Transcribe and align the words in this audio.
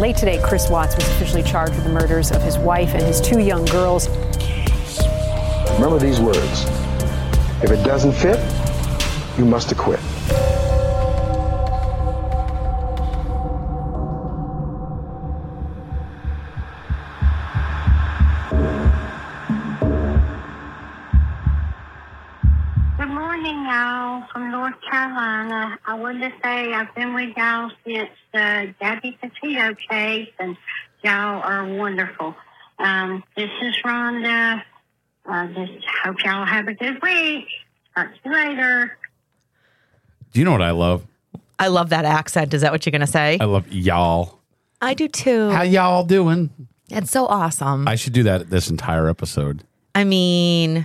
Late 0.00 0.16
today, 0.16 0.40
Chris 0.42 0.70
Watts 0.70 0.96
was 0.96 1.04
officially 1.08 1.42
charged 1.42 1.74
with 1.74 1.84
the 1.84 1.90
murders 1.90 2.32
of 2.32 2.40
his 2.40 2.56
wife 2.56 2.94
and 2.94 3.02
his 3.02 3.20
two 3.20 3.38
young 3.38 3.66
girls. 3.66 4.08
Remember 5.74 5.98
these 5.98 6.18
words. 6.18 6.64
If 7.62 7.70
it 7.70 7.84
doesn't 7.84 8.12
fit, 8.12 8.38
you 9.36 9.44
must 9.44 9.70
acquit. 9.72 10.00
Y'all, 23.80 24.24
from 24.30 24.50
North 24.50 24.74
Carolina. 24.90 25.78
I 25.86 25.94
wanted 25.94 26.30
to 26.30 26.36
say 26.44 26.74
I've 26.74 26.94
been 26.94 27.14
with 27.14 27.34
y'all 27.34 27.70
since 27.86 28.10
the 28.30 28.74
Gabby 28.78 29.18
Petito 29.22 29.74
case, 29.88 30.28
and 30.38 30.54
y'all 31.02 31.40
are 31.42 31.66
wonderful. 31.66 32.34
Um, 32.78 33.24
this 33.38 33.48
is 33.62 33.74
Rhonda. 33.82 34.62
Uh, 35.24 35.46
just 35.46 35.72
hope 36.04 36.22
y'all 36.22 36.44
have 36.44 36.68
a 36.68 36.74
good 36.74 37.00
week. 37.02 37.46
Talk 37.94 38.08
to 38.08 38.18
you 38.26 38.32
later. 38.32 38.98
Do 40.34 40.40
you 40.40 40.44
know 40.44 40.52
what 40.52 40.60
I 40.60 40.72
love? 40.72 41.06
I 41.58 41.68
love 41.68 41.88
that 41.88 42.04
accent. 42.04 42.52
Is 42.52 42.60
that 42.60 42.72
what 42.72 42.84
you're 42.84 42.90
going 42.90 43.00
to 43.00 43.06
say? 43.06 43.38
I 43.40 43.46
love 43.46 43.72
y'all. 43.72 44.40
I 44.82 44.92
do 44.92 45.08
too. 45.08 45.48
How 45.48 45.62
y'all 45.62 46.04
doing? 46.04 46.50
It's 46.90 47.10
so 47.10 47.24
awesome. 47.24 47.88
I, 47.88 47.92
I 47.92 47.94
should 47.94 48.12
do 48.12 48.24
that 48.24 48.50
this 48.50 48.68
entire 48.68 49.08
episode, 49.08 49.64
I 49.94 50.04
mean, 50.04 50.84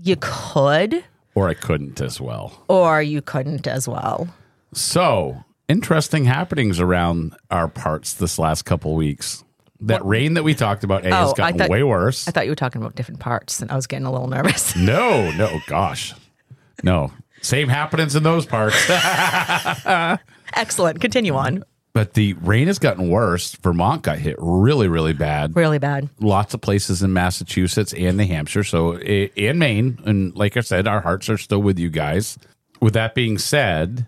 you 0.00 0.14
could, 0.20 1.02
or 1.38 1.48
I 1.48 1.54
couldn't 1.54 2.00
as 2.00 2.20
well. 2.20 2.64
or 2.68 3.00
you 3.00 3.22
couldn't 3.22 3.66
as 3.66 3.86
well. 3.88 4.28
So, 4.74 5.44
interesting 5.68 6.24
happenings 6.24 6.80
around 6.80 7.34
our 7.50 7.68
parts 7.68 8.14
this 8.14 8.38
last 8.38 8.62
couple 8.64 8.94
weeks. 8.94 9.44
That 9.80 10.04
rain 10.04 10.34
that 10.34 10.42
we 10.42 10.54
talked 10.54 10.82
about 10.82 11.06
A, 11.06 11.10
has 11.14 11.28
Oh, 11.28 11.30
I 11.30 11.34
gotten 11.36 11.58
thought- 11.58 11.70
way 11.70 11.84
worse. 11.84 12.26
I 12.26 12.32
thought 12.32 12.44
you 12.46 12.50
were 12.50 12.56
talking 12.56 12.82
about 12.82 12.96
different 12.96 13.20
parts, 13.20 13.62
and 13.62 13.70
I 13.70 13.76
was 13.76 13.86
getting 13.86 14.06
a 14.06 14.10
little 14.12 14.26
nervous. 14.26 14.74
no, 14.92 15.30
no, 15.32 15.60
gosh. 15.68 16.14
No. 16.82 17.12
Same 17.42 17.68
happenings 17.68 18.16
in 18.16 18.24
those 18.24 18.44
parts. 18.46 18.76
Excellent. 20.54 21.00
Continue 21.00 21.34
on. 21.34 21.62
But 21.98 22.14
the 22.14 22.34
rain 22.34 22.68
has 22.68 22.78
gotten 22.78 23.08
worse. 23.10 23.56
Vermont 23.56 24.02
got 24.02 24.18
hit 24.18 24.36
really, 24.38 24.86
really 24.86 25.12
bad. 25.12 25.56
Really 25.56 25.80
bad. 25.80 26.08
Lots 26.20 26.54
of 26.54 26.60
places 26.60 27.02
in 27.02 27.12
Massachusetts 27.12 27.92
and 27.92 28.16
New 28.16 28.24
Hampshire. 28.24 28.62
So, 28.62 28.96
i- 28.98 29.32
and 29.36 29.58
Maine. 29.58 29.98
And 30.04 30.32
like 30.36 30.56
I 30.56 30.60
said, 30.60 30.86
our 30.86 31.00
hearts 31.00 31.28
are 31.28 31.36
still 31.36 31.60
with 31.60 31.76
you 31.76 31.90
guys. 31.90 32.38
With 32.80 32.94
that 32.94 33.16
being 33.16 33.36
said, 33.36 34.06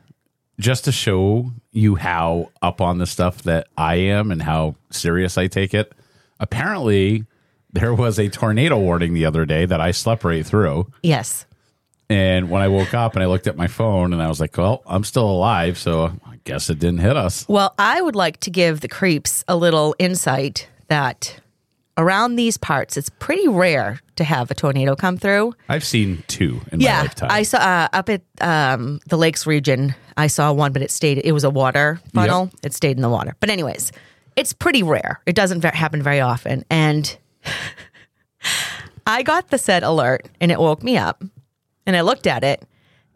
just 0.60 0.84
to 0.84 0.92
show 0.92 1.50
you 1.72 1.96
how 1.96 2.50
up 2.62 2.80
on 2.80 2.98
the 2.98 3.06
stuff 3.06 3.42
that 3.42 3.66
I 3.76 3.96
am 3.96 4.30
and 4.30 4.40
how 4.40 4.76
serious 4.90 5.36
I 5.36 5.48
take 5.48 5.74
it, 5.74 5.92
apparently 6.38 7.24
there 7.72 7.92
was 7.92 8.20
a 8.20 8.28
tornado 8.28 8.78
warning 8.78 9.14
the 9.14 9.24
other 9.24 9.44
day 9.44 9.66
that 9.66 9.80
I 9.80 9.90
slept 9.90 10.22
right 10.22 10.46
through. 10.46 10.92
Yes. 11.02 11.44
And 12.08 12.50
when 12.50 12.62
I 12.62 12.68
woke 12.68 12.94
up 12.94 13.14
and 13.14 13.22
I 13.24 13.26
looked 13.26 13.48
at 13.48 13.56
my 13.56 13.66
phone 13.66 14.12
and 14.12 14.22
I 14.22 14.28
was 14.28 14.38
like, 14.40 14.56
well, 14.56 14.82
I'm 14.86 15.02
still 15.02 15.28
alive. 15.28 15.76
So 15.76 16.12
guess 16.44 16.70
it 16.70 16.78
didn't 16.78 17.00
hit 17.00 17.16
us. 17.16 17.46
Well, 17.48 17.74
I 17.78 18.00
would 18.00 18.16
like 18.16 18.40
to 18.40 18.50
give 18.50 18.80
the 18.80 18.88
creeps 18.88 19.44
a 19.48 19.56
little 19.56 19.94
insight 19.98 20.68
that 20.88 21.40
around 21.96 22.36
these 22.36 22.56
parts, 22.56 22.96
it's 22.96 23.10
pretty 23.18 23.46
rare 23.46 24.00
to 24.16 24.24
have 24.24 24.50
a 24.50 24.54
tornado 24.54 24.96
come 24.96 25.16
through. 25.16 25.54
I've 25.68 25.84
seen 25.84 26.24
two 26.26 26.60
in 26.72 26.78
my 26.78 26.84
yeah, 26.84 27.02
lifetime. 27.02 27.28
I 27.30 27.42
saw 27.42 27.58
uh, 27.58 27.88
up 27.92 28.08
at 28.08 28.22
um, 28.40 29.00
the 29.06 29.16
lakes 29.16 29.46
region. 29.46 29.94
I 30.16 30.26
saw 30.26 30.52
one, 30.52 30.72
but 30.72 30.82
it 30.82 30.90
stayed. 30.90 31.18
It 31.24 31.32
was 31.32 31.44
a 31.44 31.50
water 31.50 32.00
funnel. 32.14 32.50
It 32.62 32.74
stayed 32.74 32.96
in 32.96 33.02
the 33.02 33.08
water. 33.08 33.36
But 33.40 33.50
anyways, 33.50 33.92
it's 34.36 34.52
pretty 34.52 34.82
rare. 34.82 35.20
It 35.26 35.34
doesn't 35.34 35.62
happen 35.64 36.02
very 36.02 36.20
often. 36.20 36.64
And 36.70 37.16
I 39.06 39.22
got 39.22 39.48
the 39.48 39.58
said 39.58 39.82
alert, 39.82 40.26
and 40.40 40.50
it 40.50 40.58
woke 40.58 40.82
me 40.82 40.96
up. 40.96 41.22
And 41.86 41.96
I 41.96 42.02
looked 42.02 42.26
at 42.26 42.44
it, 42.44 42.64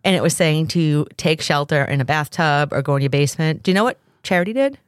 and 0.04 0.14
it 0.14 0.22
was 0.22 0.36
saying 0.36 0.68
to 0.68 1.06
take 1.16 1.40
shelter 1.40 1.82
in 1.82 2.00
a 2.00 2.04
bathtub 2.04 2.72
or 2.72 2.82
go 2.82 2.96
in 2.96 3.02
your 3.02 3.10
basement. 3.10 3.62
Do 3.62 3.70
you 3.70 3.74
know 3.74 3.84
what 3.84 3.98
Charity 4.22 4.52
did? 4.52 4.78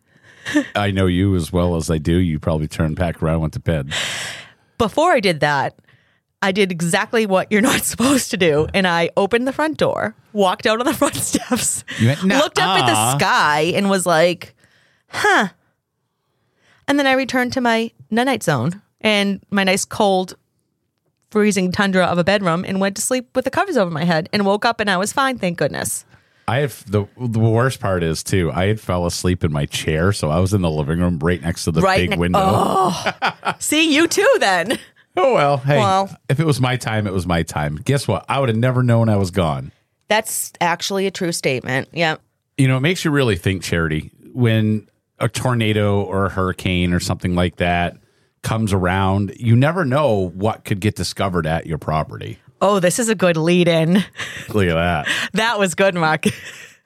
I 0.77 0.91
know 0.91 1.07
you 1.07 1.35
as 1.35 1.53
well 1.53 1.77
as 1.77 1.91
I 1.91 1.99
do. 1.99 2.17
You 2.17 2.39
probably 2.39 2.69
turned 2.69 2.97
back 2.97 3.23
around, 3.23 3.35
and 3.35 3.43
went 3.43 3.53
to 3.55 3.61
bed. 3.61 3.93
before 4.79 5.13
I 5.13 5.21
did 5.21 5.41
that, 5.41 5.77
I 6.43 6.53
did 6.53 6.71
exactly 6.71 7.27
what 7.27 7.51
you're 7.51 7.63
not 7.63 7.81
supposed 7.85 8.31
to 8.31 8.37
do. 8.37 8.69
And 8.75 8.87
I 8.87 9.11
opened 9.17 9.49
the 9.49 9.53
front 9.53 9.79
door, 9.79 10.15
walked 10.33 10.67
out 10.67 10.79
on 10.81 10.87
the 10.87 10.95
front 10.95 11.15
steps, 11.17 11.85
went, 12.03 12.23
looked 12.23 12.59
up 12.59 12.79
at 12.79 12.87
the 12.87 13.19
sky, 13.19 13.73
and 13.75 13.91
was 13.91 14.07
like, 14.07 14.55
huh. 15.09 15.49
And 16.89 16.99
then 16.99 17.07
I 17.07 17.13
returned 17.13 17.53
to 17.55 17.61
my 17.61 17.91
night 18.11 18.43
zone 18.43 18.83
and 19.01 19.43
my 19.51 19.65
nice 19.65 19.85
cold, 19.85 20.37
freezing 21.31 21.73
tundra 21.73 22.05
of 22.07 22.19
a 22.19 22.25
bedroom 22.25 22.65
and 22.67 22.81
went 22.81 22.97
to 22.97 23.03
sleep 23.03 23.29
with 23.35 23.45
the 23.45 23.51
covers 23.51 23.77
over 23.77 23.91
my 23.91 24.05
head 24.05 24.29
and 24.33 24.47
woke 24.47 24.65
up 24.65 24.81
and 24.81 24.91
I 24.91 24.97
was 24.97 25.13
fine, 25.13 25.39
thank 25.39 25.59
goodness. 25.59 26.05
I 26.49 26.59
have 26.59 26.89
the 26.91 27.07
the 27.19 27.41
worst 27.41 27.81
part 27.81 28.05
is 28.05 28.23
too. 28.23 28.53
I 28.53 28.67
had 28.67 28.81
fell 28.81 29.05
asleep 29.05 29.43
in 29.43 29.53
my 29.53 29.67
chair, 29.67 30.13
so 30.13 30.31
I 30.31 30.39
was 30.39 30.55
in 30.55 30.63
the 30.63 30.71
living 30.71 31.01
room 31.01 31.19
right 31.19 31.43
next 31.43 31.65
to 31.65 31.73
the 31.73 31.81
Right 31.81 32.03
big 32.09 32.11
ne- 32.11 32.17
window. 32.19 32.39
Oh. 32.41 33.13
See, 33.59 33.93
you 33.95 34.07
too 34.07 34.33
then. 34.39 34.79
Oh 35.17 35.35
well, 35.35 35.57
hey, 35.57 35.79
Well- 35.79 36.15
if 36.29 36.39
it 36.39 36.47
was 36.47 36.61
my 36.61 36.77
time, 36.77 37.07
it 37.09 37.13
was 37.13 37.27
my 37.27 37.43
time. 37.43 37.77
Guess 37.85 38.07
what? 38.07 38.25
I 38.29 38.39
would 38.39 38.49
have 38.49 38.59
never 38.59 38.83
known 38.85 39.09
I 39.09 39.17
was 39.17 39.31
gone. 39.33 39.73
That's 40.09 40.53
actually 40.61 41.07
a 41.09 41.11
true 41.11 41.33
statement. 41.33 41.89
Yeah. 41.93 42.19
You 42.57 42.69
know, 42.69 42.77
it 42.77 42.81
makes 42.81 43.05
you 43.05 43.11
really 43.11 43.35
think, 43.37 43.63
Charity, 43.65 44.13
when 44.33 44.89
a 45.19 45.29
tornado 45.29 46.01
or 46.03 46.27
a 46.27 46.29
hurricane 46.29 46.93
or 46.93 47.01
something 47.01 47.35
like 47.35 47.57
that 47.57 47.97
comes 48.43 48.73
around, 48.73 49.35
you 49.39 49.57
never 49.57 49.85
know 49.85 50.29
what 50.31 50.65
could 50.65 50.81
get 50.81 50.95
discovered 50.95 51.47
at 51.47 51.67
your 51.67 51.79
property. 51.79 52.39
Oh, 52.61 52.81
this 52.81 52.99
is 52.99 53.09
a 53.09 53.15
good 53.15 53.37
lead 53.37 53.69
in. 53.69 53.95
Look 54.49 54.69
at 54.69 54.75
that. 54.75 55.09
That 55.35 55.59
was 55.59 55.75
good, 55.75 55.95
Mark. 55.95 56.25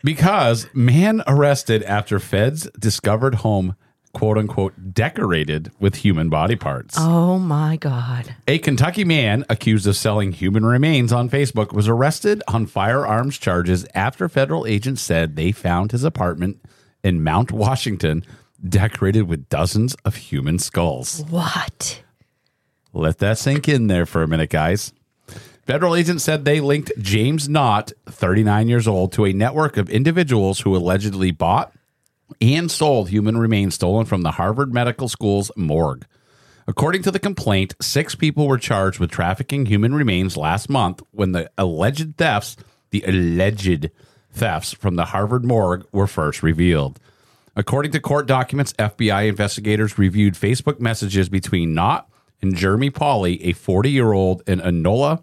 Because 0.02 0.66
man 0.74 1.22
arrested 1.26 1.82
after 1.82 2.18
feds 2.18 2.68
discovered 2.78 3.36
home, 3.36 3.76
quote 4.12 4.38
unquote, 4.38 4.94
decorated 4.94 5.70
with 5.78 5.96
human 5.96 6.30
body 6.30 6.56
parts. 6.56 6.96
Oh 6.98 7.38
my 7.38 7.76
God. 7.76 8.34
A 8.48 8.58
Kentucky 8.58 9.04
man 9.04 9.44
accused 9.48 9.86
of 9.86 9.96
selling 9.96 10.32
human 10.32 10.64
remains 10.64 11.12
on 11.12 11.28
Facebook 11.28 11.72
was 11.72 11.86
arrested 11.86 12.42
on 12.48 12.66
firearms 12.66 13.38
charges 13.38 13.86
after 13.94 14.28
federal 14.28 14.66
agents 14.66 15.02
said 15.02 15.36
they 15.36 15.52
found 15.52 15.92
his 15.92 16.02
apartment 16.02 16.60
in 17.04 17.22
Mount 17.22 17.52
Washington 17.52 18.24
decorated 18.66 19.22
with 19.22 19.48
dozens 19.48 19.94
of 20.04 20.16
human 20.16 20.59
skulls. 20.59 21.25
What? 21.28 22.03
Let 22.93 23.19
that 23.19 23.38
sink 23.38 23.69
in 23.69 23.87
there 23.87 24.06
for 24.06 24.22
a 24.22 24.28
minute, 24.28 24.50
guys. 24.50 24.93
Federal 25.66 25.94
agents 25.94 26.25
said 26.25 26.44
they 26.44 26.60
linked 26.60 26.91
James 26.98 27.48
Knott, 27.48 27.93
39 28.06 28.69
years 28.69 28.88
old, 28.88 29.12
to 29.12 29.25
a 29.25 29.32
network 29.32 29.76
of 29.76 29.88
individuals 29.88 30.60
who 30.60 30.76
allegedly 30.76 31.31
bought 31.31 31.72
and 32.41 32.71
sold 32.71 33.09
human 33.09 33.37
remains 33.37 33.75
stolen 33.75 34.06
from 34.06 34.22
the 34.22 34.32
Harvard 34.32 34.72
Medical 34.72 35.09
School's 35.09 35.50
morgue. 35.56 36.06
According 36.66 37.03
to 37.03 37.10
the 37.10 37.18
complaint, 37.18 37.74
six 37.80 38.15
people 38.15 38.47
were 38.47 38.59
charged 38.59 38.98
with 38.98 39.10
trafficking 39.10 39.66
human 39.66 39.95
remains 39.95 40.36
last 40.36 40.68
month 40.68 41.03
when 41.10 41.33
the 41.33 41.51
alleged 41.59 42.16
thefts, 42.16 42.56
the 42.91 43.03
alleged 43.06 43.91
thefts 44.33 44.72
from 44.72 44.97
the 44.97 45.06
Harvard 45.06 45.45
morgue 45.45 45.86
were 45.92 46.06
first 46.06 46.42
revealed. 46.42 47.01
According 47.56 47.92
to 47.92 48.00
court 48.00 48.26
documents, 48.26 48.72
FBI 48.74 49.28
investigators 49.28 49.98
reviewed 49.98 50.34
Facebook 50.34 50.80
messages 50.80 51.28
between 51.28 51.74
Knott 51.74 52.08
and 52.42 52.56
Jeremy 52.56 52.91
Pauley, 52.91 53.38
a 53.42 53.52
40 53.52 53.91
year 53.91 54.12
old 54.12 54.42
in 54.47 54.60
Enola, 54.60 55.22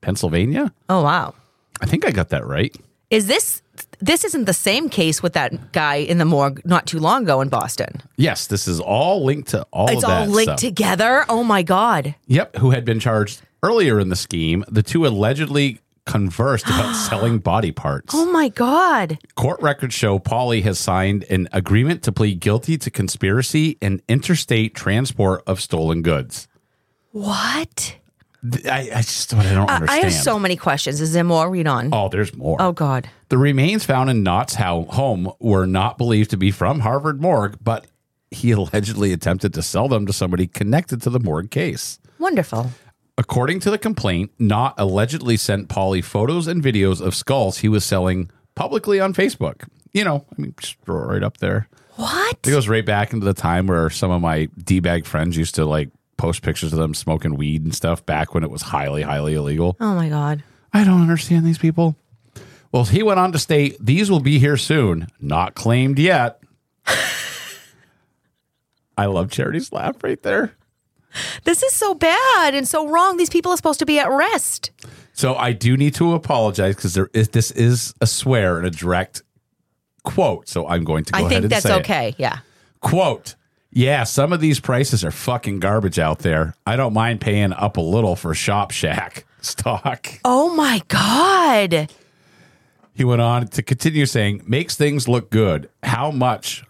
Pennsylvania. 0.00 0.72
Oh 0.88 1.02
wow. 1.02 1.34
I 1.80 1.86
think 1.86 2.04
I 2.04 2.10
got 2.10 2.30
that 2.30 2.46
right. 2.46 2.74
Is 3.10 3.26
this 3.26 3.62
this 4.00 4.24
isn't 4.24 4.44
the 4.44 4.52
same 4.52 4.88
case 4.88 5.22
with 5.22 5.32
that 5.32 5.72
guy 5.72 5.96
in 5.96 6.18
the 6.18 6.24
morgue 6.24 6.60
not 6.64 6.86
too 6.86 6.98
long 6.98 7.24
ago 7.24 7.40
in 7.40 7.48
Boston? 7.48 8.02
Yes, 8.16 8.46
this 8.46 8.68
is 8.68 8.80
all 8.80 9.24
linked 9.24 9.48
to 9.48 9.66
all 9.72 9.90
it's 9.90 10.04
all 10.04 10.26
linked 10.26 10.50
stuff. 10.50 10.60
together. 10.60 11.24
Oh 11.28 11.42
my 11.42 11.62
god. 11.62 12.14
Yep, 12.26 12.56
who 12.56 12.70
had 12.70 12.84
been 12.84 13.00
charged 13.00 13.42
earlier 13.62 13.98
in 13.98 14.08
the 14.08 14.16
scheme. 14.16 14.64
The 14.68 14.82
two 14.82 15.06
allegedly 15.06 15.80
conversed 16.10 16.66
about 16.66 16.94
selling 17.08 17.38
body 17.38 17.70
parts. 17.72 18.14
Oh 18.14 18.30
my 18.32 18.48
God. 18.48 19.18
Court 19.36 19.60
records 19.62 19.94
show 19.94 20.18
Pauley 20.18 20.62
has 20.62 20.78
signed 20.78 21.24
an 21.30 21.48
agreement 21.52 22.02
to 22.04 22.12
plead 22.12 22.40
guilty 22.40 22.76
to 22.78 22.90
conspiracy 22.90 23.78
and 23.80 24.02
interstate 24.08 24.74
transport 24.74 25.42
of 25.46 25.60
stolen 25.60 26.02
goods. 26.02 26.48
What? 27.12 27.96
I, 28.64 28.90
I 28.94 29.02
just 29.02 29.34
I 29.34 29.52
don't 29.54 29.68
I- 29.70 29.84
I 29.88 29.96
have 29.98 30.12
so 30.12 30.38
many 30.38 30.56
questions. 30.56 31.00
Is 31.00 31.12
there 31.12 31.24
more? 31.24 31.50
Read 31.50 31.66
on. 31.66 31.90
oh, 31.92 32.08
there's 32.08 32.34
more. 32.36 32.56
Oh 32.60 32.72
God. 32.72 33.08
The 33.28 33.36
remains 33.38 33.84
found 33.84 34.08
in 34.10 34.22
Knott's 34.22 34.54
ho- 34.54 34.86
home 34.90 35.30
were 35.40 35.66
not 35.66 35.98
believed 35.98 36.30
to 36.30 36.36
be 36.36 36.50
from 36.50 36.80
Harvard 36.80 37.20
morgue, 37.20 37.58
but 37.62 37.86
he 38.30 38.50
allegedly 38.52 39.12
attempted 39.12 39.52
to 39.54 39.62
sell 39.62 39.88
them 39.88 40.06
to 40.06 40.12
somebody 40.12 40.46
connected 40.46 41.02
to 41.02 41.10
the 41.10 41.20
morgue 41.20 41.50
case. 41.50 41.98
Wonderful. 42.18 42.70
According 43.20 43.60
to 43.60 43.70
the 43.70 43.76
complaint, 43.76 44.32
Knott 44.38 44.72
allegedly 44.78 45.36
sent 45.36 45.68
Pauley 45.68 46.02
photos 46.02 46.46
and 46.46 46.62
videos 46.62 47.02
of 47.02 47.14
skulls 47.14 47.58
he 47.58 47.68
was 47.68 47.84
selling 47.84 48.30
publicly 48.54 48.98
on 48.98 49.12
Facebook. 49.12 49.68
You 49.92 50.04
know, 50.04 50.24
I 50.32 50.40
mean, 50.40 50.54
just 50.58 50.78
throw 50.86 51.02
it 51.02 51.06
right 51.12 51.22
up 51.22 51.36
there. 51.36 51.68
What? 51.96 52.38
It 52.46 52.50
goes 52.50 52.66
right 52.66 52.86
back 52.86 53.12
into 53.12 53.26
the 53.26 53.34
time 53.34 53.66
where 53.66 53.90
some 53.90 54.10
of 54.10 54.22
my 54.22 54.46
D 54.64 54.80
bag 54.80 55.04
friends 55.04 55.36
used 55.36 55.54
to 55.56 55.66
like 55.66 55.90
post 56.16 56.40
pictures 56.40 56.72
of 56.72 56.78
them 56.78 56.94
smoking 56.94 57.34
weed 57.34 57.62
and 57.62 57.74
stuff 57.74 58.06
back 58.06 58.32
when 58.32 58.42
it 58.42 58.50
was 58.50 58.62
highly, 58.62 59.02
highly 59.02 59.34
illegal. 59.34 59.76
Oh 59.80 59.94
my 59.94 60.08
God. 60.08 60.42
I 60.72 60.82
don't 60.82 61.02
understand 61.02 61.44
these 61.44 61.58
people. 61.58 61.96
Well, 62.72 62.86
he 62.86 63.02
went 63.02 63.20
on 63.20 63.32
to 63.32 63.38
state 63.38 63.76
these 63.78 64.10
will 64.10 64.20
be 64.20 64.38
here 64.38 64.56
soon, 64.56 65.08
not 65.20 65.54
claimed 65.54 65.98
yet. 65.98 66.40
I 68.96 69.04
love 69.04 69.30
Charity's 69.30 69.72
laugh 69.72 70.02
right 70.02 70.22
there. 70.22 70.54
This 71.44 71.62
is 71.62 71.72
so 71.72 71.94
bad 71.94 72.54
and 72.54 72.66
so 72.66 72.88
wrong. 72.88 73.16
These 73.16 73.30
people 73.30 73.52
are 73.52 73.56
supposed 73.56 73.78
to 73.80 73.86
be 73.86 73.98
at 73.98 74.10
rest. 74.10 74.70
So 75.12 75.34
I 75.34 75.52
do 75.52 75.76
need 75.76 75.94
to 75.96 76.14
apologize 76.14 76.76
because 76.76 76.94
there 76.94 77.10
is 77.12 77.30
this 77.30 77.50
is 77.50 77.94
a 78.00 78.06
swear 78.06 78.58
and 78.58 78.66
a 78.66 78.70
direct 78.70 79.22
quote. 80.04 80.48
So 80.48 80.66
I'm 80.66 80.84
going 80.84 81.04
to 81.04 81.12
go 81.12 81.18
I 81.18 81.20
ahead 81.22 81.30
think 81.30 81.42
and 81.44 81.52
that's 81.52 81.62
say 81.64 81.76
it. 81.76 81.80
okay. 81.80 82.14
Yeah. 82.18 82.38
Quote. 82.80 83.34
Yeah, 83.72 84.02
some 84.02 84.32
of 84.32 84.40
these 84.40 84.58
prices 84.58 85.04
are 85.04 85.12
fucking 85.12 85.60
garbage 85.60 85.98
out 85.98 86.20
there. 86.20 86.54
I 86.66 86.74
don't 86.74 86.92
mind 86.92 87.20
paying 87.20 87.52
up 87.52 87.76
a 87.76 87.80
little 87.80 88.16
for 88.16 88.34
Shop 88.34 88.72
Shack 88.72 89.24
stock. 89.40 90.08
Oh 90.24 90.54
my 90.54 90.82
God. 90.88 91.88
He 92.94 93.04
went 93.04 93.20
on 93.20 93.46
to 93.48 93.62
continue 93.62 94.06
saying, 94.06 94.42
makes 94.46 94.76
things 94.76 95.06
look 95.06 95.30
good. 95.30 95.70
How 95.84 96.10
much 96.10 96.64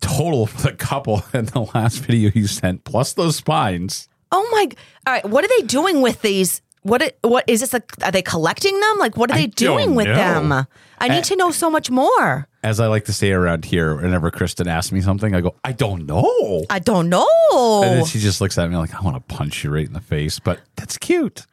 total 0.00 0.46
for 0.46 0.62
the 0.70 0.76
couple 0.76 1.22
in 1.32 1.46
the 1.46 1.60
last 1.74 1.98
video 1.98 2.30
you 2.34 2.46
sent, 2.46 2.84
plus 2.84 3.12
those 3.12 3.36
spines? 3.36 4.08
Oh 4.32 4.48
my. 4.52 4.68
All 5.06 5.12
right. 5.14 5.24
What 5.28 5.44
are 5.44 5.48
they 5.48 5.66
doing 5.66 6.02
with 6.02 6.22
these? 6.22 6.62
What? 6.82 7.16
What 7.22 7.44
is 7.46 7.60
this? 7.60 7.74
A, 7.74 7.82
are 8.02 8.12
they 8.12 8.22
collecting 8.22 8.78
them? 8.78 8.98
Like, 8.98 9.16
what 9.16 9.30
are 9.30 9.34
I 9.34 9.42
they 9.42 9.46
doing 9.48 9.94
with 9.94 10.06
know. 10.06 10.14
them? 10.14 10.66
I 11.00 11.08
need 11.08 11.24
to 11.24 11.36
know 11.36 11.50
so 11.50 11.70
much 11.70 11.90
more. 11.90 12.46
As 12.62 12.78
I 12.78 12.86
like 12.88 13.06
to 13.06 13.12
say 13.12 13.32
around 13.32 13.64
here, 13.64 13.94
whenever 13.94 14.30
Kristen 14.30 14.68
asks 14.68 14.92
me 14.92 15.00
something, 15.00 15.34
I 15.34 15.40
go, 15.40 15.56
I 15.64 15.72
don't 15.72 16.04
know. 16.04 16.64
I 16.68 16.78
don't 16.78 17.08
know. 17.08 17.26
And 17.82 17.98
then 17.98 18.04
she 18.04 18.18
just 18.18 18.40
looks 18.42 18.58
at 18.58 18.68
me 18.68 18.76
like, 18.76 18.94
I 18.94 19.00
want 19.00 19.16
to 19.16 19.34
punch 19.34 19.64
you 19.64 19.70
right 19.70 19.86
in 19.86 19.94
the 19.94 20.00
face, 20.00 20.38
but 20.38 20.60
that's 20.76 20.98
cute. 20.98 21.46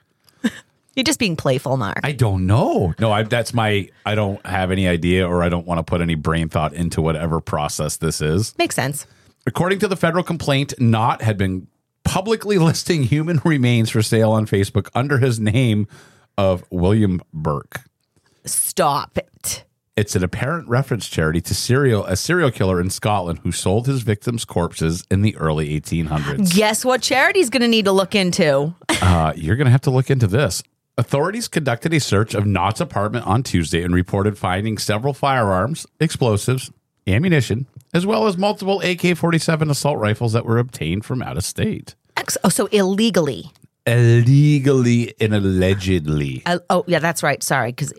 You're 0.97 1.03
just 1.03 1.19
being 1.19 1.35
playful, 1.35 1.77
Mark. 1.77 1.99
I 2.03 2.11
don't 2.11 2.47
know. 2.47 2.95
No, 2.97 3.11
I, 3.11 3.21
that's 3.21 3.53
my, 3.53 3.88
I 4.03 4.15
don't 4.15 4.44
have 4.44 4.71
any 4.71 4.88
idea 4.88 5.27
or 5.27 5.44
I 5.44 5.49
don't 5.49 5.67
want 5.67 5.77
to 5.77 5.83
put 5.83 6.01
any 6.01 6.15
brain 6.15 6.49
thought 6.49 6.73
into 6.73 7.03
whatever 7.03 7.39
process 7.39 7.97
this 7.97 8.19
is. 8.19 8.57
Makes 8.57 8.73
sense. 8.73 9.05
According 9.45 9.77
to 9.79 9.88
the 9.88 9.95
federal 9.95 10.23
complaint, 10.23 10.73
Knott 10.79 11.21
had 11.21 11.38
been 11.38 11.67
publicly 12.03 12.57
listing 12.57 13.03
human 13.03 13.39
remains 13.45 13.91
for 13.91 14.01
sale 14.01 14.31
on 14.31 14.47
Facebook 14.47 14.89
under 14.95 15.19
his 15.19 15.39
name 15.39 15.88
of 16.35 16.63
William 16.71 17.21
Burke. 17.31 17.81
Stop 18.45 19.19
it. 19.19 19.65
It's 19.95 20.15
an 20.15 20.23
apparent 20.23 20.67
reference 20.67 21.07
charity 21.07 21.41
to 21.41 21.53
serial 21.53 22.05
a 22.05 22.15
serial 22.15 22.50
killer 22.50 22.81
in 22.81 22.89
Scotland 22.89 23.41
who 23.43 23.51
sold 23.51 23.85
his 23.85 24.01
victims' 24.01 24.45
corpses 24.45 25.03
in 25.11 25.21
the 25.21 25.35
early 25.38 25.79
1800s. 25.79 26.55
Guess 26.55 26.83
what 26.83 27.03
charity's 27.03 27.51
going 27.51 27.61
to 27.61 27.67
need 27.67 27.85
to 27.85 27.91
look 27.91 28.15
into? 28.15 28.73
Uh, 28.89 29.33
you're 29.35 29.55
going 29.55 29.65
to 29.65 29.71
have 29.71 29.81
to 29.81 29.91
look 29.91 30.09
into 30.09 30.25
this. 30.25 30.63
Authorities 30.99 31.47
conducted 31.47 31.94
a 31.94 31.99
search 31.99 32.33
of 32.33 32.47
Knott's 32.47 32.81
apartment 32.81 33.27
on 33.27 33.44
Tuesday 33.44 33.83
and 33.83 33.94
reported 33.94 34.35
finding 34.35 34.79
several 34.79 35.13
firearms, 35.13 35.85
explosives, 35.99 36.71
ammunition, 37.07 37.67
as 37.94 38.05
well 38.07 38.25
as 38.25 38.35
multiple 38.35 38.81
AK 38.81 39.15
47 39.15 39.69
assault 39.69 39.99
rifles 39.99 40.33
that 40.33 40.44
were 40.44 40.57
obtained 40.57 41.05
from 41.05 41.21
out 41.21 41.38
of 41.38 41.44
state. 41.44 41.94
Ex- 42.17 42.38
oh, 42.44 42.49
so 42.49 42.65
illegally. 42.67 43.51
Illegally 43.85 45.13
and 45.21 45.35
allegedly. 45.35 46.41
Uh, 46.47 46.59
oh, 46.71 46.83
yeah, 46.88 46.97
that's 46.97 47.21
right. 47.21 47.43
Sorry, 47.43 47.71
because 47.71 47.93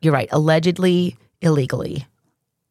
you're 0.00 0.14
right. 0.14 0.28
Allegedly, 0.32 1.18
illegally. 1.42 2.06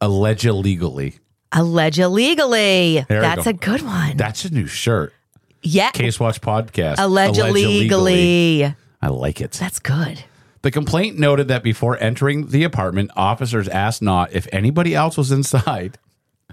Alleged 0.01 0.45
legally. 0.45 1.19
Alleged 1.51 1.99
illegally. 1.99 3.05
There 3.07 3.21
That's 3.21 3.43
go. 3.43 3.49
a 3.51 3.53
good 3.53 3.81
one. 3.83 4.17
That's 4.17 4.45
a 4.45 4.49
new 4.49 4.65
shirt. 4.65 5.13
yeah. 5.61 5.91
Case 5.91 6.19
Watch 6.19 6.41
Podcast. 6.41 6.95
Alleged 6.97 7.37
illegally. 7.37 8.73
I 9.01 9.07
like 9.07 9.39
it. 9.41 9.51
That's 9.53 9.79
good. 9.79 10.23
The 10.61 10.71
complaint 10.71 11.17
noted 11.17 11.47
that 11.47 11.63
before 11.63 11.97
entering 12.01 12.47
the 12.47 12.63
apartment, 12.63 13.11
officers 13.15 13.67
asked 13.69 14.01
Knott 14.01 14.31
if 14.33 14.47
anybody 14.51 14.93
else 14.95 15.17
was 15.17 15.31
inside. 15.31 15.97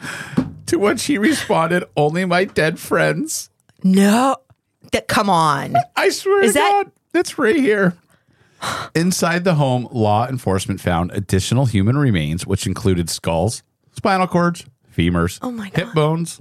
To 0.67 0.81
which 0.81 1.05
he 1.05 1.17
responded, 1.17 1.85
Only 1.97 2.25
my 2.25 2.45
dead 2.45 2.81
friends. 2.81 3.51
No. 3.85 4.37
That, 4.91 5.07
come 5.07 5.31
on. 5.31 5.77
I 5.97 6.09
swear 6.09 6.43
Is 6.43 6.55
to 6.55 6.59
that- 6.59 6.71
God, 6.87 6.93
it's 7.15 7.39
right 7.39 7.55
here. 7.55 7.97
Inside 8.97 9.45
the 9.45 9.55
home, 9.55 9.87
law 9.93 10.27
enforcement 10.27 10.81
found 10.81 11.13
additional 11.13 11.67
human 11.67 11.97
remains, 11.97 12.49
which 12.49 12.67
included 12.67 13.09
skulls, 13.09 13.63
spinal 13.93 14.27
cords, 14.27 14.67
femurs, 14.93 15.39
Oh 15.41 15.53
my 15.53 15.71
hip 15.73 15.95
bones, 15.95 16.41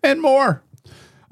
and 0.00 0.22
more. 0.22 0.62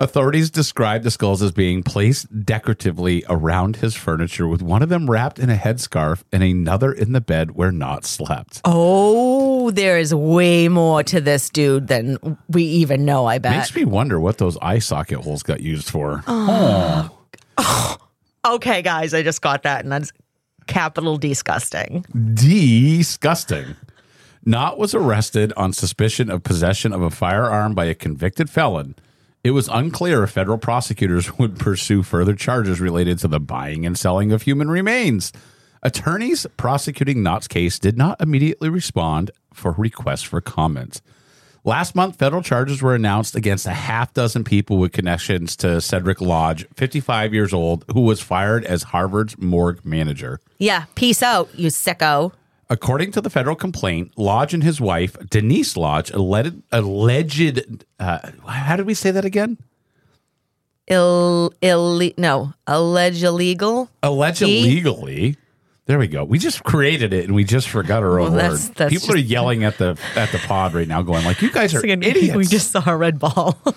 Authorities 0.00 0.48
described 0.48 1.02
the 1.02 1.10
skulls 1.10 1.42
as 1.42 1.50
being 1.50 1.82
placed 1.82 2.44
decoratively 2.44 3.24
around 3.28 3.76
his 3.76 3.96
furniture, 3.96 4.46
with 4.46 4.62
one 4.62 4.80
of 4.80 4.90
them 4.90 5.10
wrapped 5.10 5.40
in 5.40 5.50
a 5.50 5.56
headscarf 5.56 6.22
and 6.30 6.40
another 6.40 6.92
in 6.92 7.10
the 7.10 7.20
bed 7.20 7.56
where 7.56 7.72
Knott 7.72 8.04
slept. 8.04 8.60
Oh, 8.64 9.72
there 9.72 9.98
is 9.98 10.14
way 10.14 10.68
more 10.68 11.02
to 11.02 11.20
this 11.20 11.50
dude 11.50 11.88
than 11.88 12.38
we 12.48 12.62
even 12.62 13.04
know, 13.04 13.26
I 13.26 13.38
bet. 13.38 13.56
Makes 13.56 13.74
me 13.74 13.84
wonder 13.84 14.20
what 14.20 14.38
those 14.38 14.56
eye 14.62 14.78
socket 14.78 15.18
holes 15.18 15.42
got 15.42 15.62
used 15.62 15.90
for. 15.90 16.22
Oh. 16.28 17.10
okay, 18.46 18.82
guys, 18.82 19.12
I 19.12 19.24
just 19.24 19.42
got 19.42 19.64
that, 19.64 19.82
and 19.82 19.90
that's 19.90 20.12
capital 20.68 21.16
disgusting. 21.16 22.04
disgusting. 22.34 23.74
Knott 24.44 24.78
was 24.78 24.94
arrested 24.94 25.52
on 25.56 25.72
suspicion 25.72 26.30
of 26.30 26.44
possession 26.44 26.92
of 26.92 27.02
a 27.02 27.10
firearm 27.10 27.74
by 27.74 27.86
a 27.86 27.96
convicted 27.96 28.48
felon. 28.48 28.94
It 29.44 29.52
was 29.52 29.68
unclear 29.68 30.24
if 30.24 30.30
federal 30.30 30.58
prosecutors 30.58 31.38
would 31.38 31.58
pursue 31.58 32.02
further 32.02 32.34
charges 32.34 32.80
related 32.80 33.18
to 33.20 33.28
the 33.28 33.40
buying 33.40 33.86
and 33.86 33.98
selling 33.98 34.32
of 34.32 34.42
human 34.42 34.70
remains. 34.70 35.32
Attorneys 35.82 36.46
prosecuting 36.56 37.22
Knott's 37.22 37.46
case 37.46 37.78
did 37.78 37.96
not 37.96 38.20
immediately 38.20 38.68
respond 38.68 39.30
for 39.52 39.72
requests 39.72 40.22
for 40.22 40.40
comment. 40.40 41.00
Last 41.64 41.94
month, 41.94 42.16
federal 42.16 42.42
charges 42.42 42.80
were 42.82 42.94
announced 42.94 43.36
against 43.36 43.66
a 43.66 43.72
half 43.72 44.14
dozen 44.14 44.42
people 44.42 44.78
with 44.78 44.92
connections 44.92 45.54
to 45.56 45.80
Cedric 45.80 46.20
Lodge, 46.20 46.66
55 46.76 47.34
years 47.34 47.52
old, 47.52 47.84
who 47.92 48.00
was 48.00 48.20
fired 48.20 48.64
as 48.64 48.84
Harvard's 48.84 49.36
morgue 49.38 49.84
manager. 49.84 50.40
Yeah, 50.58 50.86
peace 50.94 51.22
out, 51.22 51.50
you 51.54 51.68
sicko. 51.68 52.32
According 52.70 53.12
to 53.12 53.20
the 53.22 53.30
federal 53.30 53.56
complaint, 53.56 54.12
Lodge 54.18 54.52
and 54.52 54.62
his 54.62 54.78
wife, 54.80 55.16
Denise 55.30 55.76
Lodge, 55.76 56.10
alleged, 56.10 56.62
alleged 56.70 57.84
uh, 57.98 58.18
how 58.46 58.76
did 58.76 58.84
we 58.86 58.92
say 58.94 59.10
that 59.10 59.24
again? 59.24 59.56
Ill, 60.88 61.52
ill, 61.62 62.00
no, 62.18 62.52
alleged 62.66 63.22
illegal. 63.22 63.88
Alleged 64.02 64.42
illegally. 64.42 65.36
There 65.86 65.98
we 65.98 66.08
go. 66.08 66.24
We 66.24 66.38
just 66.38 66.64
created 66.64 67.14
it 67.14 67.24
and 67.24 67.34
we 67.34 67.44
just 67.44 67.68
forgot 67.70 68.02
our 68.02 68.18
own 68.20 68.32
Well, 68.32 68.36
that's- 68.36 68.68
word. 68.68 68.76
that's 68.76 68.92
People 68.92 69.14
are 69.14 69.18
yelling 69.18 69.64
at 69.64 69.78
the 69.78 69.98
at 70.16 70.30
the 70.32 70.38
pod 70.38 70.74
right 70.74 70.86
now, 70.88 71.00
going 71.00 71.24
like, 71.24 71.40
"You 71.40 71.50
guys 71.50 71.74
are 71.74 71.84
idiots." 71.86 72.36
We 72.36 72.44
just 72.44 72.70
saw 72.70 72.82
a 72.86 72.96
red 72.96 73.18
ball. 73.18 73.58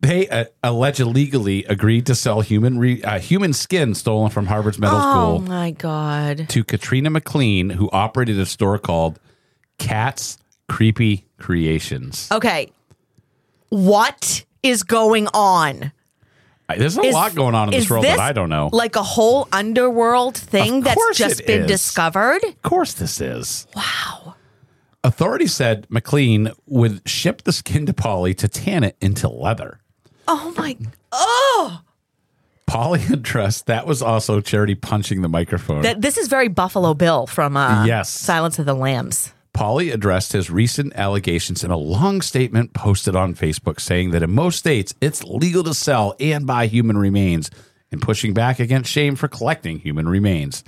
they 0.00 0.28
uh, 0.28 0.44
alleged 0.62 1.00
legally 1.00 1.64
agreed 1.64 2.06
to 2.06 2.14
sell 2.14 2.40
human 2.42 2.78
re, 2.78 3.02
uh, 3.02 3.18
human 3.18 3.52
skin 3.52 3.94
stolen 3.94 4.30
from 4.30 4.46
Harvard's 4.46 4.78
medical 4.78 5.00
School. 5.00 5.12
oh 5.12 5.36
school 5.38 5.48
my 5.48 5.70
god. 5.70 6.48
to 6.50 6.64
Katrina 6.64 7.10
McLean, 7.10 7.70
who 7.70 7.88
operated 7.90 8.38
a 8.38 8.46
store 8.46 8.78
called 8.78 9.18
Kat's 9.78 10.38
Creepy 10.68 11.26
Creations. 11.38 12.28
Okay, 12.30 12.70
what 13.70 14.44
is 14.62 14.82
going 14.82 15.28
on? 15.34 15.92
There's 16.68 16.98
a 16.98 17.02
Is- 17.02 17.14
lot 17.14 17.34
going 17.36 17.54
on 17.54 17.68
in 17.68 17.74
this 17.74 17.84
is 17.84 17.90
world 17.90 18.04
that 18.04 18.18
I 18.18 18.32
don't 18.32 18.48
know. 18.48 18.70
Like 18.72 18.96
a 18.96 19.02
whole 19.02 19.46
underworld 19.52 20.36
thing 20.36 20.80
that's 20.80 21.16
just 21.16 21.46
been 21.46 21.62
is. 21.62 21.68
discovered. 21.68 22.42
Of 22.42 22.62
course, 22.62 22.92
this 22.94 23.20
is. 23.20 23.68
Wow. 23.76 24.34
Authorities 25.04 25.54
said 25.54 25.86
McLean 25.88 26.50
would 26.66 27.08
ship 27.08 27.42
the 27.42 27.52
skin 27.52 27.86
to 27.86 27.92
Pauley 27.92 28.36
to 28.38 28.48
tan 28.48 28.82
it 28.82 28.96
into 29.00 29.28
leather. 29.28 29.78
Oh 30.28 30.52
my! 30.56 30.76
Oh, 31.12 31.82
Pauley 32.68 33.10
addressed 33.12 33.66
that 33.66 33.86
was 33.86 34.02
also 34.02 34.40
Charity 34.40 34.74
punching 34.74 35.22
the 35.22 35.28
microphone. 35.28 35.82
That 35.82 36.00
this 36.00 36.16
is 36.18 36.28
very 36.28 36.48
Buffalo 36.48 36.94
Bill 36.94 37.26
from 37.26 37.56
uh, 37.56 37.84
Yes. 37.86 38.10
Silence 38.10 38.58
of 38.58 38.66
the 38.66 38.74
Lambs. 38.74 39.32
Pauley 39.54 39.90
addressed 39.92 40.32
his 40.32 40.50
recent 40.50 40.94
allegations 40.96 41.64
in 41.64 41.70
a 41.70 41.78
long 41.78 42.20
statement 42.20 42.74
posted 42.74 43.16
on 43.16 43.34
Facebook 43.34 43.80
saying 43.80 44.10
that 44.10 44.22
in 44.22 44.30
most 44.30 44.58
states 44.58 44.94
it's 45.00 45.24
legal 45.24 45.64
to 45.64 45.72
sell 45.72 46.14
and 46.20 46.46
buy 46.46 46.66
human 46.66 46.98
remains 46.98 47.50
and 47.90 48.02
pushing 48.02 48.34
back 48.34 48.60
against 48.60 48.90
shame 48.90 49.16
for 49.16 49.28
collecting 49.28 49.78
human 49.78 50.06
remains. 50.08 50.62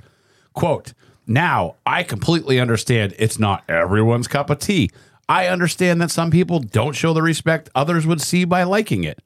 Quote, 0.53 0.93
now 1.27 1.75
I 1.85 2.01
completely 2.01 2.59
understand 2.59 3.13
it's 3.19 3.37
not 3.37 3.63
everyone's 3.69 4.27
cup 4.27 4.49
of 4.49 4.57
tea. 4.57 4.89
I 5.27 5.45
understand 5.47 6.01
that 6.01 6.09
some 6.09 6.31
people 6.31 6.59
don't 6.59 6.93
show 6.95 7.13
the 7.13 7.21
respect 7.21 7.69
others 7.75 8.07
would 8.07 8.21
see 8.21 8.43
by 8.45 8.63
liking 8.63 9.03
it. 9.03 9.19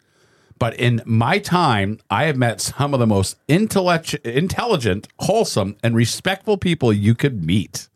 But 0.59 0.75
in 0.75 1.01
my 1.05 1.39
time, 1.39 1.99
I 2.09 2.25
have 2.25 2.37
met 2.37 2.61
some 2.61 2.93
of 2.93 2.99
the 2.99 3.07
most 3.07 3.35
intellect- 3.47 4.13
intelligent, 4.25 5.07
wholesome, 5.19 5.75
and 5.83 5.95
respectful 5.95 6.57
people 6.57 6.93
you 6.93 7.15
could 7.15 7.43
meet. 7.43 7.87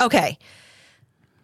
Okay. 0.00 0.38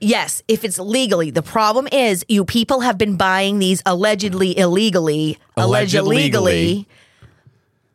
Yes, 0.01 0.43
if 0.49 0.65
it's 0.65 0.79
legally. 0.79 1.31
The 1.31 1.43
problem 1.43 1.89
is 1.93 2.25
you 2.29 2.45
people 2.45 2.81
have 2.81 2.99
been 2.99 3.17
buying 3.17 3.59
these 3.61 3.83
allegedly 3.87 4.57
illegally, 4.59 5.39
alleged 5.57 5.95
Alleged 5.95 5.95
illegally 5.95 6.53
legally. 6.55 6.89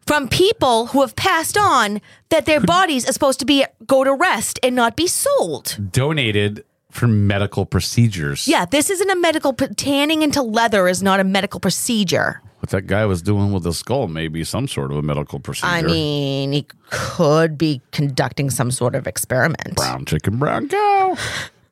from 0.06 0.30
people 0.30 0.88
who 0.88 1.02
have 1.02 1.16
passed 1.18 1.58
on 1.58 2.00
that 2.30 2.46
their 2.46 2.62
bodies 2.62 3.08
are 3.08 3.12
supposed 3.12 3.40
to 3.40 3.46
be 3.46 3.66
go 3.86 4.06
to 4.06 4.14
rest 4.14 4.58
and 4.64 4.74
not 4.74 4.96
be 4.96 5.06
sold. 5.06 5.78
Donated 5.92 6.64
for 6.92 7.08
medical 7.08 7.66
procedures. 7.66 8.48
Yeah, 8.48 8.66
this 8.66 8.90
isn't 8.90 9.10
a 9.10 9.16
medical 9.16 9.54
tanning 9.54 10.22
into 10.22 10.42
leather 10.42 10.88
is 10.88 11.04
not 11.04 11.20
a 11.20 11.24
medical 11.24 11.60
procedure. 11.60 12.42
What 12.60 12.72
that 12.72 12.88
guy 12.88 13.06
was 13.06 13.22
doing 13.22 13.52
with 13.52 13.64
the 13.64 13.74
skull 13.74 14.08
may 14.08 14.28
be 14.28 14.44
some 14.44 14.68
sort 14.68 14.92
of 14.92 14.98
a 14.98 15.02
medical 15.02 15.40
procedure. 15.40 15.68
I 15.68 15.82
mean, 15.84 16.54
he 16.54 16.66
could 16.90 17.58
be 17.58 17.82
conducting 17.92 18.50
some 18.50 18.72
sort 18.72 18.96
of 18.96 19.06
experiment. 19.06 19.76
brown 19.76 20.06
chicken, 20.06 20.40
brown 20.40 20.70
cow. 20.70 21.16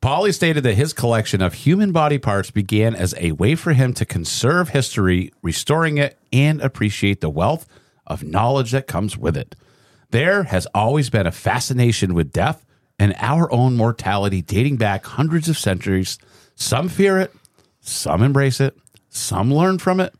Pauley 0.02 0.32
stated 0.32 0.62
that 0.64 0.76
his 0.76 0.94
collection 0.94 1.42
of 1.42 1.56
human 1.56 1.92
body 1.92 2.20
parts 2.20 2.52
began 2.52 2.94
as 2.94 3.16
a 3.18 3.32
way 3.32 3.56
for 3.56 3.74
him 3.74 3.92
to 3.96 4.06
conserve 4.06 4.70
history, 4.70 5.34
restoring 5.42 5.98
it, 5.98 6.20
and 6.32 6.62
appreciate 6.62 7.22
the 7.22 7.30
wealth 7.30 7.68
of 8.06 8.24
knowledge 8.24 8.70
that 8.72 8.86
comes 8.86 9.18
with 9.18 9.36
it. 9.36 9.56
There 10.12 10.44
has 10.44 10.68
always 10.76 11.10
been 11.10 11.26
a 11.26 11.32
fascination 11.32 12.14
with 12.14 12.32
death 12.32 12.64
and 12.98 13.16
our 13.18 13.52
own 13.52 13.76
mortality 13.76 14.42
dating 14.42 14.78
back 14.78 15.06
hundreds 15.06 15.50
of 15.50 15.58
centuries. 15.58 16.18
Some 16.56 16.90
fear 16.90 17.20
it, 17.20 17.34
some 17.82 18.24
embrace 18.24 18.62
it, 18.62 18.78
some 19.10 19.54
learn 19.54 19.80
from 19.80 20.00
it. 20.00 20.14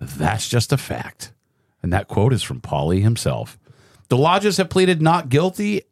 That's 0.00 0.48
just 0.48 0.72
a 0.72 0.76
fact. 0.78 1.32
And 1.82 1.92
that 1.92 2.08
quote 2.08 2.32
is 2.32 2.42
from 2.42 2.60
Pauley 2.60 3.02
himself. 3.02 3.58
The 4.08 4.16
lodges 4.16 4.56
have 4.56 4.70
pleaded 4.70 5.00
not 5.00 5.28
guilty, 5.28 5.82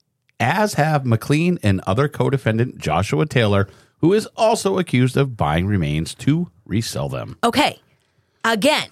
as 0.41 0.75
have 0.75 1.07
McLean 1.07 1.59
and 1.63 1.81
other 1.87 2.09
co 2.09 2.31
defendant 2.31 2.79
Joshua 2.79 3.27
Taylor, 3.27 3.69
who 3.99 4.13
is 4.13 4.27
also 4.37 4.79
accused 4.79 5.17
of 5.17 5.37
buying 5.37 5.67
remains 5.67 6.15
to 6.17 6.51
resell 6.65 7.09
them. 7.09 7.37
Okay. 7.43 7.81
Again, 8.45 8.89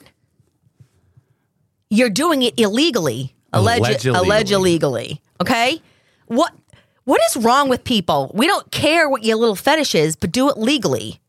you're 1.91 2.11
doing 2.11 2.43
it 2.43 2.59
illegally. 2.59 3.35
Alleged, 3.53 3.81
Alleged 3.81 4.07
alleged 4.07 4.51
illegally. 4.51 5.21
Okay. 5.41 5.81
What 6.27 6.53
what 7.07 7.21
is 7.31 7.37
wrong 7.43 7.69
with 7.69 7.85
people? 7.85 8.33
We 8.35 8.49
don't 8.49 8.71
care 8.73 9.09
what 9.09 9.23
your 9.23 9.37
little 9.37 9.55
fetish 9.55 9.95
is, 9.95 10.17
but 10.17 10.33
do 10.33 10.51
it 10.51 10.59
legally. 10.59 11.21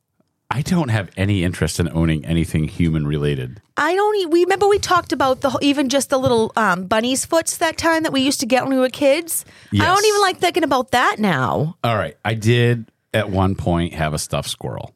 I 0.50 0.62
don't 0.64 0.90
have 0.90 1.12
any 1.16 1.44
interest 1.44 1.80
in 1.80 1.88
owning 1.90 2.26
anything 2.26 2.68
human 2.68 3.06
related. 3.06 3.62
I 3.78 3.94
don't. 3.94 4.32
We 4.32 4.44
remember 4.44 4.68
we 4.68 4.80
talked 4.80 5.12
about 5.12 5.42
the 5.42 5.56
even 5.62 5.90
just 5.90 6.10
the 6.10 6.18
little 6.18 6.52
um, 6.56 6.86
bunny's 6.86 7.26
foots 7.26 7.58
that 7.58 7.78
time 7.78 8.04
that 8.04 8.12
we 8.12 8.22
used 8.22 8.40
to 8.40 8.48
get 8.48 8.64
when 8.64 8.74
we 8.74 8.80
were 8.80 8.90
kids. 8.90 9.46
I 9.72 9.86
don't 9.86 10.06
even 10.06 10.22
like 10.22 10.40
thinking 10.40 10.64
about 10.64 10.92
that 10.92 11.18
now. 11.20 11.78
All 11.84 11.96
right. 11.96 12.18
I 12.26 12.34
did 12.34 12.90
at 13.14 13.30
one 13.30 13.54
point 13.56 13.94
have 13.94 14.16
a 14.16 14.18
stuffed 14.18 14.50
squirrel. 14.50 14.96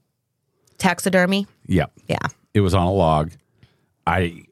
Taxidermy. 0.80 1.46
Yep. 1.68 1.92
Yeah. 2.08 2.28
It 2.56 2.62
was 2.62 2.74
on 2.74 2.88
a 2.88 2.92
log. 2.92 3.32
I 4.08 4.46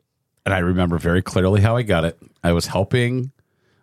and 0.45 0.53
I 0.53 0.59
remember 0.59 0.99
very 0.99 1.23
clearly 1.23 1.61
how 1.61 1.75
I 1.75 1.81
got 1.81 2.05
it. 2.05 2.19
I 2.43 2.51
was 2.51 2.67
helping 2.67 3.31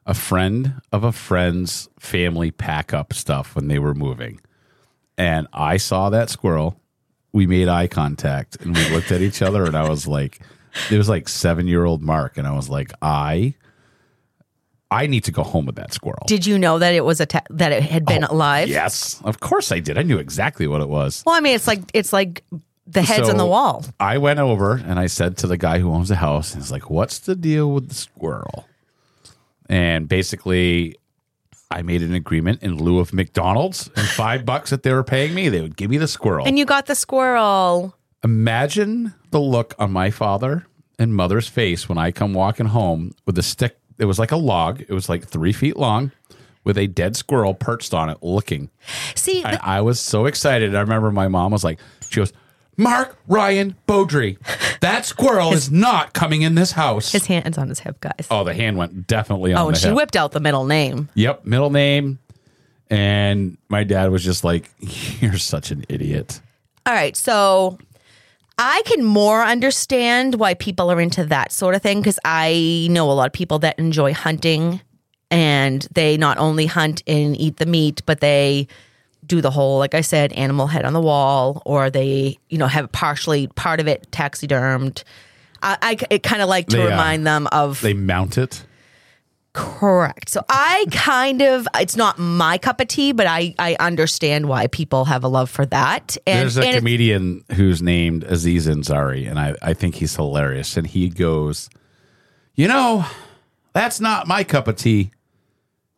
a 0.06 0.14
friend 0.14 0.80
of 0.92 1.04
a 1.04 1.12
friend's 1.12 1.88
family 1.98 2.50
pack 2.50 2.94
up 2.94 3.12
stuff 3.12 3.54
when 3.56 3.68
they 3.68 3.78
were 3.78 3.94
moving. 3.94 4.40
And 5.18 5.48
I 5.52 5.76
saw 5.76 6.10
that 6.10 6.30
squirrel. 6.30 6.80
We 7.32 7.46
made 7.46 7.68
eye 7.68 7.88
contact 7.88 8.56
and 8.60 8.74
we 8.74 8.88
looked 8.90 9.12
at 9.12 9.20
each 9.20 9.42
other 9.42 9.64
and 9.64 9.76
I 9.76 9.88
was 9.88 10.06
like 10.06 10.40
it 10.90 10.96
was 10.96 11.08
like 11.08 11.26
7-year-old 11.26 12.02
Mark 12.02 12.38
and 12.38 12.46
I 12.46 12.52
was 12.52 12.68
like 12.68 12.92
I 13.02 13.54
I 14.90 15.08
need 15.08 15.24
to 15.24 15.32
go 15.32 15.42
home 15.42 15.66
with 15.66 15.74
that 15.76 15.92
squirrel. 15.92 16.24
Did 16.28 16.46
you 16.46 16.58
know 16.58 16.78
that 16.78 16.94
it 16.94 17.04
was 17.04 17.20
a 17.20 17.26
ta- 17.26 17.42
that 17.50 17.72
it 17.72 17.82
had 17.82 18.06
been 18.06 18.24
oh, 18.24 18.28
alive? 18.30 18.68
Oh, 18.68 18.72
Yes, 18.72 19.20
of 19.24 19.40
course 19.40 19.72
I 19.72 19.80
did. 19.80 19.98
I 19.98 20.02
knew 20.02 20.18
exactly 20.18 20.66
what 20.66 20.80
it 20.80 20.88
was. 20.88 21.24
Well, 21.26 21.34
I 21.34 21.40
mean, 21.40 21.56
it's 21.56 21.66
like 21.66 21.80
it's 21.92 22.12
like 22.12 22.44
the 22.86 23.02
heads 23.02 23.28
on 23.28 23.36
the 23.36 23.46
wall. 23.46 23.84
I 23.98 24.18
went 24.18 24.38
over 24.38 24.74
and 24.76 24.98
I 24.98 25.06
said 25.06 25.38
to 25.38 25.48
the 25.48 25.58
guy 25.58 25.80
who 25.80 25.90
owns 25.90 26.08
the 26.08 26.16
house, 26.16 26.54
and 26.54 26.62
he's 26.62 26.70
like, 26.70 26.88
"What's 26.88 27.18
the 27.18 27.34
deal 27.34 27.72
with 27.72 27.88
the 27.88 27.94
squirrel?" 27.94 28.68
And 29.68 30.08
basically, 30.08 30.96
I 31.70 31.82
made 31.82 32.02
an 32.02 32.14
agreement 32.14 32.62
in 32.62 32.76
lieu 32.76 32.98
of 32.98 33.12
McDonald's 33.12 33.90
and 33.96 34.06
five 34.06 34.44
bucks 34.46 34.70
that 34.70 34.82
they 34.82 34.92
were 34.92 35.04
paying 35.04 35.34
me, 35.34 35.48
they 35.48 35.60
would 35.60 35.76
give 35.76 35.90
me 35.90 35.98
the 35.98 36.08
squirrel. 36.08 36.46
And 36.46 36.58
you 36.58 36.64
got 36.64 36.86
the 36.86 36.94
squirrel. 36.94 37.94
Imagine 38.22 39.14
the 39.30 39.40
look 39.40 39.74
on 39.78 39.92
my 39.92 40.10
father 40.10 40.66
and 40.98 41.14
mother's 41.14 41.48
face 41.48 41.88
when 41.88 41.98
I 41.98 42.10
come 42.10 42.32
walking 42.32 42.66
home 42.66 43.12
with 43.26 43.38
a 43.38 43.42
stick. 43.42 43.78
It 43.98 44.04
was 44.06 44.18
like 44.18 44.32
a 44.32 44.36
log. 44.36 44.80
It 44.80 44.90
was 44.90 45.08
like 45.08 45.26
three 45.26 45.52
feet 45.52 45.76
long, 45.76 46.12
with 46.64 46.76
a 46.76 46.86
dead 46.86 47.16
squirrel 47.16 47.54
perched 47.54 47.94
on 47.94 48.10
it, 48.10 48.18
looking. 48.22 48.70
See, 49.14 49.44
I, 49.44 49.58
I 49.62 49.80
was 49.80 50.00
so 50.00 50.26
excited. 50.26 50.74
I 50.74 50.80
remember 50.80 51.10
my 51.10 51.28
mom 51.28 51.52
was 51.52 51.64
like, 51.64 51.78
she 52.08 52.20
goes, 52.20 52.32
Mark 52.76 53.16
Ryan 53.26 53.74
Beaudry, 53.88 54.38
that 54.80 55.04
squirrel 55.06 55.52
is 55.52 55.70
not 55.70 56.12
coming 56.12 56.42
in 56.42 56.54
this 56.54 56.72
house. 56.72 57.12
his 57.12 57.26
hand's 57.26 57.56
on 57.58 57.68
his 57.68 57.80
hip, 57.80 58.00
guys. 58.00 58.26
oh, 58.30 58.44
the 58.44 58.52
hand 58.54 58.76
went 58.76 59.06
definitely 59.06 59.52
on 59.54 59.60
Oh, 59.62 59.66
and 59.68 59.76
the 59.76 59.80
she 59.80 59.86
hip. 59.88 59.96
whipped 59.96 60.16
out 60.16 60.32
the 60.32 60.40
middle 60.40 60.64
name. 60.66 61.08
Yep, 61.14 61.44
middle 61.46 61.70
name. 61.70 62.18
And 62.88 63.56
my 63.68 63.82
dad 63.84 64.10
was 64.10 64.22
just 64.22 64.44
like, 64.44 64.70
"You're 65.20 65.38
such 65.38 65.70
an 65.70 65.84
idiot." 65.88 66.40
All 66.86 66.94
right, 66.94 67.16
so 67.16 67.78
I 68.58 68.82
can 68.86 69.02
more 69.04 69.42
understand 69.42 70.36
why 70.36 70.54
people 70.54 70.90
are 70.92 71.00
into 71.00 71.24
that 71.24 71.50
sort 71.50 71.74
of 71.74 71.82
thing 71.82 71.98
because 72.00 72.18
I 72.24 72.86
know 72.90 73.10
a 73.10 73.14
lot 73.14 73.26
of 73.26 73.32
people 73.32 73.58
that 73.60 73.78
enjoy 73.78 74.14
hunting 74.14 74.80
and 75.30 75.86
they 75.92 76.16
not 76.16 76.38
only 76.38 76.66
hunt 76.66 77.02
and 77.08 77.36
eat 77.40 77.56
the 77.56 77.66
meat, 77.66 78.02
but 78.06 78.20
they 78.20 78.68
do 79.26 79.40
the 79.40 79.50
whole, 79.50 79.78
like 79.78 79.94
I 79.94 80.00
said, 80.00 80.32
animal 80.32 80.66
head 80.66 80.84
on 80.84 80.92
the 80.92 81.00
wall, 81.00 81.62
or 81.66 81.90
they, 81.90 82.38
you 82.48 82.58
know, 82.58 82.66
have 82.66 82.90
partially 82.92 83.48
part 83.48 83.80
of 83.80 83.88
it 83.88 84.10
taxidermed. 84.12 85.04
I, 85.62 85.76
I 85.82 85.96
it 86.10 86.22
kind 86.22 86.42
of 86.42 86.48
like 86.48 86.68
to 86.68 86.76
They, 86.76 86.82
uh, 86.86 86.90
remind 86.90 87.26
them 87.26 87.48
of 87.52 87.80
They 87.80 87.94
mount 87.94 88.38
it. 88.38 88.64
Correct. 89.52 90.28
So 90.28 90.44
I 90.50 90.84
kind 90.90 91.40
of 91.40 91.66
it's 91.74 91.96
not 91.96 92.18
my 92.18 92.58
cup 92.58 92.78
of 92.78 92.88
tea, 92.88 93.12
but 93.12 93.26
I 93.26 93.54
I 93.58 93.74
understand 93.80 94.48
why 94.48 94.66
people 94.66 95.06
have 95.06 95.24
a 95.24 95.28
love 95.28 95.48
for 95.48 95.64
that. 95.66 96.18
And, 96.26 96.42
There's 96.42 96.58
a 96.58 96.66
and 96.66 96.76
comedian 96.76 97.42
who's 97.54 97.80
named 97.80 98.24
Aziz 98.24 98.66
Ansari, 98.66 99.28
and 99.28 99.38
I, 99.38 99.54
I 99.62 99.72
think 99.72 99.94
he's 99.94 100.14
hilarious. 100.14 100.76
And 100.76 100.86
he 100.86 101.08
goes, 101.08 101.70
You 102.54 102.68
know, 102.68 103.06
that's 103.72 103.98
not 103.98 104.28
my 104.28 104.44
cup 104.44 104.68
of 104.68 104.76
tea. 104.76 105.10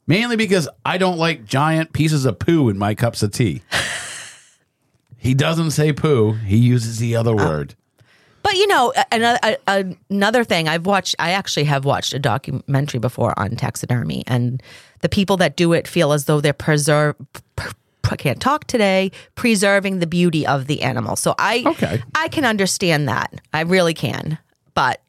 Mainly 0.08 0.34
because 0.36 0.68
I 0.84 0.98
don't 0.98 1.18
like 1.18 1.44
giant 1.44 1.92
pieces 1.92 2.24
of 2.24 2.38
poo 2.40 2.68
in 2.70 2.76
my 2.78 2.94
cups 2.96 3.22
of 3.22 3.30
tea. 3.30 3.62
he 5.18 5.34
doesn't 5.34 5.70
say 5.72 5.92
poo, 5.92 6.32
he 6.32 6.56
uses 6.56 6.98
the 6.98 7.14
other 7.14 7.32
uh, 7.32 7.34
word. 7.46 7.74
but 8.42 8.54
you 8.54 8.66
know 8.66 8.92
another 9.12 9.56
another 10.10 10.44
thing 10.44 10.66
I've 10.66 10.86
watched. 10.86 11.14
I 11.18 11.30
actually 11.32 11.64
have 11.64 11.84
watched 11.84 12.14
a 12.14 12.18
documentary 12.18 12.98
before 13.00 13.38
on 13.38 13.50
taxidermy, 13.56 14.24
and 14.26 14.62
the 15.00 15.08
people 15.08 15.36
that 15.36 15.56
do 15.56 15.72
it 15.74 15.86
feel 15.86 16.12
as 16.12 16.24
though 16.24 16.40
they're 16.40 16.52
preserve. 16.52 17.14
pr- 17.56 17.72
I 18.10 18.16
can't 18.16 18.40
talk 18.40 18.66
today. 18.66 19.12
Preserving 19.34 19.98
the 19.98 20.06
beauty 20.06 20.46
of 20.46 20.66
the 20.66 20.80
animal. 20.80 21.14
So 21.14 21.34
I 21.38 21.62
Okay. 21.66 22.02
I 22.14 22.28
can 22.28 22.46
understand 22.46 23.06
that. 23.08 23.38
I 23.52 23.60
really 23.60 23.92
can. 23.92 24.38
But 24.72 25.02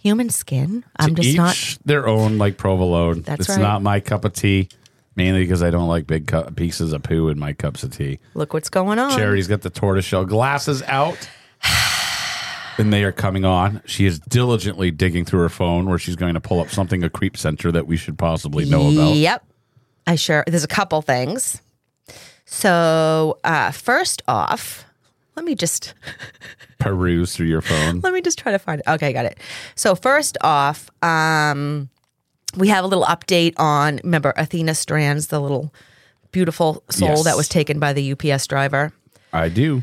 human 0.00 0.30
skin, 0.30 0.84
I'm 0.96 1.14
just 1.14 1.28
Each 1.28 1.36
not. 1.36 1.78
their 1.84 2.08
own, 2.08 2.38
like 2.38 2.56
provolone. 2.56 3.22
That's 3.22 3.40
it's 3.40 3.48
right. 3.50 3.60
not 3.60 3.82
my 3.82 4.00
cup 4.00 4.24
of 4.24 4.32
tea, 4.32 4.68
mainly 5.16 5.42
because 5.42 5.62
I 5.62 5.70
don't 5.70 5.88
like 5.88 6.06
big 6.06 6.26
cu- 6.26 6.50
pieces 6.52 6.92
of 6.92 7.02
poo 7.02 7.28
in 7.28 7.38
my 7.38 7.52
cups 7.52 7.82
of 7.82 7.96
tea. 7.96 8.18
Look 8.34 8.52
what's 8.54 8.70
going 8.70 8.98
on. 8.98 9.16
Charity's 9.16 9.48
got 9.48 9.62
the 9.62 9.70
tortoiseshell 9.70 10.24
glasses 10.24 10.82
out. 10.82 11.28
And 12.78 12.90
they 12.94 13.04
are 13.04 13.12
coming 13.12 13.44
on. 13.44 13.82
She 13.84 14.06
is 14.06 14.18
diligently 14.20 14.90
digging 14.90 15.26
through 15.26 15.40
her 15.40 15.48
phone 15.50 15.86
where 15.86 15.98
she's 15.98 16.16
going 16.16 16.32
to 16.32 16.40
pull 16.40 16.60
up 16.60 16.70
something 16.70 17.04
a 17.04 17.10
creep 17.10 17.36
center 17.36 17.70
that 17.70 17.86
we 17.86 17.98
should 17.98 18.16
possibly 18.16 18.64
know 18.64 18.90
about. 18.90 19.16
Yep. 19.16 19.44
I 20.06 20.14
sure. 20.14 20.44
There's 20.46 20.64
a 20.64 20.68
couple 20.68 21.02
things. 21.02 21.60
So, 22.46 23.38
uh, 23.44 23.70
first 23.72 24.22
off, 24.26 24.86
Let 25.40 25.46
me 25.46 25.54
just 25.54 25.94
Peruse 26.80 27.34
through 27.34 27.46
your 27.46 27.62
phone. 27.62 28.00
let 28.00 28.12
me 28.12 28.20
just 28.20 28.38
try 28.38 28.52
to 28.52 28.58
find 28.58 28.80
it. 28.80 28.86
Okay, 28.90 29.10
got 29.14 29.24
it. 29.24 29.38
So 29.74 29.94
first 29.94 30.36
off, 30.42 30.90
um, 31.02 31.88
we 32.58 32.68
have 32.68 32.84
a 32.84 32.86
little 32.86 33.06
update 33.06 33.54
on 33.56 34.00
remember 34.04 34.34
Athena 34.36 34.74
Strands, 34.74 35.28
the 35.28 35.40
little 35.40 35.72
beautiful 36.30 36.82
soul 36.90 37.08
Yes. 37.08 37.24
that 37.24 37.38
was 37.38 37.48
taken 37.48 37.78
by 37.78 37.94
the 37.94 38.12
UPS 38.12 38.46
driver. 38.48 38.92
I 39.32 39.48
do. 39.48 39.82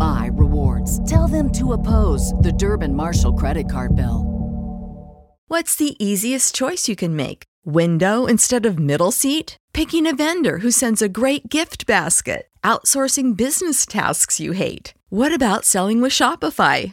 my 0.00 0.30
rewards. 0.32 0.98
Tell 1.08 1.28
them 1.28 1.52
to 1.52 1.74
oppose 1.74 2.32
the 2.34 2.52
Durbin 2.52 2.94
Marshall 2.94 3.34
credit 3.34 3.70
card 3.70 3.94
bill. 3.94 4.24
What's 5.46 5.76
the 5.76 5.96
easiest 6.04 6.54
choice 6.54 6.88
you 6.88 6.96
can 6.96 7.14
make? 7.14 7.44
Window 7.64 8.26
instead 8.26 8.64
of 8.66 8.78
middle 8.78 9.12
seat? 9.12 9.56
Picking 9.72 10.06
a 10.06 10.14
vendor 10.14 10.58
who 10.58 10.70
sends 10.70 11.02
a 11.02 11.08
great 11.08 11.48
gift 11.48 11.86
basket? 11.86 12.48
Outsourcing 12.64 13.36
business 13.36 13.84
tasks 13.84 14.40
you 14.40 14.52
hate? 14.52 14.94
What 15.08 15.34
about 15.34 15.64
selling 15.64 16.00
with 16.00 16.12
Shopify? 16.12 16.92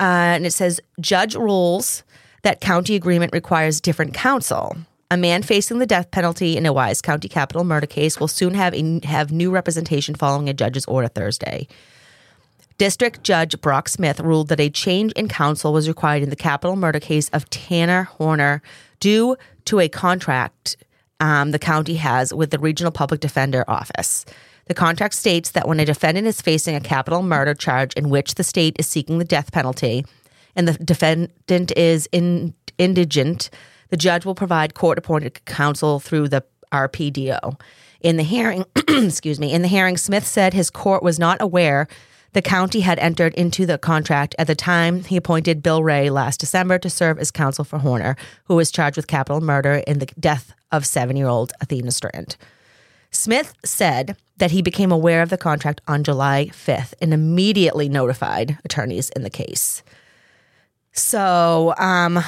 Uh, 0.00 0.34
and 0.36 0.46
it 0.46 0.52
says 0.52 0.80
judge 1.00 1.34
rules 1.34 2.02
that 2.42 2.60
county 2.60 2.94
agreement 2.94 3.32
requires 3.32 3.80
different 3.80 4.14
counsel. 4.14 4.76
A 5.10 5.16
man 5.16 5.42
facing 5.42 5.78
the 5.78 5.86
death 5.86 6.10
penalty 6.10 6.56
in 6.56 6.64
a 6.64 6.72
Wise 6.72 7.02
County 7.02 7.28
capital 7.28 7.64
murder 7.64 7.86
case 7.86 8.18
will 8.18 8.28
soon 8.28 8.54
have 8.54 8.74
a, 8.74 9.00
have 9.04 9.30
new 9.30 9.50
representation 9.50 10.14
following 10.14 10.48
a 10.48 10.54
judge's 10.54 10.86
order 10.86 11.08
Thursday. 11.08 11.68
District 12.78 13.22
Judge 13.22 13.60
Brock 13.60 13.88
Smith 13.88 14.18
ruled 14.20 14.48
that 14.48 14.58
a 14.58 14.70
change 14.70 15.12
in 15.12 15.28
counsel 15.28 15.72
was 15.72 15.86
required 15.86 16.22
in 16.22 16.30
the 16.30 16.36
capital 16.36 16.76
murder 16.76 16.98
case 16.98 17.28
of 17.28 17.48
Tanner 17.50 18.04
Horner 18.04 18.62
due 18.98 19.36
to 19.66 19.80
a 19.80 19.88
contract 19.88 20.76
um, 21.20 21.52
the 21.52 21.58
county 21.58 21.94
has 21.96 22.34
with 22.34 22.50
the 22.50 22.58
Regional 22.58 22.90
Public 22.90 23.20
Defender 23.20 23.64
Office. 23.68 24.24
The 24.72 24.78
contract 24.78 25.12
states 25.12 25.50
that 25.50 25.68
when 25.68 25.80
a 25.80 25.84
defendant 25.84 26.26
is 26.26 26.40
facing 26.40 26.74
a 26.74 26.80
capital 26.80 27.22
murder 27.22 27.52
charge 27.52 27.92
in 27.92 28.08
which 28.08 28.36
the 28.36 28.42
state 28.42 28.74
is 28.78 28.88
seeking 28.88 29.18
the 29.18 29.24
death 29.26 29.52
penalty 29.52 30.06
and 30.56 30.66
the 30.66 30.72
defendant 30.82 31.76
is 31.76 32.08
in, 32.10 32.54
indigent, 32.78 33.50
the 33.90 33.98
judge 33.98 34.24
will 34.24 34.34
provide 34.34 34.72
court 34.72 34.96
appointed 34.96 35.44
counsel 35.44 36.00
through 36.00 36.28
the 36.28 36.42
RPDO. 36.72 37.60
In 38.00 38.16
the 38.16 38.22
hearing, 38.22 38.64
excuse 38.88 39.38
me, 39.38 39.52
in 39.52 39.60
the 39.60 39.68
hearing, 39.68 39.98
Smith 39.98 40.26
said 40.26 40.54
his 40.54 40.70
court 40.70 41.02
was 41.02 41.18
not 41.18 41.42
aware 41.42 41.86
the 42.32 42.40
county 42.40 42.80
had 42.80 42.98
entered 42.98 43.34
into 43.34 43.66
the 43.66 43.76
contract 43.76 44.34
at 44.38 44.46
the 44.46 44.54
time 44.54 45.04
he 45.04 45.18
appointed 45.18 45.62
Bill 45.62 45.84
Ray 45.84 46.08
last 46.08 46.40
December 46.40 46.78
to 46.78 46.88
serve 46.88 47.18
as 47.18 47.30
counsel 47.30 47.66
for 47.66 47.80
Horner, 47.80 48.16
who 48.44 48.56
was 48.56 48.70
charged 48.70 48.96
with 48.96 49.06
capital 49.06 49.42
murder 49.42 49.82
in 49.86 49.98
the 49.98 50.06
death 50.18 50.54
of 50.70 50.86
seven 50.86 51.18
year 51.18 51.28
old 51.28 51.52
Athena 51.60 51.90
Strand. 51.90 52.38
Smith 53.12 53.54
said 53.64 54.16
that 54.38 54.50
he 54.50 54.62
became 54.62 54.90
aware 54.90 55.22
of 55.22 55.28
the 55.28 55.36
contract 55.38 55.80
on 55.86 56.02
July 56.02 56.50
5th 56.52 56.94
and 57.00 57.14
immediately 57.14 57.88
notified 57.88 58.58
attorneys 58.64 59.10
in 59.10 59.22
the 59.22 59.30
case. 59.30 59.82
So, 60.92 61.74
um, 61.78 62.18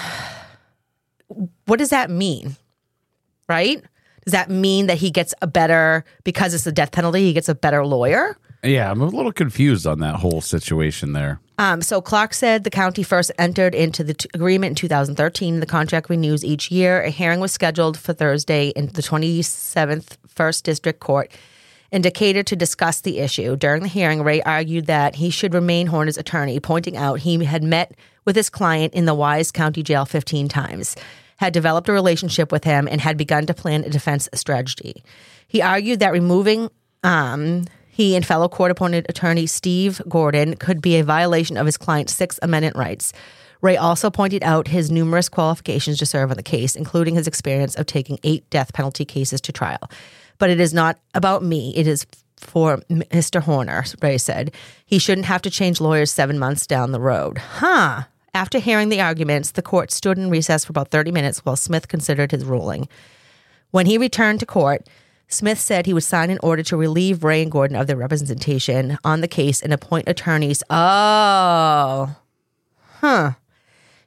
what 1.66 1.78
does 1.78 1.90
that 1.90 2.10
mean? 2.10 2.56
Right? 3.48 3.82
Does 4.24 4.32
that 4.32 4.50
mean 4.50 4.86
that 4.86 4.98
he 4.98 5.10
gets 5.10 5.34
a 5.42 5.46
better, 5.46 6.04
because 6.22 6.54
it's 6.54 6.64
the 6.64 6.72
death 6.72 6.92
penalty, 6.92 7.24
he 7.24 7.32
gets 7.32 7.48
a 7.48 7.54
better 7.54 7.84
lawyer? 7.84 8.36
Yeah, 8.62 8.90
I'm 8.90 9.00
a 9.00 9.06
little 9.06 9.32
confused 9.32 9.86
on 9.86 10.00
that 10.00 10.16
whole 10.16 10.40
situation 10.40 11.12
there. 11.12 11.40
Um, 11.56 11.82
so 11.82 12.00
Clark 12.00 12.34
said 12.34 12.64
the 12.64 12.70
county 12.70 13.02
first 13.02 13.30
entered 13.38 13.74
into 13.74 14.02
the 14.02 14.14
t- 14.14 14.28
agreement 14.34 14.72
in 14.72 14.74
2013. 14.74 15.60
The 15.60 15.66
contract 15.66 16.10
renews 16.10 16.44
each 16.44 16.70
year. 16.70 17.02
A 17.02 17.10
hearing 17.10 17.40
was 17.40 17.52
scheduled 17.52 17.96
for 17.96 18.12
Thursday 18.12 18.68
in 18.70 18.88
the 18.88 19.02
27th 19.02 20.16
First 20.26 20.64
District 20.64 20.98
Court 20.98 21.30
in 21.92 22.02
Decatur 22.02 22.42
to 22.42 22.56
discuss 22.56 23.02
the 23.02 23.20
issue. 23.20 23.54
During 23.54 23.82
the 23.82 23.88
hearing, 23.88 24.22
Ray 24.24 24.42
argued 24.42 24.86
that 24.86 25.14
he 25.14 25.30
should 25.30 25.54
remain 25.54 25.86
Horner's 25.86 26.18
attorney, 26.18 26.58
pointing 26.58 26.96
out 26.96 27.20
he 27.20 27.44
had 27.44 27.62
met 27.62 27.94
with 28.24 28.34
his 28.34 28.50
client 28.50 28.92
in 28.94 29.04
the 29.04 29.14
Wise 29.14 29.52
County 29.52 29.84
Jail 29.84 30.04
15 30.04 30.48
times, 30.48 30.96
had 31.36 31.52
developed 31.52 31.88
a 31.88 31.92
relationship 31.92 32.50
with 32.50 32.64
him, 32.64 32.88
and 32.90 33.00
had 33.00 33.16
begun 33.16 33.46
to 33.46 33.54
plan 33.54 33.84
a 33.84 33.90
defense 33.90 34.28
strategy. 34.34 35.04
He 35.46 35.62
argued 35.62 36.00
that 36.00 36.10
removing 36.10 36.68
um, 37.04 37.66
he 37.94 38.16
and 38.16 38.26
fellow 38.26 38.48
court 38.48 38.72
appointed 38.72 39.06
attorney 39.08 39.46
Steve 39.46 40.02
Gordon 40.08 40.56
could 40.56 40.82
be 40.82 40.96
a 40.96 41.04
violation 41.04 41.56
of 41.56 41.64
his 41.64 41.76
client's 41.76 42.12
Sixth 42.12 42.40
Amendment 42.42 42.74
rights. 42.74 43.12
Ray 43.60 43.76
also 43.76 44.10
pointed 44.10 44.42
out 44.42 44.66
his 44.66 44.90
numerous 44.90 45.28
qualifications 45.28 45.98
to 45.98 46.06
serve 46.06 46.32
on 46.32 46.36
the 46.36 46.42
case, 46.42 46.74
including 46.74 47.14
his 47.14 47.28
experience 47.28 47.76
of 47.76 47.86
taking 47.86 48.18
eight 48.24 48.50
death 48.50 48.72
penalty 48.72 49.04
cases 49.04 49.40
to 49.42 49.52
trial. 49.52 49.78
But 50.38 50.50
it 50.50 50.58
is 50.58 50.74
not 50.74 50.98
about 51.14 51.44
me, 51.44 51.72
it 51.76 51.86
is 51.86 52.04
for 52.36 52.78
Mr. 52.90 53.40
Horner, 53.40 53.84
Ray 54.02 54.18
said. 54.18 54.52
He 54.84 54.98
shouldn't 54.98 55.28
have 55.28 55.42
to 55.42 55.50
change 55.50 55.80
lawyers 55.80 56.10
seven 56.10 56.36
months 56.36 56.66
down 56.66 56.90
the 56.90 57.00
road. 57.00 57.38
Huh. 57.38 58.02
After 58.34 58.58
hearing 58.58 58.88
the 58.88 59.00
arguments, 59.02 59.52
the 59.52 59.62
court 59.62 59.92
stood 59.92 60.18
in 60.18 60.30
recess 60.30 60.64
for 60.64 60.72
about 60.72 60.90
30 60.90 61.12
minutes 61.12 61.44
while 61.44 61.54
Smith 61.54 61.86
considered 61.86 62.32
his 62.32 62.44
ruling. 62.44 62.88
When 63.70 63.86
he 63.86 63.98
returned 63.98 64.40
to 64.40 64.46
court, 64.46 64.88
Smith 65.28 65.58
said 65.58 65.86
he 65.86 65.94
would 65.94 66.04
sign 66.04 66.30
an 66.30 66.38
order 66.42 66.62
to 66.62 66.76
relieve 66.76 67.24
Ray 67.24 67.42
and 67.42 67.50
Gordon 67.50 67.76
of 67.76 67.86
their 67.86 67.96
representation 67.96 68.98
on 69.04 69.20
the 69.20 69.28
case 69.28 69.62
and 69.62 69.72
appoint 69.72 70.08
attorneys. 70.08 70.62
Oh, 70.70 72.14
huh. 73.00 73.32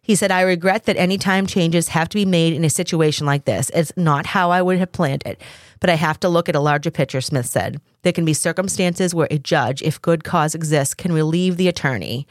He 0.02 0.16
said, 0.16 0.32
I 0.32 0.42
regret 0.42 0.86
that 0.86 0.96
any 0.96 1.18
time 1.18 1.48
changes 1.48 1.90
have 1.90 2.08
to 2.10 2.16
be 2.16 2.24
made 2.24 2.54
in 2.54 2.64
a 2.64 2.70
situation 2.70 3.26
like 3.26 3.44
this. 3.44 3.70
It's 3.74 3.92
not 3.98 4.28
how 4.28 4.52
I 4.52 4.62
would 4.62 4.80
have 4.80 4.94
planned 4.94 5.24
it, 5.26 5.42
but 5.82 5.90
I 5.90 5.96
have 5.96 6.18
to 6.22 6.30
look 6.30 6.48
at 6.48 6.56
a 6.56 6.62
larger 6.62 6.92
picture, 6.92 7.20
Smith 7.20 7.46
said. 7.46 7.82
There 8.04 8.14
can 8.14 8.24
be 8.24 8.34
circumstances 8.34 9.14
where 9.14 9.28
a 9.30 9.38
judge, 9.38 9.82
if 9.82 10.02
good 10.02 10.24
cause 10.24 10.56
exists, 10.56 10.94
can 10.94 11.12
relieve 11.12 11.58
the 11.58 11.68
attorney. 11.68 12.26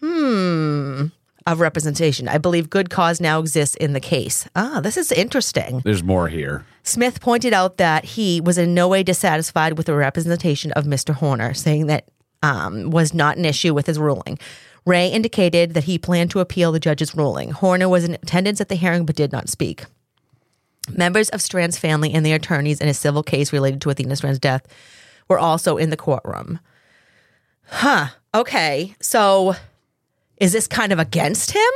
Hmm. 0.00 1.06
Of 1.46 1.60
representation. 1.60 2.26
I 2.26 2.38
believe 2.38 2.68
good 2.68 2.90
cause 2.90 3.20
now 3.20 3.38
exists 3.38 3.76
in 3.76 3.92
the 3.92 4.00
case. 4.00 4.48
Ah, 4.56 4.80
this 4.80 4.96
is 4.96 5.12
interesting. 5.12 5.80
There's 5.84 6.02
more 6.02 6.26
here. 6.26 6.66
Smith 6.82 7.20
pointed 7.20 7.52
out 7.52 7.76
that 7.76 8.04
he 8.04 8.40
was 8.40 8.58
in 8.58 8.74
no 8.74 8.88
way 8.88 9.04
dissatisfied 9.04 9.76
with 9.76 9.86
the 9.86 9.94
representation 9.94 10.72
of 10.72 10.84
Mr. 10.86 11.14
Horner, 11.14 11.54
saying 11.54 11.86
that 11.86 12.08
um, 12.42 12.90
was 12.90 13.14
not 13.14 13.36
an 13.36 13.44
issue 13.44 13.72
with 13.74 13.86
his 13.86 13.98
ruling. 13.98 14.38
Ray 14.84 15.08
indicated 15.08 15.74
that 15.74 15.84
he 15.84 15.98
planned 15.98 16.30
to 16.30 16.40
appeal 16.40 16.72
the 16.72 16.80
judge's 16.80 17.14
ruling. 17.14 17.50
Horner 17.50 17.88
was 17.88 18.04
in 18.04 18.14
attendance 18.14 18.60
at 18.60 18.68
the 18.68 18.74
hearing 18.76 19.04
but 19.04 19.16
did 19.16 19.32
not 19.32 19.48
speak. 19.48 19.84
Members 20.90 21.28
of 21.30 21.42
Strand's 21.42 21.78
family 21.78 22.12
and 22.12 22.24
the 22.24 22.32
attorneys 22.32 22.80
in 22.80 22.88
a 22.88 22.94
civil 22.94 23.22
case 23.22 23.52
related 23.52 23.80
to 23.82 23.90
Athena 23.90 24.16
Strand's 24.16 24.38
death 24.38 24.66
were 25.28 25.38
also 25.38 25.76
in 25.76 25.90
the 25.90 25.96
courtroom. 25.96 26.60
Huh. 27.66 28.08
Okay. 28.32 28.94
So 29.00 29.56
is 30.38 30.52
this 30.52 30.66
kind 30.66 30.92
of 30.92 30.98
against 30.98 31.52
him? 31.52 31.72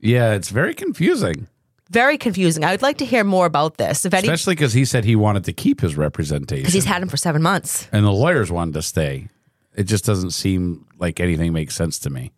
Yeah, 0.00 0.32
it's 0.34 0.48
very 0.50 0.74
confusing, 0.74 1.48
Very 1.90 2.18
confusing. 2.18 2.64
I 2.64 2.70
would 2.72 2.82
like 2.82 2.98
to 2.98 3.04
hear 3.04 3.24
more 3.24 3.46
about 3.46 3.78
this. 3.78 4.04
If 4.04 4.14
any, 4.14 4.28
especially 4.28 4.54
because 4.54 4.72
he 4.72 4.84
said 4.84 5.04
he 5.04 5.16
wanted 5.16 5.44
to 5.44 5.52
keep 5.52 5.80
his 5.80 5.96
representation, 5.96 6.62
because 6.62 6.74
he's 6.74 6.84
had 6.84 7.02
him 7.02 7.08
for 7.08 7.16
seven 7.16 7.42
months. 7.42 7.88
and 7.92 8.04
the 8.04 8.12
lawyers 8.12 8.50
wanted 8.52 8.74
to 8.74 8.82
stay. 8.82 9.28
It 9.74 9.84
just 9.84 10.04
doesn't 10.04 10.30
seem 10.32 10.86
like 10.98 11.20
anything 11.20 11.52
makes 11.52 11.74
sense 11.74 11.98
to 12.00 12.10
me. 12.10 12.32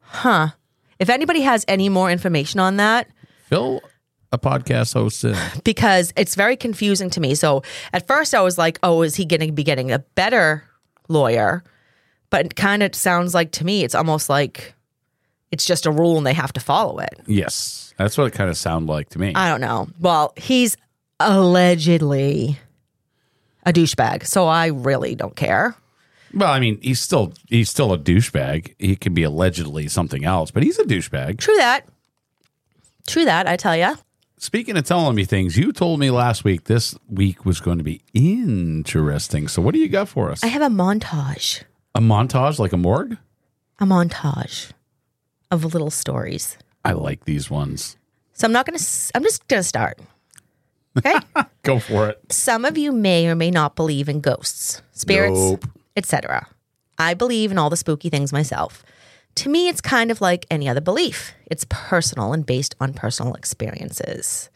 Huh. 0.00 0.48
If 0.98 1.10
anybody 1.10 1.40
has 1.42 1.64
any 1.68 1.88
more 1.88 2.10
information 2.10 2.60
on 2.60 2.76
that, 2.78 3.08
Fill 3.48 3.80
a 4.32 4.38
podcast 4.38 4.94
host 4.94 5.22
in. 5.24 5.36
because 5.64 6.12
it's 6.16 6.34
very 6.34 6.56
confusing 6.56 7.10
to 7.10 7.20
me. 7.20 7.34
So 7.34 7.62
at 7.92 8.06
first 8.06 8.34
I 8.34 8.40
was 8.42 8.58
like, 8.58 8.78
oh, 8.82 9.02
is 9.02 9.14
he 9.16 9.24
going 9.24 9.40
to 9.40 9.52
be 9.52 9.64
getting 9.64 9.92
a 9.92 9.98
better 10.00 10.64
lawyer? 11.08 11.62
But 12.30 12.46
it 12.46 12.54
kind 12.56 12.82
of 12.82 12.94
sounds 12.94 13.34
like 13.34 13.52
to 13.52 13.64
me, 13.64 13.84
it's 13.84 13.94
almost 13.94 14.28
like 14.28 14.74
it's 15.54 15.64
just 15.64 15.86
a 15.86 15.90
rule 15.90 16.18
and 16.18 16.26
they 16.26 16.34
have 16.34 16.52
to 16.52 16.60
follow 16.60 16.98
it. 16.98 17.14
Yes, 17.26 17.94
that's 17.96 18.18
what 18.18 18.26
it 18.26 18.32
kind 18.32 18.50
of 18.50 18.56
sounded 18.56 18.90
like 18.92 19.08
to 19.10 19.18
me. 19.20 19.32
I 19.34 19.48
don't 19.48 19.60
know. 19.60 19.88
Well, 20.00 20.32
he's 20.36 20.76
allegedly 21.20 22.58
a 23.64 23.72
douchebag. 23.72 24.26
So 24.26 24.46
I 24.46 24.66
really 24.66 25.14
don't 25.14 25.36
care. 25.36 25.76
well, 26.34 26.50
I 26.52 26.58
mean, 26.60 26.78
he's 26.82 27.00
still 27.00 27.32
he's 27.48 27.70
still 27.70 27.92
a 27.92 27.98
douchebag. 27.98 28.74
He 28.78 28.96
can 28.96 29.14
be 29.14 29.22
allegedly 29.22 29.88
something 29.88 30.24
else, 30.24 30.50
but 30.50 30.62
he's 30.62 30.78
a 30.78 30.84
douchebag. 30.84 31.38
True 31.38 31.56
that. 31.56 31.86
True 33.06 33.24
that, 33.26 33.46
I 33.46 33.56
tell 33.56 33.76
you. 33.76 33.96
Speaking 34.38 34.76
of 34.76 34.84
telling 34.84 35.14
me 35.14 35.24
things, 35.24 35.56
you 35.56 35.72
told 35.72 36.00
me 36.00 36.10
last 36.10 36.42
week 36.44 36.64
this 36.64 36.94
week 37.08 37.44
was 37.46 37.60
going 37.60 37.78
to 37.78 37.84
be 37.84 38.00
interesting. 38.12 39.46
So, 39.48 39.62
what 39.62 39.72
do 39.74 39.78
you 39.80 39.88
got 39.88 40.08
for 40.08 40.30
us? 40.30 40.42
I 40.42 40.48
have 40.48 40.62
a 40.62 40.68
montage, 40.68 41.62
A 41.94 42.00
montage 42.00 42.58
like 42.58 42.72
a 42.72 42.76
morgue? 42.76 43.16
a 43.80 43.84
montage 43.84 44.70
of 45.50 45.64
little 45.64 45.90
stories. 45.90 46.56
I 46.84 46.92
like 46.92 47.24
these 47.24 47.50
ones. 47.50 47.96
So 48.32 48.46
I'm 48.46 48.52
not 48.52 48.66
going 48.66 48.78
to, 48.78 48.84
I'm 49.14 49.22
just 49.22 49.46
going 49.48 49.60
to 49.60 49.68
start. 49.68 49.98
Okay. 50.98 51.14
Go 51.62 51.78
for 51.78 52.08
it. 52.08 52.20
Some 52.30 52.64
of 52.64 52.76
you 52.78 52.92
may 52.92 53.26
or 53.28 53.34
may 53.34 53.50
not 53.50 53.76
believe 53.76 54.08
in 54.08 54.20
ghosts, 54.20 54.82
spirits, 54.92 55.38
Nope. 55.38 55.64
etc. 55.96 56.46
I 56.98 57.14
believe 57.14 57.50
in 57.50 57.58
all 57.58 57.70
the 57.70 57.76
spooky 57.76 58.10
things 58.10 58.32
myself. 58.32 58.84
To 59.36 59.48
me, 59.48 59.68
it's 59.68 59.80
kind 59.80 60.10
of 60.10 60.20
like 60.20 60.46
any 60.50 60.68
other 60.68 60.80
belief. 60.80 61.32
It's 61.46 61.66
personal 61.68 62.32
and 62.32 62.46
based 62.46 62.74
on 62.80 62.92
personal 62.94 63.34
experiences. 63.34 64.50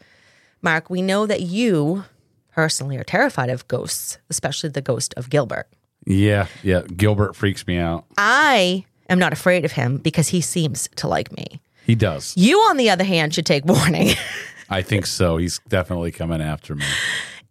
Mark, 0.61 0.89
we 0.89 1.01
know 1.01 1.25
that 1.25 1.41
you 1.41 2.05
personally 2.53 2.97
are 2.97 3.03
terrified 3.03 3.49
of 3.49 3.67
ghosts, 3.67 4.17
especially 4.29 4.69
the 4.69 4.81
ghost 4.81 5.13
of 5.17 5.29
Gilbert. 5.29 5.67
Yeah, 6.05 6.47
yeah. 6.63 6.81
Gilbert 6.95 7.35
freaks 7.35 7.67
me 7.67 7.77
out. 7.77 8.05
I 8.17 8.85
am 9.09 9.19
not 9.19 9.33
afraid 9.33 9.65
of 9.65 9.73
him 9.73 9.97
because 9.97 10.29
he 10.29 10.41
seems 10.41 10.87
to 10.95 11.07
like 11.07 11.31
me. 11.35 11.61
He 11.85 11.95
does. 11.95 12.33
You, 12.37 12.57
on 12.69 12.77
the 12.77 12.89
other 12.89 13.03
hand, 13.03 13.33
should 13.33 13.45
take 13.45 13.65
warning. 13.65 14.11
I 14.69 14.81
think 14.81 15.05
so. 15.07 15.37
He's 15.37 15.59
definitely 15.67 16.11
coming 16.11 16.41
after 16.41 16.75
me. 16.75 16.85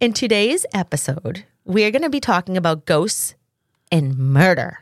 In 0.01 0.13
today's 0.13 0.65
episode, 0.73 1.45
we're 1.65 1.91
going 1.91 2.03
to 2.03 2.11
be 2.11 2.21
talking 2.21 2.57
about 2.57 2.87
ghosts 2.87 3.35
and 3.91 4.17
murder. 4.17 4.79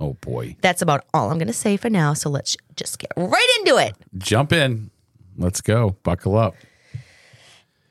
Oh 0.00 0.14
boy. 0.14 0.56
That's 0.60 0.80
about 0.82 1.04
all 1.12 1.30
I'm 1.30 1.38
going 1.38 1.48
to 1.48 1.52
say 1.52 1.76
for 1.76 1.90
now. 1.90 2.14
So 2.14 2.30
let's 2.30 2.56
just 2.76 3.00
get 3.00 3.12
right 3.16 3.56
into 3.58 3.78
it. 3.78 3.96
Jump 4.16 4.52
in. 4.52 4.90
Let's 5.36 5.60
go. 5.60 5.96
Buckle 6.04 6.36
up. 6.36 6.54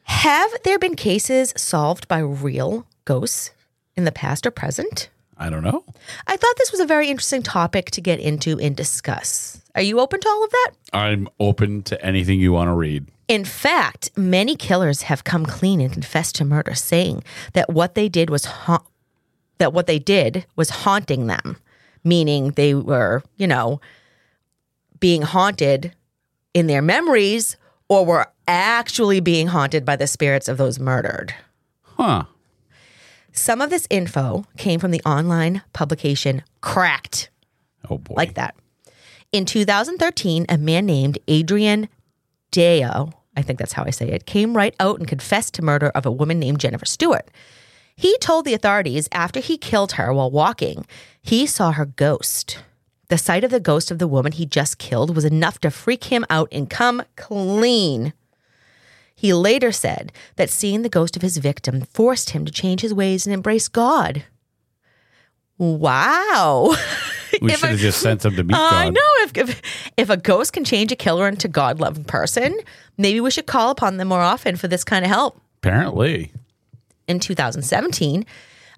Have 0.03 0.51
there 0.63 0.79
been 0.79 0.95
cases 0.95 1.53
solved 1.57 2.07
by 2.07 2.19
real 2.19 2.87
ghosts 3.03 3.51
in 3.97 4.05
the 4.05 4.11
past 4.11 4.45
or 4.45 4.51
present? 4.51 5.09
I 5.39 5.49
don't 5.49 5.63
know. 5.63 5.83
I 6.25 6.35
thought 6.35 6.53
this 6.57 6.71
was 6.71 6.81
a 6.81 6.85
very 6.85 7.09
interesting 7.09 7.43
topic 7.43 7.91
to 7.91 8.01
get 8.01 8.19
into 8.19 8.59
and 8.59 8.75
discuss. 8.75 9.61
Are 9.75 9.81
you 9.81 9.99
open 9.99 10.19
to 10.19 10.27
all 10.29 10.43
of 10.43 10.49
that? 10.49 10.71
I'm 10.93 11.27
open 11.39 11.83
to 11.83 12.03
anything 12.03 12.39
you 12.39 12.51
want 12.51 12.69
to 12.69 12.73
read. 12.73 13.05
In 13.27 13.45
fact, 13.45 14.09
many 14.15 14.55
killers 14.55 15.03
have 15.03 15.23
come 15.23 15.45
clean 15.45 15.81
and 15.81 15.91
confessed 15.91 16.35
to 16.35 16.45
murder, 16.45 16.73
saying 16.73 17.23
that 17.53 17.69
what 17.69 17.93
they 17.93 18.09
did 18.09 18.29
was 18.29 18.45
ha- 18.45 18.85
that 19.57 19.73
what 19.73 19.87
they 19.87 19.99
did 19.99 20.45
was 20.55 20.69
haunting 20.69 21.27
them, 21.27 21.57
meaning 22.03 22.51
they 22.51 22.73
were, 22.73 23.23
you 23.35 23.47
know, 23.47 23.81
being 24.99 25.23
haunted 25.23 25.93
in 26.53 26.67
their 26.67 26.81
memories 26.81 27.57
or 27.89 28.05
were 28.05 28.27
actually 28.47 29.19
being 29.19 29.47
haunted 29.47 29.85
by 29.85 29.95
the 29.95 30.07
spirits 30.07 30.47
of 30.47 30.57
those 30.57 30.79
murdered. 30.79 31.33
Huh. 31.81 32.23
Some 33.37 33.61
of 33.61 33.69
this 33.69 33.85
info 33.91 34.45
came 34.57 34.79
from 34.79 34.89
the 34.89 35.01
online 35.05 35.61
publication 35.71 36.41
Cracked, 36.61 37.29
Oh 37.87 37.99
boy. 37.99 38.15
like 38.15 38.33
that. 38.33 38.55
In 39.31 39.45
2013, 39.45 40.47
a 40.49 40.57
man 40.57 40.87
named 40.87 41.19
Adrian 41.27 41.87
Deo, 42.49 43.13
I 43.35 43.43
think 43.43 43.59
that's 43.59 43.73
how 43.73 43.83
I 43.85 43.91
say 43.91 44.09
it, 44.09 44.25
came 44.25 44.57
right 44.57 44.75
out 44.79 44.97
and 44.97 45.07
confessed 45.07 45.53
to 45.53 45.61
murder 45.61 45.89
of 45.89 46.07
a 46.07 46.11
woman 46.11 46.39
named 46.39 46.59
Jennifer 46.59 46.87
Stewart. 46.87 47.29
He 47.95 48.17
told 48.17 48.43
the 48.43 48.55
authorities 48.55 49.07
after 49.11 49.39
he 49.39 49.57
killed 49.59 49.93
her 49.93 50.11
while 50.11 50.31
walking, 50.31 50.87
he 51.21 51.45
saw 51.45 51.73
her 51.73 51.85
ghost. 51.85 52.57
The 53.09 53.19
sight 53.19 53.43
of 53.43 53.51
the 53.51 53.59
ghost 53.59 53.91
of 53.91 53.99
the 53.99 54.07
woman 54.07 54.31
he 54.31 54.47
just 54.47 54.79
killed 54.79 55.15
was 55.15 55.25
enough 55.25 55.59
to 55.59 55.69
freak 55.69 56.05
him 56.05 56.25
out 56.31 56.49
and 56.51 56.69
come 56.71 57.03
clean. 57.15 58.13
He 59.19 59.33
later 59.33 59.71
said 59.71 60.11
that 60.35 60.51
seeing 60.51 60.83
the 60.83 60.89
ghost 60.89 61.15
of 61.15 61.23
his 61.23 61.37
victim 61.37 61.81
forced 61.81 62.29
him 62.29 62.45
to 62.45 62.51
change 62.51 62.81
his 62.81 62.93
ways 62.93 63.25
and 63.25 63.33
embrace 63.33 63.67
God. 63.67 64.23
Wow. 65.57 66.75
we 67.41 67.49
should 67.51 67.63
I- 67.65 67.67
have 67.71 67.79
just 67.79 67.99
sent 67.99 68.23
him 68.23 68.35
to 68.35 68.43
meet 68.43 68.55
I 68.55 68.85
God. 68.85 68.93
know 68.93 69.09
if, 69.23 69.37
if 69.37 69.61
if 69.97 70.09
a 70.11 70.17
ghost 70.17 70.53
can 70.53 70.63
change 70.63 70.91
a 70.91 70.95
killer 70.95 71.27
into 71.27 71.47
God 71.47 71.79
loving 71.79 72.03
person, 72.03 72.57
maybe 72.97 73.19
we 73.19 73.31
should 73.31 73.47
call 73.47 73.71
upon 73.71 73.97
them 73.97 74.07
more 74.09 74.21
often 74.21 74.55
for 74.55 74.67
this 74.67 74.83
kind 74.83 75.03
of 75.03 75.09
help. 75.09 75.41
Apparently. 75.63 76.31
In 77.07 77.19
2017, 77.19 78.23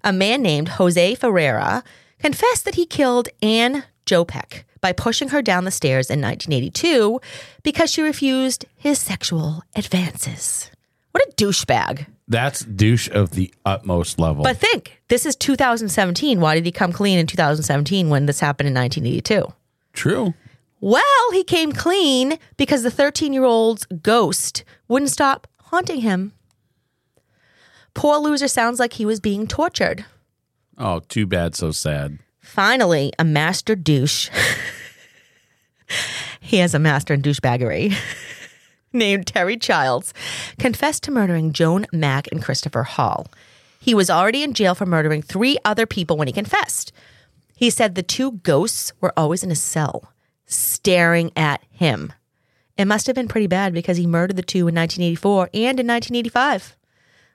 a 0.04 0.14
man 0.14 0.42
named 0.42 0.70
Jose 0.70 1.16
Ferreira 1.16 1.84
confessed 2.20 2.64
that 2.66 2.76
he 2.76 2.86
killed 2.86 3.28
Anne 3.42 3.84
Jopek 4.06 4.64
by 4.82 4.92
pushing 4.94 5.30
her 5.30 5.42
down 5.42 5.66
the 5.66 5.72
stairs 5.72 6.10
in 6.10 6.22
1982 6.22 7.20
because 7.64 7.92
she 7.92 8.02
refused 8.02 8.66
his 8.76 9.00
sexual 9.00 9.64
advances. 9.76 10.72
What 11.12 11.24
a 11.28 11.32
douchebag. 11.36 12.08
That's 12.28 12.62
douche 12.64 13.10
of 13.10 13.32
the 13.32 13.52
utmost 13.66 14.20
level. 14.20 14.44
But 14.44 14.58
think, 14.58 15.02
this 15.08 15.26
is 15.26 15.36
2017. 15.36 16.40
Why 16.40 16.56
did 16.56 16.66
he 16.66 16.72
come 16.72 16.94
clean 16.94 17.18
in 17.18 17.26
2017 17.26 18.10
when 18.10 18.28
this 18.28 18.40
happened 18.40 18.68
in 18.68 18.76
1982? 18.76 19.52
True. 19.94 20.34
Well, 20.80 21.32
he 21.34 21.44
came 21.44 21.72
clean 21.72 22.38
because 22.56 22.84
the 22.84 22.92
13 22.92 23.34
year 23.34 23.44
old's 23.44 23.86
ghost 23.86 24.64
wouldn't 24.88 25.12
stop 25.12 25.48
haunting 25.64 26.02
him. 26.02 26.34
Poor 27.94 28.18
loser 28.18 28.48
sounds 28.48 28.80
like 28.80 28.94
he 28.94 29.06
was 29.06 29.20
being 29.20 29.48
tortured. 29.48 30.06
Oh, 30.78 31.00
too 31.00 31.26
bad, 31.26 31.56
so 31.56 31.72
sad. 31.72 32.20
Finally, 32.42 33.12
a 33.20 33.24
master 33.24 33.76
douche. 33.76 34.30
he 36.40 36.58
has 36.58 36.74
a 36.74 36.80
master 36.80 37.14
in 37.14 37.22
douchebaggery. 37.22 37.96
Named 38.94 39.28
Terry 39.28 39.56
Childs, 39.56 40.14
confessed 40.58 41.04
to 41.04 41.12
murdering 41.12 41.54
Joan 41.54 41.86
Mack 41.94 42.28
and 42.32 42.42
Christopher 42.44 42.84
Hall. 42.84 43.28
He 43.80 43.94
was 43.94 44.10
already 44.10 44.42
in 44.42 44.54
jail 44.54 44.74
for 44.74 44.86
murdering 44.88 45.22
three 45.22 45.58
other 45.64 45.86
people 45.86 46.18
when 46.18 46.28
he 46.28 46.34
confessed. 46.34 46.92
He 47.56 47.70
said 47.70 47.94
the 47.94 48.02
two 48.04 48.32
ghosts 48.32 48.92
were 49.00 49.14
always 49.16 49.44
in 49.44 49.52
a 49.52 49.56
cell, 49.56 50.12
staring 50.48 51.32
at 51.36 51.62
him. 51.70 52.14
It 52.78 52.86
must 52.86 53.06
have 53.08 53.16
been 53.16 53.28
pretty 53.28 53.48
bad 53.48 53.74
because 53.74 53.98
he 53.98 54.08
murdered 54.08 54.38
the 54.38 54.42
two 54.42 54.68
in 54.68 54.76
1984 54.76 55.50
and 55.54 55.80
in 55.80 55.86
1985. 55.88 56.76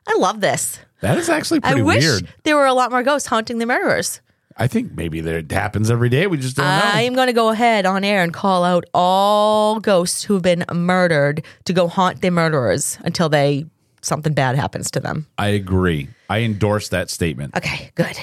I 0.08 0.18
love 0.18 0.40
this. 0.40 0.80
That 1.02 1.18
is 1.18 1.28
actually 1.28 1.60
I 1.62 1.68
pretty 1.72 1.82
wish 1.82 2.02
weird. 2.04 2.28
there 2.42 2.56
were 2.56 2.66
a 2.66 2.74
lot 2.74 2.90
more 2.90 3.02
ghosts 3.02 3.28
haunting 3.28 3.58
the 3.58 3.66
murderers. 3.66 4.20
I 4.56 4.68
think 4.68 4.92
maybe 4.92 5.20
that 5.20 5.34
it 5.34 5.50
happens 5.50 5.90
every 5.90 6.08
day. 6.08 6.26
We 6.26 6.36
just 6.36 6.56
don't 6.56 6.66
know. 6.66 6.90
I 6.94 7.02
am 7.02 7.14
going 7.14 7.26
to 7.26 7.32
go 7.32 7.48
ahead 7.48 7.86
on 7.86 8.04
air 8.04 8.22
and 8.22 8.32
call 8.32 8.62
out 8.62 8.84
all 8.94 9.80
ghosts 9.80 10.22
who've 10.22 10.42
been 10.42 10.64
murdered 10.72 11.44
to 11.64 11.72
go 11.72 11.88
haunt 11.88 12.20
their 12.20 12.30
murderers 12.30 12.98
until 13.04 13.28
they 13.28 13.66
something 14.00 14.32
bad 14.32 14.56
happens 14.56 14.90
to 14.92 15.00
them. 15.00 15.26
I 15.38 15.48
agree. 15.48 16.08
I 16.28 16.40
endorse 16.40 16.88
that 16.90 17.10
statement. 17.10 17.56
Okay, 17.56 17.90
good. 17.94 18.16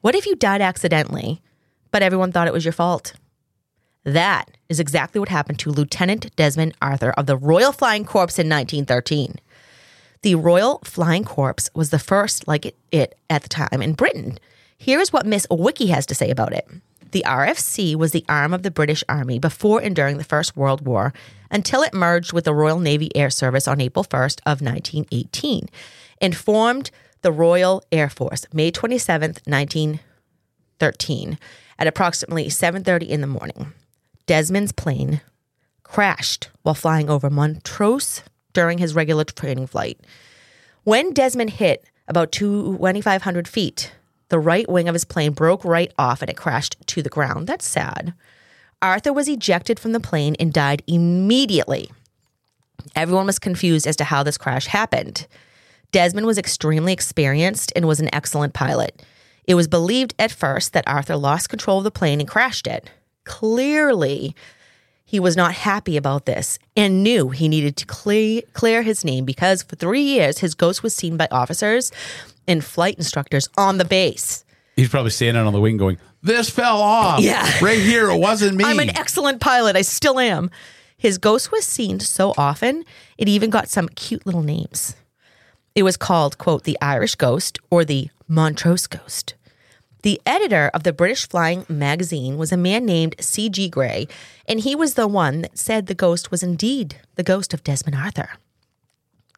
What 0.00 0.14
if 0.14 0.26
you 0.26 0.36
died 0.36 0.62
accidentally, 0.62 1.42
but 1.90 2.02
everyone 2.02 2.32
thought 2.32 2.46
it 2.46 2.52
was 2.52 2.64
your 2.64 2.72
fault? 2.72 3.14
That 4.04 4.56
is 4.68 4.80
exactly 4.80 5.18
what 5.20 5.28
happened 5.28 5.58
to 5.60 5.70
Lieutenant 5.70 6.34
Desmond 6.34 6.74
Arthur 6.82 7.10
of 7.10 7.26
the 7.26 7.36
Royal 7.36 7.72
Flying 7.72 8.04
Corps 8.04 8.38
in 8.38 8.48
1913. 8.48 9.36
The 10.22 10.34
Royal 10.34 10.80
Flying 10.84 11.24
Corps 11.24 11.68
was 11.74 11.90
the 11.90 11.98
first 11.98 12.48
like 12.48 12.66
it, 12.66 12.76
it 12.90 13.16
at 13.28 13.42
the 13.42 13.48
time 13.48 13.82
in 13.82 13.92
Britain. 13.92 14.38
Here's 14.82 15.12
what 15.12 15.26
Miss 15.26 15.46
Wiki 15.48 15.86
has 15.86 16.06
to 16.06 16.14
say 16.16 16.28
about 16.28 16.52
it. 16.52 16.68
The 17.12 17.22
RFC 17.24 17.94
was 17.94 18.10
the 18.10 18.24
arm 18.28 18.52
of 18.52 18.64
the 18.64 18.70
British 18.72 19.04
Army 19.08 19.38
before 19.38 19.80
and 19.80 19.94
during 19.94 20.18
the 20.18 20.24
First 20.24 20.56
World 20.56 20.84
War 20.84 21.12
until 21.52 21.82
it 21.82 21.94
merged 21.94 22.32
with 22.32 22.42
the 22.46 22.52
Royal 22.52 22.80
Navy 22.80 23.08
Air 23.16 23.30
Service 23.30 23.68
on 23.68 23.80
April 23.80 24.04
1st 24.04 24.40
of 24.44 24.60
1918 24.60 25.68
and 26.20 26.36
formed 26.36 26.90
the 27.20 27.30
Royal 27.30 27.84
Air 27.92 28.10
Force 28.10 28.44
May 28.52 28.72
27th, 28.72 29.46
1913 29.46 31.38
at 31.78 31.86
approximately 31.86 32.48
7:30 32.48 33.08
in 33.08 33.20
the 33.20 33.28
morning. 33.28 33.72
Desmond's 34.26 34.72
plane 34.72 35.20
crashed 35.84 36.50
while 36.62 36.74
flying 36.74 37.08
over 37.08 37.30
Montrose 37.30 38.24
during 38.52 38.78
his 38.78 38.96
regular 38.96 39.22
training 39.22 39.68
flight. 39.68 40.00
When 40.82 41.12
Desmond 41.12 41.50
hit 41.50 41.84
about 42.08 42.32
2,500 42.32 43.46
feet, 43.46 43.92
the 44.32 44.40
right 44.40 44.66
wing 44.66 44.88
of 44.88 44.94
his 44.94 45.04
plane 45.04 45.32
broke 45.32 45.62
right 45.62 45.92
off 45.98 46.22
and 46.22 46.30
it 46.30 46.38
crashed 46.38 46.76
to 46.86 47.02
the 47.02 47.10
ground. 47.10 47.46
That's 47.46 47.68
sad. 47.68 48.14
Arthur 48.80 49.12
was 49.12 49.28
ejected 49.28 49.78
from 49.78 49.92
the 49.92 50.00
plane 50.00 50.34
and 50.40 50.54
died 50.54 50.82
immediately. 50.86 51.90
Everyone 52.96 53.26
was 53.26 53.38
confused 53.38 53.86
as 53.86 53.94
to 53.96 54.04
how 54.04 54.22
this 54.22 54.38
crash 54.38 54.68
happened. 54.68 55.26
Desmond 55.92 56.26
was 56.26 56.38
extremely 56.38 56.94
experienced 56.94 57.74
and 57.76 57.86
was 57.86 58.00
an 58.00 58.08
excellent 58.10 58.54
pilot. 58.54 59.04
It 59.44 59.54
was 59.54 59.68
believed 59.68 60.14
at 60.18 60.32
first 60.32 60.72
that 60.72 60.88
Arthur 60.88 61.16
lost 61.16 61.50
control 61.50 61.76
of 61.78 61.84
the 61.84 61.90
plane 61.90 62.18
and 62.18 62.28
crashed 62.28 62.66
it. 62.66 62.88
Clearly, 63.24 64.34
he 65.04 65.20
was 65.20 65.36
not 65.36 65.52
happy 65.52 65.98
about 65.98 66.24
this 66.24 66.58
and 66.74 67.04
knew 67.04 67.28
he 67.28 67.48
needed 67.48 67.76
to 67.76 67.86
clear, 67.86 68.40
clear 68.54 68.80
his 68.80 69.04
name 69.04 69.26
because 69.26 69.62
for 69.62 69.76
three 69.76 70.00
years 70.00 70.38
his 70.38 70.54
ghost 70.54 70.82
was 70.82 70.94
seen 70.94 71.18
by 71.18 71.28
officers 71.30 71.92
and 72.46 72.64
flight 72.64 72.96
instructors 72.96 73.48
on 73.56 73.78
the 73.78 73.84
base. 73.84 74.44
He's 74.76 74.88
probably 74.88 75.10
standing 75.10 75.44
on 75.46 75.52
the 75.52 75.60
wing 75.60 75.76
going, 75.76 75.98
This 76.22 76.48
fell 76.48 76.80
off. 76.80 77.20
Yeah. 77.20 77.46
Right 77.62 77.78
here. 77.80 78.10
It 78.10 78.18
wasn't 78.18 78.56
me. 78.56 78.64
I'm 78.64 78.78
an 78.80 78.96
excellent 78.96 79.40
pilot. 79.40 79.76
I 79.76 79.82
still 79.82 80.18
am. 80.18 80.50
His 80.96 81.18
ghost 81.18 81.50
was 81.50 81.64
seen 81.64 81.98
so 82.00 82.32
often, 82.38 82.84
it 83.18 83.28
even 83.28 83.50
got 83.50 83.68
some 83.68 83.88
cute 83.88 84.24
little 84.24 84.42
names. 84.42 84.94
It 85.74 85.82
was 85.82 85.96
called, 85.96 86.38
quote, 86.38 86.64
the 86.64 86.78
Irish 86.80 87.16
ghost 87.16 87.58
or 87.70 87.84
the 87.84 88.08
Montrose 88.28 88.86
ghost. 88.86 89.34
The 90.02 90.20
editor 90.26 90.70
of 90.74 90.82
the 90.84 90.92
British 90.92 91.28
Flying 91.28 91.64
magazine 91.68 92.36
was 92.36 92.52
a 92.52 92.56
man 92.56 92.84
named 92.84 93.16
C.G. 93.20 93.68
Gray, 93.68 94.06
and 94.48 94.60
he 94.60 94.74
was 94.76 94.94
the 94.94 95.06
one 95.08 95.42
that 95.42 95.58
said 95.58 95.86
the 95.86 95.94
ghost 95.94 96.30
was 96.30 96.42
indeed 96.42 96.96
the 97.16 97.22
ghost 97.22 97.52
of 97.54 97.64
Desmond 97.64 97.96
Arthur. 97.96 98.30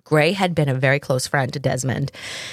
Gray 0.05 0.33
had 0.33 0.55
been 0.55 0.69
a 0.69 0.75
very 0.75 1.01
close 1.01 1.27
friend 1.27 1.53
to 1.53 1.59
Desmond 1.59 2.13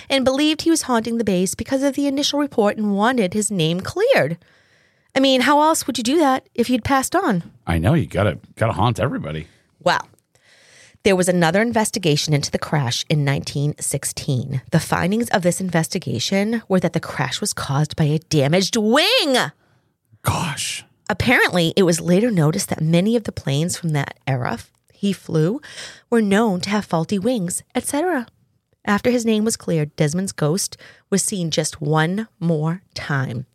and 0.09 0.23
believed 0.23 0.61
he 0.61 0.69
was 0.69 0.83
haunting 0.83 1.17
the 1.17 1.23
base 1.23 1.53
because 1.53 1.83
of 1.83 1.95
the 1.95 2.07
initial 2.07 2.39
report 2.39 2.77
and 2.77 2.95
wanted 2.95 3.33
his 3.33 3.51
name 3.51 3.81
cleared. 3.81 4.37
I 5.13 5.19
mean, 5.19 5.41
how 5.41 5.61
else 5.61 5.85
would 5.85 5.97
you 5.97 6.03
do 6.03 6.17
that 6.17 6.47
if 6.55 6.69
you'd 6.69 6.85
passed 6.85 7.15
on? 7.15 7.43
I 7.67 7.77
know. 7.77 7.93
You 7.93 8.07
got 8.07 8.23
to 8.23 8.39
gotta 8.55 8.73
haunt 8.73 8.99
everybody. 8.99 9.47
Well, 9.81 10.07
there 11.03 11.15
was 11.15 11.27
another 11.27 11.61
investigation 11.61 12.33
into 12.33 12.51
the 12.51 12.59
crash 12.59 13.03
in 13.09 13.25
1916. 13.25 14.61
The 14.71 14.79
findings 14.79 15.29
of 15.31 15.41
this 15.41 15.59
investigation 15.59 16.61
were 16.69 16.79
that 16.79 16.93
the 16.93 16.99
crash 16.99 17.41
was 17.41 17.53
caused 17.53 17.95
by 17.95 18.05
a 18.05 18.19
damaged 18.19 18.77
wing. 18.77 19.35
Gosh. 20.21 20.85
Apparently, 21.09 21.73
it 21.75 21.83
was 21.83 21.99
later 21.99 22.31
noticed 22.31 22.69
that 22.69 22.79
many 22.79 23.17
of 23.17 23.25
the 23.25 23.33
planes 23.33 23.75
from 23.75 23.89
that 23.89 24.17
era 24.25 24.59
he 24.93 25.11
flew 25.11 25.59
were 26.11 26.21
known 26.21 26.59
to 26.61 26.69
have 26.69 26.85
faulty 26.85 27.17
wings, 27.17 27.63
etc. 27.73 28.27
After 28.85 29.09
his 29.09 29.25
name 29.25 29.45
was 29.45 29.57
cleared, 29.57 29.95
Desmond's 29.95 30.33
ghost 30.33 30.77
was 31.09 31.23
seen 31.23 31.49
just 31.49 31.81
one 31.81 32.27
more 32.39 32.81
time. 32.93 33.45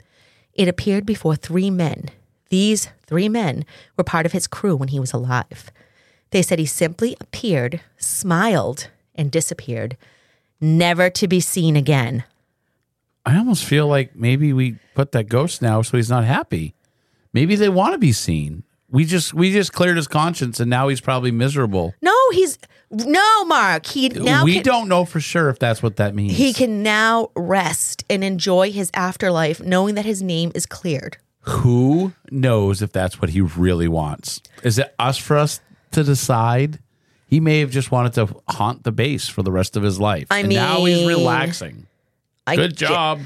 It 0.55 0.66
appeared 0.66 1.05
before 1.05 1.37
three 1.37 1.71
men. 1.71 2.11
These 2.49 2.88
three 3.07 3.29
men 3.29 3.64
were 3.97 4.05
part 4.05 4.25
of 4.25 4.33
his 4.33 4.47
crew 4.47 4.75
when 4.75 4.88
he 4.88 4.99
was 4.99 5.12
alive. 5.12 5.71
They 6.31 6.42
said 6.42 6.59
he 6.59 6.66
simply 6.66 7.16
appeared, 7.21 7.83
smiled, 7.99 8.88
and 9.14 9.31
disappeared, 9.31 9.97
never 10.61 11.11
to 11.11 11.29
be 11.29 11.40
seen 11.40 11.77
again. 11.77 12.25
I 13.25 13.37
almost 13.37 13.64
feel 13.64 13.87
like 13.88 14.14
maybe 14.14 14.53
we 14.53 14.79
put 14.95 15.12
that 15.12 15.29
ghost 15.29 15.61
now 15.61 15.83
so 15.83 15.97
he's 15.97 16.11
not 16.11 16.25
happy. 16.25 16.75
Maybe 17.33 17.57
they 17.57 17.69
want 17.69 17.92
to 17.92 17.99
be 17.99 18.12
seen. 18.12 18.62
We 18.90 19.05
just 19.05 19.35
we 19.35 19.53
just 19.53 19.72
cleared 19.72 19.96
his 19.96 20.07
conscience 20.07 20.61
and 20.61 20.70
now 20.70 20.88
he's 20.88 21.01
probably 21.01 21.33
miserable. 21.33 21.94
No, 22.01 22.14
he's 22.33 22.59
no 22.90 23.44
Mark. 23.44 23.87
He 23.87 24.09
now 24.09 24.44
we 24.44 24.55
can, 24.55 24.62
don't 24.62 24.88
know 24.88 25.05
for 25.05 25.20
sure 25.20 25.49
if 25.51 25.59
that's 25.59 25.83
what 25.83 25.96
that 25.96 26.14
means. 26.14 26.37
he 26.37 26.53
can 26.53 26.83
now 26.83 27.31
rest 27.35 28.05
and 28.09 28.22
enjoy 28.22 28.70
his 28.70 28.90
afterlife, 28.94 29.61
knowing 29.61 29.96
that 29.96 30.05
his 30.05 30.22
name 30.22 30.53
is 30.55 30.66
cleared. 30.66 31.16
Who 31.40 32.12
knows 32.31 32.83
if 32.83 32.92
that's 32.92 33.20
what 33.20 33.31
he 33.31 33.40
really 33.40 33.88
wants? 33.88 34.40
Is 34.62 34.79
it 34.79 34.94
us 34.99 35.18
for 35.18 35.37
us 35.37 35.61
to 35.92 36.03
decide? 36.03 36.81
He 37.29 37.40
may 37.40 37.61
have 37.61 37.70
just 37.70 37.90
wanted 37.90 38.12
to 38.14 38.37
haunt 38.49 38.85
the 38.85 38.92
base 38.92 39.29
for 39.29 39.42
the 39.42 39.51
rest 39.51 39.77
of 39.77 39.83
his 39.83 39.99
life. 39.99 40.29
I 40.31 40.40
and 40.40 40.49
now 40.49 40.85
he's 40.85 41.07
relaxing. 41.07 41.87
I 42.46 42.55
Good 42.55 42.77
job. 42.77 43.20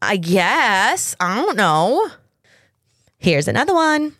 I 0.00 0.16
guess. 0.16 1.16
I 1.18 1.36
don't 1.36 1.56
know. 1.56 2.08
Here's 3.18 3.48
another 3.48 3.74
one. 3.74 4.14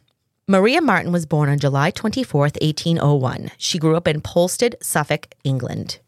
Maria 0.48 0.80
Marten 0.82 1.12
was 1.12 1.24
born 1.24 1.48
on 1.48 1.58
July 1.58 1.90
24th, 1.92 2.60
1801. 2.60 3.52
She 3.58 3.78
grew 3.78 3.96
up 3.96 4.08
in 4.08 4.20
Polstead, 4.20 4.74
Suffolk, 4.82 5.28
England. 5.44 6.00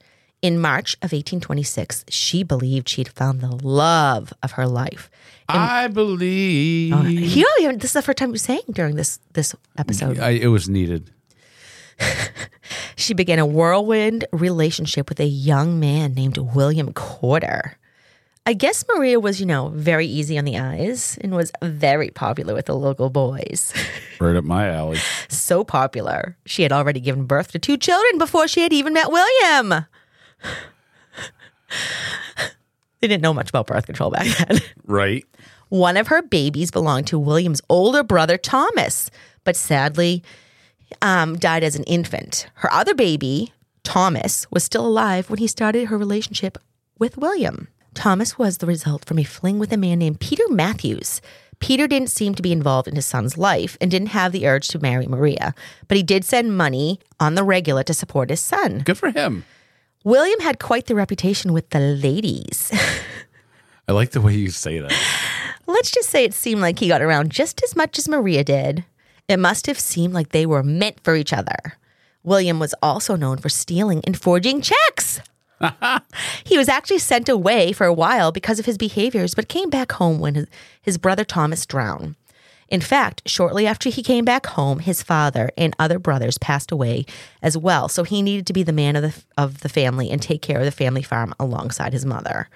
In 0.42 0.58
March 0.58 0.94
of 0.96 1.12
1826, 1.12 2.04
she 2.08 2.42
believed 2.42 2.88
she'd 2.88 3.08
found 3.08 3.40
the 3.40 3.54
love 3.64 4.32
of 4.42 4.52
her 4.52 4.66
life. 4.66 5.08
I 5.48 5.88
believe 5.88 6.92
Oh, 6.92 7.02
he 7.02 7.44
this 7.76 7.84
is 7.84 7.92
the 7.92 8.02
first 8.02 8.18
time 8.18 8.32
was 8.32 8.42
saying 8.42 8.62
during 8.72 8.96
this 8.96 9.20
this 9.32 9.54
episode. 9.78 10.18
I, 10.18 10.30
it 10.30 10.48
was 10.48 10.68
needed. 10.68 11.10
She 12.96 13.12
began 13.14 13.38
a 13.38 13.46
whirlwind 13.46 14.24
relationship 14.32 15.08
with 15.08 15.20
a 15.20 15.26
young 15.26 15.80
man 15.80 16.14
named 16.14 16.38
William 16.38 16.92
Corder. 16.92 17.76
I 18.46 18.52
guess 18.52 18.84
Maria 18.94 19.18
was, 19.18 19.40
you 19.40 19.46
know, 19.46 19.70
very 19.74 20.06
easy 20.06 20.36
on 20.36 20.44
the 20.44 20.58
eyes 20.58 21.16
and 21.22 21.34
was 21.34 21.50
very 21.62 22.10
popular 22.10 22.52
with 22.52 22.66
the 22.66 22.76
local 22.76 23.10
boys. 23.10 23.72
Right 24.20 24.36
up 24.36 24.44
my 24.44 24.68
alley. 24.70 24.98
so 25.28 25.64
popular. 25.64 26.36
She 26.46 26.62
had 26.62 26.72
already 26.72 27.00
given 27.00 27.24
birth 27.24 27.50
to 27.52 27.58
two 27.58 27.76
children 27.76 28.16
before 28.16 28.46
she 28.46 28.60
had 28.60 28.72
even 28.72 28.94
met 28.94 29.10
William. 29.10 29.70
they 33.00 33.08
didn't 33.08 33.20
know 33.22 33.34
much 33.34 33.48
about 33.48 33.66
birth 33.66 33.86
control 33.86 34.10
back 34.12 34.26
then. 34.38 34.60
Right. 34.86 35.26
One 35.68 35.96
of 35.96 36.06
her 36.06 36.22
babies 36.22 36.70
belonged 36.70 37.08
to 37.08 37.18
William's 37.18 37.60
older 37.68 38.04
brother, 38.04 38.38
Thomas, 38.38 39.10
but 39.42 39.56
sadly 39.56 40.22
um, 41.02 41.36
died 41.36 41.64
as 41.64 41.74
an 41.74 41.84
infant. 41.84 42.46
Her 42.54 42.72
other 42.72 42.94
baby, 42.94 43.52
Thomas, 43.82 44.46
was 44.50 44.62
still 44.62 44.86
alive 44.86 45.28
when 45.28 45.40
he 45.40 45.48
started 45.48 45.88
her 45.88 45.98
relationship 45.98 46.56
with 46.98 47.18
William. 47.18 47.68
Thomas 47.94 48.36
was 48.36 48.58
the 48.58 48.66
result 48.66 49.04
from 49.04 49.18
a 49.18 49.24
fling 49.24 49.58
with 49.58 49.72
a 49.72 49.76
man 49.76 50.00
named 50.00 50.20
Peter 50.20 50.44
Matthews. 50.48 51.20
Peter 51.60 51.86
didn't 51.86 52.10
seem 52.10 52.34
to 52.34 52.42
be 52.42 52.52
involved 52.52 52.88
in 52.88 52.96
his 52.96 53.06
son's 53.06 53.38
life 53.38 53.78
and 53.80 53.90
didn't 53.90 54.08
have 54.08 54.32
the 54.32 54.46
urge 54.46 54.68
to 54.68 54.78
marry 54.78 55.06
Maria, 55.06 55.54
but 55.88 55.96
he 55.96 56.02
did 56.02 56.24
send 56.24 56.56
money 56.56 56.98
on 57.20 57.36
the 57.36 57.44
regular 57.44 57.82
to 57.84 57.94
support 57.94 58.30
his 58.30 58.40
son. 58.40 58.80
Good 58.80 58.98
for 58.98 59.10
him. 59.10 59.44
William 60.02 60.40
had 60.40 60.58
quite 60.58 60.86
the 60.86 60.94
reputation 60.94 61.52
with 61.52 61.70
the 61.70 61.78
ladies. 61.78 62.70
I 63.88 63.92
like 63.92 64.10
the 64.10 64.20
way 64.20 64.34
you 64.34 64.50
say 64.50 64.80
that. 64.80 64.92
Let's 65.66 65.90
just 65.90 66.10
say 66.10 66.24
it 66.24 66.34
seemed 66.34 66.60
like 66.60 66.78
he 66.80 66.88
got 66.88 67.00
around 67.00 67.30
just 67.30 67.62
as 67.62 67.74
much 67.76 67.98
as 67.98 68.08
Maria 68.08 68.44
did. 68.44 68.84
It 69.28 69.38
must 69.38 69.66
have 69.66 69.78
seemed 69.78 70.12
like 70.12 70.30
they 70.30 70.44
were 70.44 70.62
meant 70.62 71.00
for 71.02 71.14
each 71.14 71.32
other. 71.32 71.78
William 72.22 72.58
was 72.58 72.74
also 72.82 73.16
known 73.16 73.38
for 73.38 73.48
stealing 73.48 74.02
and 74.04 74.20
forging 74.20 74.60
checks. 74.60 75.20
he 76.44 76.58
was 76.58 76.68
actually 76.68 76.98
sent 76.98 77.28
away 77.28 77.72
for 77.72 77.86
a 77.86 77.92
while 77.92 78.32
because 78.32 78.58
of 78.58 78.66
his 78.66 78.78
behaviors, 78.78 79.34
but 79.34 79.48
came 79.48 79.70
back 79.70 79.92
home 79.92 80.18
when 80.18 80.34
his, 80.34 80.46
his 80.80 80.98
brother 80.98 81.24
Thomas 81.24 81.64
drowned. 81.66 82.16
In 82.68 82.80
fact, 82.80 83.22
shortly 83.26 83.66
after 83.66 83.90
he 83.90 84.02
came 84.02 84.24
back 84.24 84.46
home, 84.46 84.78
his 84.78 85.02
father 85.02 85.50
and 85.56 85.76
other 85.78 85.98
brothers 85.98 86.38
passed 86.38 86.72
away 86.72 87.04
as 87.42 87.56
well. 87.56 87.88
So 87.88 88.04
he 88.04 88.22
needed 88.22 88.46
to 88.46 88.52
be 88.52 88.62
the 88.62 88.72
man 88.72 88.96
of 88.96 89.02
the 89.02 89.14
of 89.36 89.60
the 89.60 89.68
family 89.68 90.10
and 90.10 90.20
take 90.20 90.42
care 90.42 90.58
of 90.58 90.64
the 90.64 90.72
family 90.72 91.02
farm 91.02 91.34
alongside 91.38 91.92
his 91.92 92.06
mother. 92.06 92.48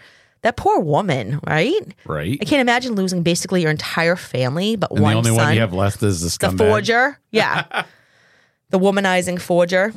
That 0.42 0.56
poor 0.56 0.80
woman, 0.80 1.40
right? 1.46 1.80
Right. 2.06 2.38
I 2.40 2.44
can't 2.44 2.60
imagine 2.60 2.94
losing 2.94 3.22
basically 3.22 3.62
your 3.62 3.70
entire 3.70 4.16
family, 4.16 4.76
but 4.76 4.90
And 4.92 5.00
one 5.00 5.12
the 5.12 5.18
only 5.18 5.30
son, 5.30 5.36
one 5.36 5.54
you 5.54 5.60
have 5.60 5.74
left 5.74 6.02
is 6.02 6.38
the 6.38 6.48
the 6.48 6.56
forger. 6.56 7.18
Yeah, 7.30 7.84
the 8.70 8.78
womanizing 8.78 9.40
forger. 9.40 9.92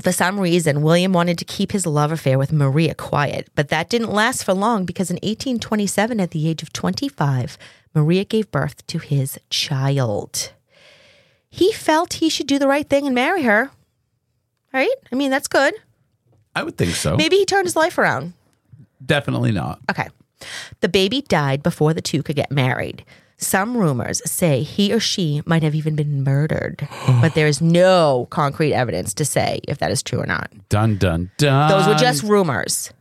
For 0.00 0.10
some 0.10 0.40
reason, 0.40 0.82
William 0.82 1.12
wanted 1.12 1.38
to 1.38 1.44
keep 1.44 1.72
his 1.72 1.86
love 1.86 2.12
affair 2.12 2.38
with 2.38 2.52
Maria 2.52 2.94
quiet, 2.94 3.48
but 3.54 3.68
that 3.68 3.90
didn't 3.90 4.12
last 4.12 4.42
for 4.42 4.54
long 4.54 4.84
because 4.86 5.10
in 5.10 5.16
1827, 5.16 6.18
at 6.18 6.30
the 6.30 6.48
age 6.48 6.62
of 6.62 6.72
25, 6.72 7.58
Maria 7.94 8.24
gave 8.24 8.50
birth 8.50 8.86
to 8.86 8.98
his 8.98 9.38
child. 9.50 10.52
He 11.50 11.72
felt 11.72 12.14
he 12.14 12.30
should 12.30 12.46
do 12.46 12.58
the 12.58 12.66
right 12.66 12.88
thing 12.88 13.04
and 13.04 13.14
marry 13.14 13.42
her. 13.42 13.70
Right? 14.72 14.94
I 15.12 15.16
mean, 15.16 15.30
that's 15.30 15.48
good. 15.48 15.74
I 16.56 16.62
would 16.62 16.78
think 16.78 16.92
so. 16.92 17.16
Maybe 17.16 17.36
he 17.36 17.44
turned 17.44 17.66
his 17.66 17.76
life 17.76 17.98
around. 17.98 18.32
Definitely 19.04 19.52
not. 19.52 19.80
Okay. 19.90 20.08
The 20.80 20.88
baby 20.88 21.20
died 21.20 21.62
before 21.62 21.92
the 21.92 22.00
two 22.00 22.22
could 22.22 22.36
get 22.36 22.50
married. 22.50 23.04
Some 23.42 23.76
rumors 23.76 24.22
say 24.24 24.62
he 24.62 24.92
or 24.92 25.00
she 25.00 25.42
might 25.46 25.64
have 25.64 25.74
even 25.74 25.96
been 25.96 26.22
murdered, 26.22 26.88
but 27.20 27.34
there 27.34 27.48
is 27.48 27.60
no 27.60 28.28
concrete 28.30 28.72
evidence 28.72 29.12
to 29.14 29.24
say 29.24 29.60
if 29.66 29.78
that 29.78 29.90
is 29.90 30.00
true 30.00 30.20
or 30.20 30.26
not. 30.26 30.50
Dun 30.68 30.96
dun 30.96 31.30
dun. 31.38 31.68
Those 31.68 31.88
were 31.88 31.96
just 31.96 32.22
rumors. 32.22 32.92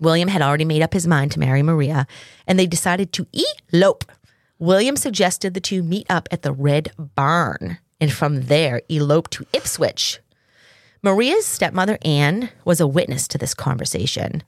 William 0.00 0.28
had 0.28 0.42
already 0.42 0.64
made 0.64 0.82
up 0.82 0.92
his 0.92 1.06
mind 1.06 1.30
to 1.32 1.38
marry 1.38 1.62
Maria, 1.62 2.08
and 2.48 2.58
they 2.58 2.66
decided 2.66 3.12
to 3.12 3.26
elope. 3.72 4.04
William 4.58 4.96
suggested 4.96 5.54
the 5.54 5.60
two 5.60 5.84
meet 5.84 6.06
up 6.10 6.28
at 6.32 6.42
the 6.42 6.52
Red 6.52 6.90
Barn, 6.98 7.78
and 8.00 8.12
from 8.12 8.42
there 8.42 8.82
elope 8.88 9.30
to 9.30 9.46
Ipswich. 9.52 10.18
Maria's 11.02 11.46
stepmother, 11.46 11.98
Anne, 12.02 12.50
was 12.64 12.80
a 12.80 12.86
witness 12.86 13.28
to 13.28 13.38
this 13.38 13.54
conversation. 13.54 14.42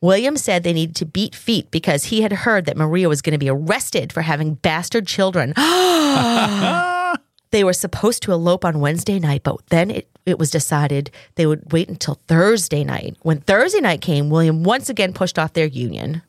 William 0.00 0.36
said 0.36 0.62
they 0.62 0.72
needed 0.72 0.96
to 0.96 1.06
beat 1.06 1.34
feet 1.34 1.70
because 1.70 2.04
he 2.04 2.22
had 2.22 2.32
heard 2.32 2.66
that 2.66 2.76
Maria 2.76 3.08
was 3.08 3.22
going 3.22 3.32
to 3.32 3.38
be 3.38 3.48
arrested 3.48 4.12
for 4.12 4.22
having 4.22 4.54
bastard 4.54 5.06
children. 5.06 5.52
they 7.50 7.64
were 7.64 7.72
supposed 7.72 8.22
to 8.22 8.32
elope 8.32 8.64
on 8.64 8.80
Wednesday 8.80 9.18
night, 9.18 9.42
but 9.42 9.66
then 9.68 9.90
it, 9.90 10.08
it 10.26 10.38
was 10.38 10.50
decided 10.50 11.10
they 11.36 11.46
would 11.46 11.72
wait 11.72 11.88
until 11.88 12.20
Thursday 12.28 12.84
night. 12.84 13.16
When 13.22 13.40
Thursday 13.40 13.80
night 13.80 14.00
came, 14.00 14.30
William 14.30 14.62
once 14.64 14.88
again 14.88 15.12
pushed 15.12 15.38
off 15.38 15.54
their 15.54 15.66
union. 15.66 16.22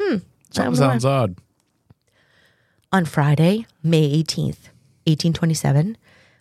Hmm. 0.00 0.16
Something 0.50 0.76
sounds 0.76 1.04
odd. 1.04 1.36
On 2.92 3.04
Friday, 3.04 3.66
May 3.82 4.22
18th, 4.22 4.70
1827, 5.04 5.98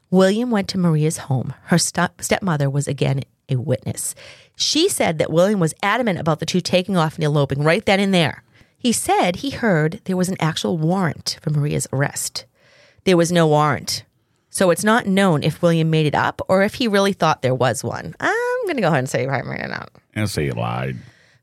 William 0.10 0.52
went 0.52 0.70
to 0.70 0.78
Maria's 0.78 1.18
home. 1.18 1.54
Her 1.66 1.78
step- 1.78 2.22
stepmother 2.22 2.70
was 2.70 2.88
again 2.88 3.22
a 3.50 3.56
witness. 3.56 4.16
She 4.56 4.90
said 4.90 5.18
that 5.18 5.32
William 5.32 5.60
was 5.60 5.74
adamant 5.84 6.20
about 6.20 6.40
the 6.40 6.46
two 6.46 6.62
taking 6.62 6.98
off 6.98 7.16
and 7.16 7.24
eloping 7.24 7.64
right 7.64 7.86
then 7.86 8.00
and 8.00 8.14
there. 8.14 8.44
He 8.78 8.92
said 8.92 9.38
he 9.38 9.50
heard 9.50 10.02
there 10.06 10.18
was 10.18 10.30
an 10.30 10.38
actual 10.40 10.78
warrant 10.78 11.38
for 11.42 11.50
Maria's 11.50 11.88
arrest. 11.92 12.46
There 13.04 13.18
was 13.18 13.32
no 13.32 13.48
warrant. 13.48 14.04
So 14.50 14.70
it's 14.70 14.84
not 14.84 15.06
known 15.06 15.44
if 15.44 15.62
William 15.62 15.90
made 15.90 16.06
it 16.06 16.16
up 16.16 16.42
or 16.48 16.64
if 16.64 16.76
he 16.76 16.88
really 16.88 17.14
thought 17.14 17.42
there 17.42 17.54
was 17.54 17.84
one. 17.84 18.16
I'm 18.20 18.66
going 18.66 18.78
to 18.78 18.82
go 18.82 18.88
ahead 18.88 19.00
and 19.00 19.10
say 19.10 19.26
made 19.26 19.60
it 19.60 19.72
up. 19.72 20.00
And 20.14 20.30
say 20.30 20.46
he 20.46 20.52
lied. 20.52 20.98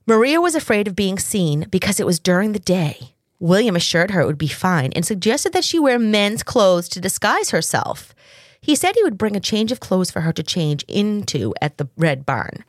Maria 0.07 0.41
was 0.41 0.55
afraid 0.55 0.89
of 0.89 0.97
being 0.97 1.19
seen 1.19 1.67
because 1.71 2.01
it 2.01 2.07
was 2.07 2.19
during 2.19 2.53
the 2.53 2.59
day. 2.59 3.15
William 3.39 3.77
assured 3.77 4.13
her 4.13 4.21
it 4.21 4.27
would 4.27 4.39
be 4.39 4.49
fine 4.49 4.93
and 4.93 5.05
suggested 5.05 5.53
that 5.53 5.65
she 5.65 5.79
wear 5.79 5.99
men's 5.99 6.43
clothes 6.43 6.89
to 6.89 7.01
disguise 7.01 7.51
herself. 7.51 8.15
He 8.63 8.77
said 8.77 8.95
he 8.95 9.03
would 9.03 9.19
bring 9.19 9.35
a 9.35 9.41
change 9.41 9.73
of 9.73 9.81
clothes 9.81 10.13
for 10.13 10.21
her 10.21 10.33
to 10.33 10.43
change 10.43 10.85
into 10.85 11.53
at 11.61 11.79
the 11.79 11.89
Red 11.97 12.25
Barn. 12.25 12.65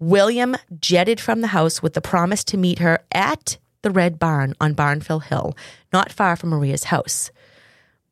William 0.00 0.56
jetted 0.80 1.20
from 1.20 1.42
the 1.42 1.48
house 1.48 1.82
with 1.82 1.92
the 1.92 2.00
promise 2.00 2.42
to 2.44 2.56
meet 2.56 2.78
her 2.78 3.00
at 3.12 3.58
the 3.82 3.90
Red 3.90 4.18
Barn 4.18 4.54
on 4.60 4.72
Barnfield 4.72 5.24
Hill, 5.24 5.54
not 5.92 6.10
far 6.10 6.34
from 6.34 6.48
Maria's 6.48 6.84
house. 6.84 7.30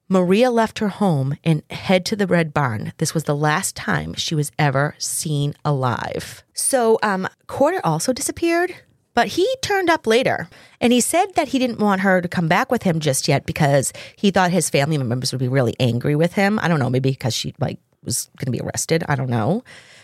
Maria 0.08 0.50
left 0.50 0.78
her 0.80 0.88
home 0.88 1.38
and 1.42 1.62
head 1.70 2.04
to 2.04 2.14
the 2.14 2.26
Red 2.26 2.52
Barn. 2.52 2.92
This 2.98 3.14
was 3.14 3.24
the 3.24 3.34
last 3.34 3.74
time 3.74 4.12
she 4.12 4.34
was 4.34 4.52
ever 4.58 4.94
seen 4.98 5.54
alive. 5.64 6.42
So, 6.52 6.98
um, 7.02 7.26
Corder 7.46 7.80
also 7.82 8.12
disappeared, 8.12 8.74
but 9.14 9.28
he 9.28 9.46
turned 9.62 9.90
up 9.90 10.06
later. 10.06 10.48
And 10.80 10.92
he 10.92 11.00
said 11.00 11.34
that 11.34 11.48
he 11.48 11.58
didn't 11.58 11.78
want 11.78 12.00
her 12.02 12.20
to 12.20 12.28
come 12.28 12.48
back 12.48 12.70
with 12.70 12.82
him 12.82 12.98
just 13.00 13.28
yet 13.28 13.46
because 13.46 13.92
he 14.16 14.30
thought 14.30 14.50
his 14.50 14.70
family 14.70 14.98
members 14.98 15.32
would 15.32 15.38
be 15.38 15.48
really 15.48 15.74
angry 15.78 16.16
with 16.16 16.32
him. 16.34 16.58
I 16.60 16.68
don't 16.68 16.78
know, 16.80 16.90
maybe 16.90 17.10
because 17.10 17.34
she 17.34 17.54
like 17.60 17.78
was 18.04 18.28
going 18.38 18.46
to 18.46 18.52
be 18.52 18.60
arrested. 18.60 19.04
I 19.08 19.14
don't 19.14 19.30
know. 19.30 19.62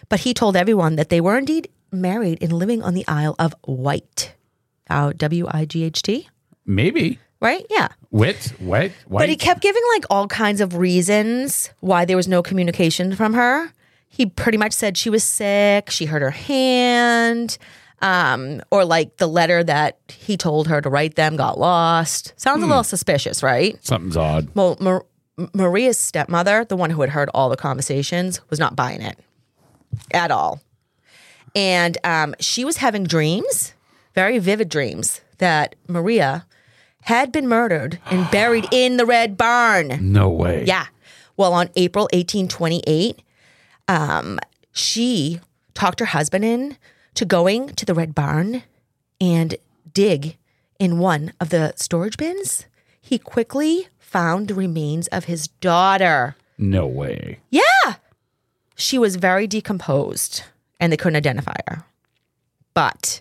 But 0.08 0.20
he 0.20 0.32
told 0.34 0.56
everyone 0.56 0.96
that 0.96 1.08
they 1.08 1.20
were 1.20 1.36
indeed 1.38 1.68
married 1.90 2.38
and 2.42 2.52
living 2.52 2.82
on 2.82 2.94
the 2.94 3.06
Isle 3.08 3.34
of 3.38 3.54
Wight. 3.66 4.34
Uh, 4.90 5.12
W 5.16 5.46
I 5.50 5.66
G 5.66 5.84
H 5.84 6.00
T, 6.00 6.28
Maybe. 6.64 7.18
right? 7.40 7.66
Yeah. 7.68 7.88
Wit, 8.10 8.54
wet, 8.58 8.92
white. 9.06 9.22
But 9.22 9.28
he 9.28 9.36
kept 9.36 9.60
giving 9.60 9.82
like 9.92 10.06
all 10.08 10.26
kinds 10.26 10.62
of 10.62 10.76
reasons 10.76 11.70
why 11.80 12.06
there 12.06 12.16
was 12.16 12.26
no 12.26 12.42
communication 12.42 13.14
from 13.14 13.34
her. 13.34 13.70
He 14.08 14.24
pretty 14.24 14.56
much 14.56 14.72
said 14.72 14.96
she 14.96 15.10
was 15.10 15.22
sick, 15.24 15.90
she 15.90 16.06
hurt 16.06 16.22
her 16.22 16.30
hand, 16.30 17.58
um, 18.00 18.62
or 18.70 18.84
like 18.84 19.16
the 19.16 19.26
letter 19.26 19.64
that 19.64 19.98
he 20.08 20.36
told 20.36 20.68
her 20.68 20.80
to 20.80 20.88
write 20.88 21.16
them 21.16 21.36
got 21.36 21.58
lost. 21.58 22.32
Sounds 22.36 22.62
a 22.62 22.66
little 22.66 22.84
suspicious, 22.84 23.42
right? 23.42 23.78
Something's 23.84 24.16
odd. 24.16 24.48
Well, 24.54 24.76
Mar- 24.80 25.06
Maria's 25.54 25.98
stepmother, 25.98 26.64
the 26.64 26.76
one 26.76 26.90
who 26.90 27.00
had 27.00 27.10
heard 27.10 27.30
all 27.34 27.48
the 27.48 27.56
conversations, 27.56 28.40
was 28.50 28.58
not 28.58 28.76
buying 28.76 29.00
it 29.02 29.18
at 30.12 30.30
all. 30.30 30.60
And 31.54 31.96
um, 32.04 32.34
she 32.40 32.64
was 32.64 32.76
having 32.76 33.04
dreams, 33.04 33.74
very 34.14 34.38
vivid 34.38 34.68
dreams, 34.68 35.20
that 35.38 35.74
Maria 35.88 36.46
had 37.02 37.32
been 37.32 37.48
murdered 37.48 37.98
and 38.10 38.30
buried 38.32 38.66
in 38.72 38.96
the 38.96 39.06
Red 39.06 39.36
Barn. 39.36 39.98
No 40.12 40.28
way. 40.28 40.64
Yeah. 40.64 40.86
Well, 41.36 41.52
on 41.52 41.70
April 41.76 42.04
1828, 42.12 43.22
um, 43.86 44.38
she 44.72 45.40
talked 45.74 46.00
her 46.00 46.06
husband 46.06 46.44
in 46.44 46.76
to 47.18 47.24
going 47.24 47.68
to 47.70 47.84
the 47.84 47.94
Red 47.94 48.14
Barn 48.14 48.62
and 49.20 49.56
dig 49.92 50.36
in 50.78 51.00
one 51.00 51.32
of 51.40 51.50
the 51.50 51.72
storage 51.74 52.16
bins. 52.16 52.66
He 53.00 53.18
quickly 53.18 53.88
found 53.98 54.46
the 54.46 54.54
remains 54.54 55.08
of 55.08 55.24
his 55.24 55.48
daughter. 55.48 56.36
No 56.56 56.86
way. 56.86 57.40
Yeah. 57.50 57.94
She 58.76 58.98
was 58.98 59.16
very 59.16 59.48
decomposed 59.48 60.44
and 60.78 60.92
they 60.92 60.96
couldn't 60.96 61.16
identify 61.16 61.56
her. 61.66 61.84
But 62.72 63.20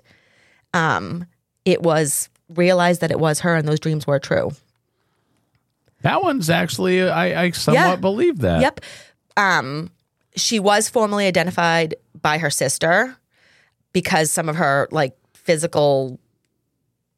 um, 0.76 1.26
it 1.66 1.82
was 1.82 2.30
realized 2.50 3.02
that 3.02 3.10
it 3.10 3.20
was 3.20 3.40
her 3.40 3.56
and 3.56 3.68
those 3.68 3.80
dreams 3.80 4.06
were 4.06 4.20
true. 4.20 4.52
That 6.04 6.22
one's 6.22 6.52
actually, 6.52 7.02
I, 7.02 7.46
I 7.46 7.50
somewhat 7.50 7.80
Yeah. 7.82 7.96
believe 7.96 8.38
that. 8.42 8.62
Yep. 8.62 8.82
Um, 9.38 9.90
she 10.36 10.60
was 10.60 10.88
formally 10.88 11.26
identified 11.26 11.96
by 12.22 12.38
her 12.38 12.52
sister 12.52 13.18
because 13.98 14.32
some 14.32 14.48
of 14.48 14.56
her 14.56 14.88
like 14.92 15.18
physical 15.34 16.20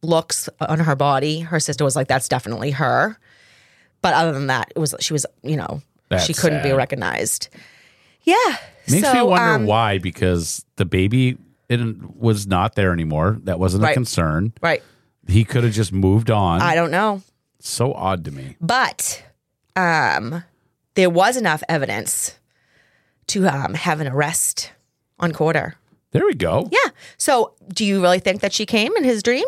looks 0.01 0.47
on 0.61 0.79
her 0.79 0.95
body, 0.95 1.41
her 1.41 1.59
sister 1.59 1.83
was 1.83 1.93
like, 1.93 2.07
"That's 2.07 2.29
definitely 2.29 2.71
her." 2.71 3.17
But 4.01 4.13
other 4.13 4.31
than 4.31 4.47
that, 4.47 4.71
it 4.73 4.79
was 4.79 4.95
she 5.01 5.11
was 5.11 5.25
you 5.43 5.57
know 5.57 5.81
That's 6.07 6.23
she 6.23 6.33
couldn't 6.33 6.63
be 6.63 6.71
recognized. 6.71 7.49
Yeah. 8.23 8.55
Makes 8.89 9.07
so, 9.07 9.13
me 9.13 9.21
wonder 9.23 9.55
um, 9.55 9.65
why, 9.65 9.97
because 9.97 10.65
the 10.77 10.85
baby 10.85 11.37
it 11.67 11.81
was 12.15 12.47
not 12.47 12.75
there 12.75 12.93
anymore. 12.93 13.39
That 13.43 13.59
wasn't 13.59 13.83
a 13.83 13.93
concern. 13.93 14.53
Right. 14.61 14.81
He 15.27 15.43
could 15.43 15.65
have 15.65 15.73
just 15.73 15.91
moved 15.91 16.31
on. 16.31 16.61
I 16.61 16.75
don't 16.75 16.91
know. 16.91 17.23
so 17.59 17.93
odd 17.93 18.23
to 18.23 18.31
me. 18.31 18.55
But 18.61 19.21
um, 19.75 20.45
there 20.95 21.09
was 21.09 21.35
enough 21.35 21.61
evidence 21.67 22.39
to 23.27 23.47
um, 23.49 23.73
have 23.73 23.99
an 23.99 24.07
arrest 24.07 24.71
on 25.19 25.33
Corder. 25.33 25.75
There 26.11 26.25
we 26.25 26.33
go. 26.33 26.67
Yeah. 26.71 26.91
So, 27.17 27.53
do 27.73 27.85
you 27.85 28.01
really 28.01 28.19
think 28.19 28.41
that 28.41 28.53
she 28.53 28.65
came 28.65 28.95
in 28.97 29.03
his 29.03 29.21
dream? 29.21 29.45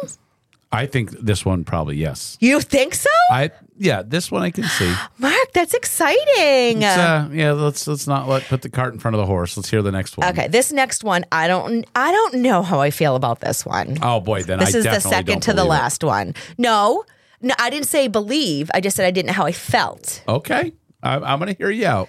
I 0.72 0.86
think 0.86 1.12
this 1.12 1.44
one 1.46 1.66
probably 1.66 1.98
yes. 1.98 2.38
You 2.40 2.62
think 2.62 2.96
so? 2.96 3.10
I 3.32 3.52
yeah, 3.78 4.04
this 4.04 4.32
one 4.32 4.42
I 4.42 4.52
can 4.52 4.64
see. 4.64 4.94
Mark, 5.18 5.52
that's 5.54 5.74
exciting. 5.74 6.84
Uh, 6.84 7.30
yeah, 7.34 7.52
let's 7.52 7.88
let's 7.88 8.08
not 8.08 8.28
let 8.30 8.44
put 8.44 8.62
the 8.62 8.70
cart 8.70 8.94
in 8.94 9.00
front 9.00 9.16
of 9.16 9.20
the 9.20 9.26
horse. 9.26 9.58
Let's 9.58 9.70
hear 9.70 9.82
the 9.82 9.92
next 9.92 10.18
one. 10.18 10.30
okay, 10.30 10.48
this 10.48 10.72
next 10.72 11.04
one, 11.04 11.26
I 11.32 11.48
don't 11.48 11.86
I 11.94 12.12
don't 12.12 12.36
know 12.36 12.62
how 12.64 12.80
I 12.80 12.90
feel 12.90 13.16
about 13.18 13.42
this 13.42 13.66
one. 13.66 13.98
Oh 14.02 14.22
boy, 14.22 14.44
then 14.44 14.60
this 14.60 14.74
I 14.74 14.78
is 14.78 14.84
the 14.86 15.00
second 15.02 15.42
to 15.42 15.52
the 15.52 15.56
believe 15.56 15.66
it. 15.68 15.70
last 15.70 16.04
one. 16.04 16.36
No. 16.58 17.04
No, 17.44 17.56
I 17.58 17.72
didn't 17.72 17.88
say 17.88 18.08
believe. 18.08 18.70
I 18.74 18.82
just 18.82 18.96
said 18.96 19.06
I 19.06 19.10
didn't 19.12 19.28
know 19.28 19.34
how 19.34 19.46
I 19.48 19.52
felt. 19.52 20.24
Okay, 20.28 20.74
I, 21.02 21.16
I'm 21.16 21.40
going 21.40 21.52
to 21.52 21.58
hear 21.58 21.72
you 21.72 21.88
out. 21.88 22.08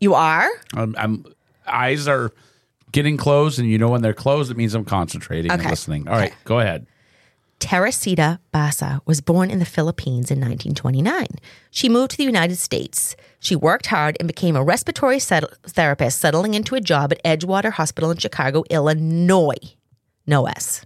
You 0.00 0.14
are? 0.14 0.48
I'm, 0.74 0.96
I'm 0.98 1.24
eyes 1.64 2.08
are 2.08 2.32
getting 2.96 3.18
closed, 3.18 3.58
and 3.58 3.68
you 3.68 3.76
know 3.76 3.90
when 3.90 4.00
they're 4.00 4.14
closed, 4.14 4.50
it 4.50 4.56
means 4.56 4.74
I'm 4.74 4.86
concentrating 4.86 5.52
and 5.52 5.60
Okay. 5.60 5.68
listening. 5.68 6.08
All 6.08 6.14
right, 6.16 6.32
go 6.44 6.60
ahead. 6.60 6.86
Teresita 7.58 8.38
Basa 8.54 9.00
was 9.06 9.20
born 9.20 9.50
in 9.50 9.58
the 9.58 9.64
Philippines 9.66 10.30
in 10.30 10.38
1929. 10.40 11.26
She 11.70 11.88
moved 11.90 12.12
to 12.12 12.16
the 12.16 12.24
United 12.24 12.56
States. 12.56 13.14
She 13.38 13.54
worked 13.54 13.86
hard 13.86 14.16
and 14.18 14.26
became 14.26 14.56
a 14.56 14.64
respiratory 14.64 15.18
settle- 15.18 15.50
therapist, 15.66 16.18
settling 16.20 16.54
into 16.54 16.74
a 16.74 16.80
job 16.80 17.12
at 17.12 17.22
Edgewater 17.22 17.72
Hospital 17.72 18.10
in 18.10 18.16
Chicago, 18.16 18.64
Illinois. 18.70 19.74
No 20.26 20.46
S. 20.46 20.84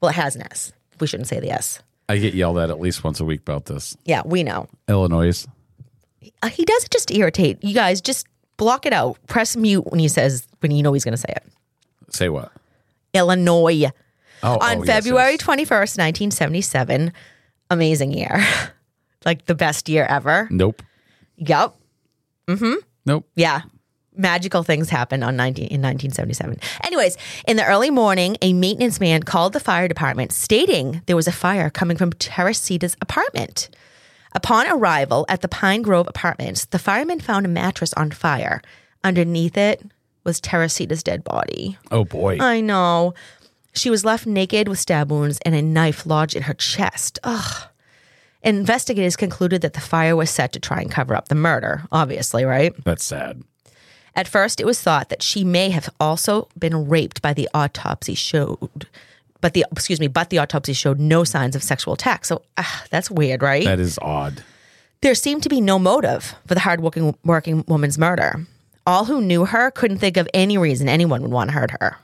Well, 0.00 0.10
it 0.10 0.14
has 0.16 0.36
an 0.36 0.42
S. 0.50 0.72
We 1.00 1.06
shouldn't 1.06 1.28
say 1.28 1.40
the 1.40 1.50
S. 1.50 1.80
I 2.08 2.18
get 2.18 2.34
yelled 2.34 2.58
at 2.58 2.68
at 2.70 2.78
least 2.80 3.04
once 3.04 3.20
a 3.20 3.24
week 3.24 3.40
about 3.40 3.66
this. 3.66 3.96
Yeah, 4.04 4.22
we 4.24 4.42
know. 4.42 4.68
Illinois. 4.88 5.46
Uh, 6.42 6.48
he 6.48 6.64
does 6.64 6.84
it 6.84 6.90
just 6.90 7.10
irritate. 7.10 7.62
You 7.64 7.74
guys 7.74 8.00
just 8.00 8.26
block 8.56 8.86
it 8.86 8.92
out. 8.92 9.18
Press 9.28 9.56
mute 9.56 9.86
when 9.90 9.98
he 9.98 10.08
says, 10.08 10.46
when 10.62 10.70
you 10.70 10.82
know 10.82 10.92
he's 10.92 11.04
going 11.04 11.12
to 11.12 11.18
say 11.18 11.32
it. 11.34 11.44
Say 12.10 12.28
what? 12.28 12.52
Illinois. 13.14 13.90
Oh, 14.42 14.58
on 14.58 14.78
oh, 14.78 14.84
yes, 14.84 14.86
February 14.86 15.32
yes. 15.32 15.42
21st, 15.42 15.98
1977. 15.98 17.12
Amazing 17.70 18.12
year. 18.12 18.44
like 19.24 19.46
the 19.46 19.54
best 19.54 19.88
year 19.88 20.04
ever. 20.04 20.48
Nope. 20.50 20.82
Yep. 21.36 21.74
Mm 22.48 22.58
hmm. 22.58 22.74
Nope. 23.06 23.28
Yeah. 23.34 23.62
Magical 24.14 24.62
things 24.62 24.90
happened 24.90 25.24
on 25.24 25.36
19, 25.36 25.64
in 25.64 25.80
1977. 25.80 26.58
Anyways, 26.84 27.16
in 27.48 27.56
the 27.56 27.64
early 27.64 27.90
morning, 27.90 28.36
a 28.42 28.52
maintenance 28.52 29.00
man 29.00 29.22
called 29.22 29.54
the 29.54 29.60
fire 29.60 29.88
department 29.88 30.32
stating 30.32 31.00
there 31.06 31.16
was 31.16 31.26
a 31.26 31.32
fire 31.32 31.70
coming 31.70 31.96
from 31.96 32.12
Teresita's 32.12 32.96
apartment. 33.00 33.70
Upon 34.34 34.66
arrival 34.68 35.24
at 35.28 35.40
the 35.40 35.48
Pine 35.48 35.82
Grove 35.82 36.08
apartments, 36.08 36.66
the 36.66 36.78
firemen 36.78 37.20
found 37.20 37.46
a 37.46 37.48
mattress 37.48 37.94
on 37.94 38.10
fire. 38.10 38.60
Underneath 39.02 39.56
it 39.56 39.82
was 40.24 40.40
Teresita's 40.40 41.02
dead 41.02 41.24
body. 41.24 41.78
Oh 41.90 42.04
boy. 42.04 42.38
I 42.40 42.60
know. 42.60 43.14
She 43.74 43.90
was 43.90 44.04
left 44.04 44.26
naked 44.26 44.68
with 44.68 44.78
stab 44.78 45.10
wounds 45.10 45.38
and 45.44 45.54
a 45.54 45.62
knife 45.62 46.04
lodged 46.06 46.36
in 46.36 46.42
her 46.44 46.54
chest. 46.54 47.18
Ugh. 47.24 47.68
Investigators 48.42 49.16
concluded 49.16 49.62
that 49.62 49.72
the 49.72 49.80
fire 49.80 50.16
was 50.16 50.30
set 50.30 50.52
to 50.52 50.60
try 50.60 50.80
and 50.80 50.90
cover 50.90 51.14
up 51.14 51.28
the 51.28 51.34
murder, 51.34 51.84
obviously, 51.92 52.44
right? 52.44 52.72
That's 52.84 53.04
sad. 53.04 53.42
At 54.14 54.28
first, 54.28 54.60
it 54.60 54.66
was 54.66 54.82
thought 54.82 55.08
that 55.08 55.22
she 55.22 55.42
may 55.44 55.70
have 55.70 55.88
also 55.98 56.48
been 56.58 56.88
raped 56.88 57.22
by 57.22 57.32
the 57.32 57.48
autopsy 57.54 58.14
showed 58.14 58.88
but 59.42 59.52
the 59.52 59.66
excuse 59.72 60.00
me, 60.00 60.06
but 60.06 60.30
the 60.30 60.38
autopsy 60.38 60.72
showed 60.72 60.98
no 60.98 61.24
signs 61.24 61.54
of 61.54 61.62
sexual 61.62 61.92
attack. 61.92 62.24
So 62.24 62.42
ah, 62.56 62.84
that's 62.90 63.10
weird, 63.10 63.42
right? 63.42 63.64
That 63.64 63.80
is 63.80 63.98
odd. 64.00 64.42
There 65.02 65.14
seemed 65.14 65.42
to 65.42 65.50
be 65.50 65.60
no 65.60 65.78
motive 65.78 66.34
for 66.46 66.54
the 66.54 66.60
hardworking 66.60 67.14
working 67.24 67.64
woman's 67.66 67.98
murder. 67.98 68.46
All 68.86 69.04
who 69.04 69.20
knew 69.20 69.44
her 69.44 69.70
couldn't 69.70 69.98
think 69.98 70.16
of 70.16 70.28
any 70.34 70.58
reason 70.58 70.88
anyone 70.88 71.22
would 71.22 71.30
want 71.30 71.50
to 71.50 71.54
hurt 71.54 71.70
her. 71.80 71.98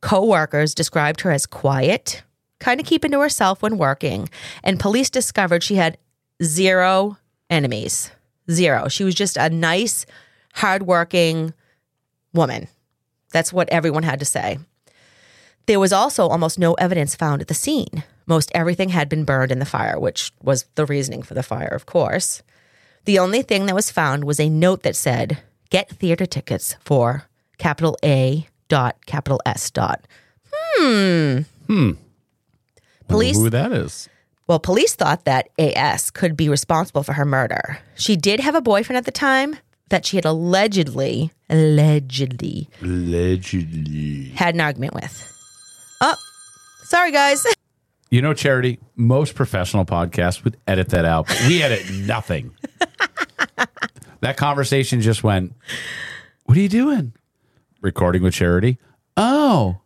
Co-workers 0.00 0.74
described 0.74 1.22
her 1.22 1.30
as 1.30 1.46
quiet, 1.46 2.22
kind 2.60 2.80
of 2.80 2.86
keeping 2.86 3.10
to 3.10 3.20
herself 3.20 3.62
when 3.62 3.78
working, 3.78 4.28
and 4.62 4.78
police 4.78 5.10
discovered 5.10 5.62
she 5.62 5.76
had 5.76 5.98
zero 6.42 7.18
enemies. 7.50 8.10
Zero. 8.50 8.88
She 8.88 9.04
was 9.04 9.14
just 9.14 9.36
a 9.36 9.50
nice, 9.50 10.06
hardworking 10.54 11.54
woman. 12.32 12.68
That's 13.32 13.52
what 13.52 13.68
everyone 13.70 14.02
had 14.02 14.18
to 14.20 14.24
say. 14.24 14.58
There 15.66 15.80
was 15.80 15.92
also 15.92 16.28
almost 16.28 16.58
no 16.58 16.74
evidence 16.74 17.14
found 17.14 17.40
at 17.40 17.48
the 17.48 17.54
scene. 17.54 18.04
Most 18.26 18.50
everything 18.54 18.90
had 18.90 19.08
been 19.08 19.24
burned 19.24 19.52
in 19.52 19.58
the 19.58 19.64
fire, 19.64 19.98
which 19.98 20.32
was 20.42 20.66
the 20.74 20.86
reasoning 20.86 21.22
for 21.22 21.34
the 21.34 21.42
fire, 21.42 21.68
of 21.68 21.86
course. 21.86 22.42
The 23.04 23.18
only 23.18 23.42
thing 23.42 23.66
that 23.66 23.74
was 23.74 23.90
found 23.90 24.24
was 24.24 24.38
a 24.38 24.48
note 24.48 24.82
that 24.82 24.96
said, 24.96 25.38
Get 25.72 25.88
theater 25.88 26.26
tickets 26.26 26.76
for 26.80 27.24
capital 27.56 27.96
A 28.04 28.46
dot 28.68 28.96
capital 29.06 29.40
S 29.46 29.70
dot. 29.70 30.06
Hmm. 30.52 31.38
Hmm. 31.66 31.92
Police 33.08 33.36
Who 33.38 33.48
that 33.48 33.72
is? 33.72 34.10
well, 34.46 34.58
police 34.58 34.94
thought 34.94 35.24
that 35.24 35.48
AS 35.58 36.10
could 36.10 36.36
be 36.36 36.50
responsible 36.50 37.02
for 37.02 37.14
her 37.14 37.24
murder. 37.24 37.78
She 37.94 38.16
did 38.16 38.38
have 38.40 38.54
a 38.54 38.60
boyfriend 38.60 38.98
at 38.98 39.06
the 39.06 39.10
time 39.12 39.56
that 39.88 40.04
she 40.04 40.16
had 40.18 40.26
allegedly, 40.26 41.32
allegedly 41.48 42.68
Allegedly. 42.82 44.28
had 44.34 44.54
an 44.54 44.60
argument 44.60 44.92
with. 44.92 45.26
Oh, 46.02 46.16
sorry, 46.84 47.12
guys. 47.12 47.46
You 48.10 48.20
know, 48.20 48.34
Charity, 48.34 48.78
most 48.94 49.34
professional 49.34 49.86
podcasts 49.86 50.44
would 50.44 50.58
edit 50.66 50.90
that 50.90 51.06
out. 51.06 51.28
But 51.28 51.44
we 51.48 51.62
edit 51.62 51.90
nothing. 51.92 52.54
that 54.22 54.36
conversation 54.36 55.00
just 55.00 55.22
went, 55.22 55.52
What 56.44 56.56
are 56.56 56.60
you 56.60 56.68
doing? 56.68 57.12
Recording 57.80 58.22
with 58.22 58.34
Charity. 58.34 58.78
Oh, 59.16 59.80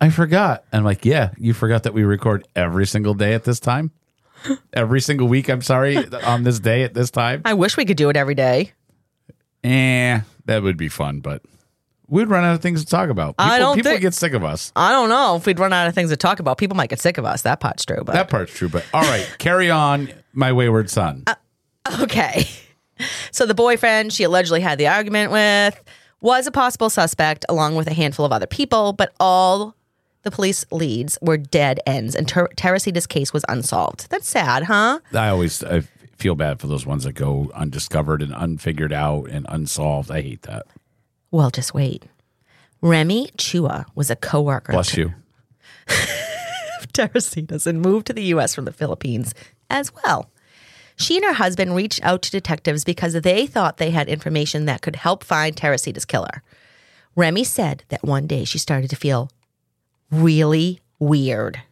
I 0.00 0.08
forgot. 0.10 0.64
And 0.72 0.78
I'm 0.80 0.84
like, 0.84 1.04
Yeah, 1.04 1.30
you 1.36 1.52
forgot 1.52 1.82
that 1.82 1.92
we 1.94 2.02
record 2.04 2.48
every 2.56 2.86
single 2.86 3.14
day 3.14 3.34
at 3.34 3.44
this 3.44 3.60
time? 3.60 3.90
Every 4.72 5.02
single 5.02 5.28
week, 5.28 5.50
I'm 5.50 5.60
sorry, 5.60 5.98
on 6.24 6.44
this 6.44 6.58
day 6.60 6.82
at 6.84 6.94
this 6.94 7.10
time? 7.10 7.42
I 7.44 7.52
wish 7.52 7.76
we 7.76 7.84
could 7.84 7.98
do 7.98 8.08
it 8.08 8.16
every 8.16 8.34
day. 8.34 8.72
Eh, 9.62 10.20
that 10.46 10.62
would 10.62 10.78
be 10.78 10.88
fun, 10.88 11.20
but 11.20 11.42
we'd 12.08 12.28
run 12.28 12.42
out 12.44 12.54
of 12.54 12.62
things 12.62 12.82
to 12.82 12.90
talk 12.90 13.10
about. 13.10 13.36
People, 13.36 13.52
I 13.52 13.58
don't 13.58 13.76
people 13.76 13.90
think- 13.90 14.00
get 14.00 14.14
sick 14.14 14.32
of 14.32 14.42
us. 14.42 14.72
I 14.74 14.92
don't 14.92 15.10
know 15.10 15.36
if 15.36 15.44
we'd 15.44 15.58
run 15.58 15.74
out 15.74 15.88
of 15.88 15.94
things 15.94 16.08
to 16.08 16.16
talk 16.16 16.40
about. 16.40 16.56
People 16.56 16.74
might 16.78 16.88
get 16.88 17.00
sick 17.00 17.18
of 17.18 17.26
us. 17.26 17.42
That 17.42 17.60
part's 17.60 17.84
true, 17.84 18.02
but 18.02 18.12
That 18.14 18.30
part's 18.30 18.54
true, 18.54 18.70
but 18.70 18.86
all 18.94 19.02
right, 19.02 19.28
carry 19.38 19.70
on, 19.70 20.08
my 20.32 20.52
wayward 20.52 20.88
son. 20.88 21.24
Okay. 22.00 22.48
So 23.30 23.46
the 23.46 23.54
boyfriend 23.54 24.12
she 24.12 24.24
allegedly 24.24 24.60
had 24.60 24.78
the 24.78 24.88
argument 24.88 25.32
with 25.32 25.82
was 26.20 26.46
a 26.46 26.50
possible 26.50 26.90
suspect 26.90 27.44
along 27.48 27.76
with 27.76 27.86
a 27.86 27.94
handful 27.94 28.24
of 28.24 28.32
other 28.32 28.46
people, 28.46 28.92
but 28.92 29.12
all 29.18 29.74
the 30.22 30.30
police 30.30 30.64
leads 30.70 31.18
were 31.22 31.36
dead 31.38 31.80
ends 31.86 32.14
and 32.14 32.28
Ter- 32.28 32.48
Teresita's 32.48 33.06
case 33.06 33.32
was 33.32 33.44
unsolved. 33.48 34.10
That's 34.10 34.28
sad, 34.28 34.64
huh? 34.64 35.00
I 35.14 35.28
always 35.28 35.64
I 35.64 35.82
feel 36.16 36.34
bad 36.34 36.60
for 36.60 36.66
those 36.66 36.84
ones 36.84 37.04
that 37.04 37.12
go 37.14 37.50
undiscovered 37.54 38.20
and 38.20 38.34
unfigured 38.36 38.92
out 38.92 39.24
and 39.30 39.46
unsolved. 39.48 40.10
I 40.10 40.20
hate 40.20 40.42
that. 40.42 40.66
Well, 41.30 41.50
just 41.50 41.72
wait. 41.72 42.04
Remy 42.82 43.30
Chua 43.36 43.86
was 43.94 44.10
a 44.10 44.16
coworker 44.16 44.72
Bless 44.72 44.96
you. 44.96 45.14
Teresita's 46.92 47.66
and 47.66 47.80
moved 47.80 48.06
to 48.08 48.12
the 48.12 48.24
US 48.34 48.54
from 48.54 48.64
the 48.64 48.72
Philippines 48.72 49.34
as 49.68 49.92
well. 49.94 50.29
She 51.00 51.16
and 51.16 51.24
her 51.24 51.32
husband 51.32 51.74
reached 51.74 52.00
out 52.02 52.20
to 52.22 52.30
detectives 52.30 52.84
because 52.84 53.14
they 53.14 53.46
thought 53.46 53.78
they 53.78 53.90
had 53.90 54.06
information 54.06 54.66
that 54.66 54.82
could 54.82 54.96
help 54.96 55.24
find 55.24 55.56
Teresita's 55.56 56.04
killer. 56.04 56.42
Remy 57.16 57.44
said 57.44 57.84
that 57.88 58.04
one 58.04 58.26
day 58.26 58.44
she 58.44 58.58
started 58.58 58.90
to 58.90 58.96
feel 58.96 59.30
really 60.10 60.80
weird 60.98 61.62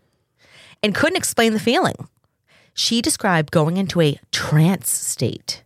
and 0.83 0.95
couldn't 0.95 1.19
explain 1.19 1.53
the 1.53 1.61
feeling. 1.61 2.09
She 2.73 3.03
described 3.03 3.51
going 3.51 3.77
into 3.77 4.01
a 4.01 4.19
trance 4.33 4.91
state. 4.91 5.63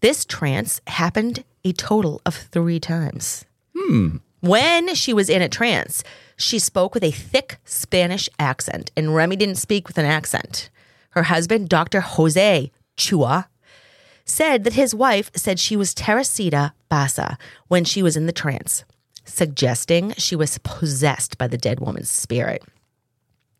This 0.00 0.24
trance 0.24 0.80
happened 0.88 1.44
a 1.64 1.72
total 1.72 2.20
of 2.26 2.34
three 2.34 2.80
times. 2.80 3.44
Hmm. 3.76 4.16
When 4.40 4.92
she 4.96 5.14
was 5.14 5.30
in 5.30 5.40
a 5.40 5.48
trance, 5.48 6.02
she 6.36 6.58
spoke 6.58 6.94
with 6.94 7.04
a 7.04 7.12
thick 7.12 7.58
Spanish 7.64 8.28
accent, 8.40 8.90
and 8.96 9.14
Remy 9.14 9.36
didn't 9.36 9.54
speak 9.54 9.86
with 9.86 9.98
an 9.98 10.04
accent. 10.04 10.68
Her 11.10 11.22
husband, 11.24 11.68
Dr. 11.68 12.00
Jose 12.00 12.72
Chua, 12.96 13.46
said 14.24 14.64
that 14.64 14.72
his 14.72 14.94
wife 14.94 15.30
said 15.36 15.58
she 15.58 15.76
was 15.76 15.94
Teresita 15.94 16.72
Basa 16.90 17.36
when 17.68 17.84
she 17.84 18.02
was 18.02 18.16
in 18.16 18.26
the 18.26 18.32
trance, 18.32 18.84
suggesting 19.24 20.12
she 20.16 20.36
was 20.36 20.58
possessed 20.58 21.36
by 21.38 21.46
the 21.46 21.58
dead 21.58 21.80
woman's 21.80 22.10
spirit. 22.10 22.62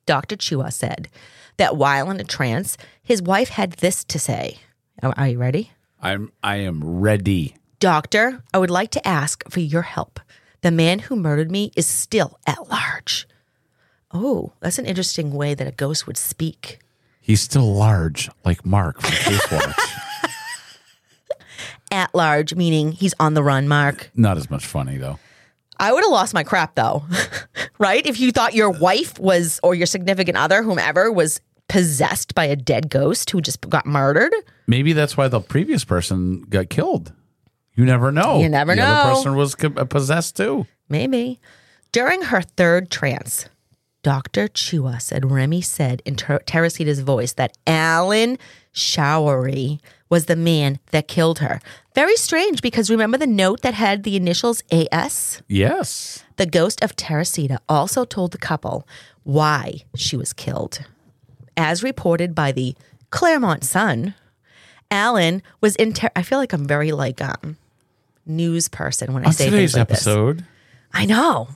Dr. 0.07 0.37
Chua 0.37 0.73
said 0.73 1.09
that 1.57 1.77
while 1.77 2.11
in 2.11 2.21
a 2.21 2.25
trance, 2.25 2.77
his 3.03 3.23
wife 3.23 3.51
had 3.51 3.73
this 3.73 4.05
to 4.05 4.19
say. 4.19 4.59
Are 5.03 5.15
are 5.17 5.29
you 5.29 5.39
ready? 5.39 5.73
I'm 6.01 6.33
I 6.43 6.57
am 6.57 6.83
ready. 6.83 7.57
Doctor, 7.81 8.43
I 8.53 8.59
would 8.59 8.71
like 8.71 8.91
to 8.93 9.07
ask 9.07 9.49
for 9.51 9.61
your 9.61 9.83
help. 9.83 10.21
The 10.63 10.71
man 10.71 11.01
who 11.01 11.17
murdered 11.17 11.51
me 11.51 11.73
is 11.77 11.87
still 11.87 12.39
at 12.47 12.71
large. 12.71 13.27
Oh, 14.13 14.53
that's 14.61 14.79
an 14.79 14.87
interesting 14.87 15.33
way 15.33 15.55
that 15.55 15.67
a 15.67 15.73
ghost 15.73 16.07
would 16.07 16.17
speak. 16.17 16.79
He's 17.25 17.41
still 17.41 17.73
large, 17.75 18.29
like 18.45 18.67
Mark 18.67 19.01
from 19.01 19.11
Case 19.11 19.51
Watch. 19.51 19.81
At 21.91 22.15
large, 22.15 22.55
meaning 22.55 22.93
he's 22.93 23.15
on 23.19 23.33
the 23.33 23.43
run, 23.43 23.67
Mark. 23.67 24.11
Not 24.15 24.37
as 24.37 24.51
much 24.51 24.67
funny 24.67 24.99
though. 24.99 25.19
I 25.81 25.91
would 25.91 26.05
have 26.05 26.11
lost 26.11 26.35
my 26.35 26.45
crap 26.45 26.75
though, 26.75 27.03
right? 27.79 28.07
If 28.07 28.21
you 28.21 28.31
thought 28.31 28.53
your 28.53 28.69
wife 28.69 29.19
was, 29.19 29.59
or 29.63 29.75
your 29.75 29.87
significant 29.87 30.37
other, 30.37 30.63
whomever, 30.63 31.11
was 31.11 31.41
possessed 31.67 32.35
by 32.35 32.45
a 32.45 32.57
dead 32.57 32.91
ghost 32.91 33.31
who 33.31 33.41
just 33.41 33.63
got 33.71 33.87
murdered. 33.87 34.35
Maybe 34.67 34.93
that's 34.93 35.17
why 35.17 35.29
the 35.29 35.41
previous 35.41 35.83
person 35.83 36.43
got 36.43 36.69
killed. 36.69 37.11
You 37.75 37.87
never 37.87 38.13
know. 38.13 38.41
You 38.41 38.51
never 38.51 38.75
the 38.75 38.83
know. 38.83 39.09
The 39.09 39.15
person 39.15 39.35
was 39.35 39.57
uh, 39.65 39.87
possessed 39.87 40.37
too. 40.37 40.67
Maybe. 40.91 41.41
During 41.91 42.21
her 42.21 42.43
third 42.43 42.91
trance, 42.91 43.47
Dr. 44.05 44.47
Chua 44.49 45.03
said 45.03 45.29
Remy 45.31 45.61
said 45.63 46.01
in 46.05 46.15
Ter- 46.15 46.39
Teresita's 46.41 47.01
voice 47.01 47.33
that 47.33 47.57
Alan 47.67 48.39
Showery 48.73 49.81
was 50.09 50.27
the 50.27 50.37
man 50.37 50.79
that 50.93 51.09
killed 51.09 51.41
her. 51.41 51.59
Very 51.95 52.15
strange 52.17 52.63
because 52.63 52.91
remember 52.91 53.19
the 53.19 53.27
note 53.27 53.63
that 53.63 53.75
had 53.75 54.05
the 54.05 54.15
initials 54.15 54.63
AS? 54.71 55.43
Yes. 55.49 56.23
The 56.37 56.47
ghost 56.47 56.85
of 56.85 56.95
Teresita 56.95 57.59
also 57.69 58.05
told 58.05 58.31
the 58.33 58.39
couple 58.39 58.87
why 59.25 59.81
she 59.97 60.17
was 60.17 60.33
killed. 60.33 60.85
As 61.57 61.83
reported 61.83 62.35
by 62.35 62.53
the 62.53 62.77
Claremont 63.11 63.65
Sun, 63.65 64.15
Alan 64.91 65.43
was 65.61 65.75
in. 65.77 65.93
Ter- 65.95 66.11
I 66.15 66.23
feel 66.23 66.39
like 66.39 66.53
I'm 66.53 66.67
very 66.67 66.93
like 66.93 67.21
um 67.23 67.57
news 68.27 68.69
person 68.69 69.13
when 69.15 69.25
I 69.25 69.29
On 69.29 69.33
say 69.33 69.47
today's 69.47 69.73
things 69.73 69.77
like 69.79 69.89
this. 69.89 69.99
episode, 70.07 70.45
I 70.93 71.07
know. 71.07 71.49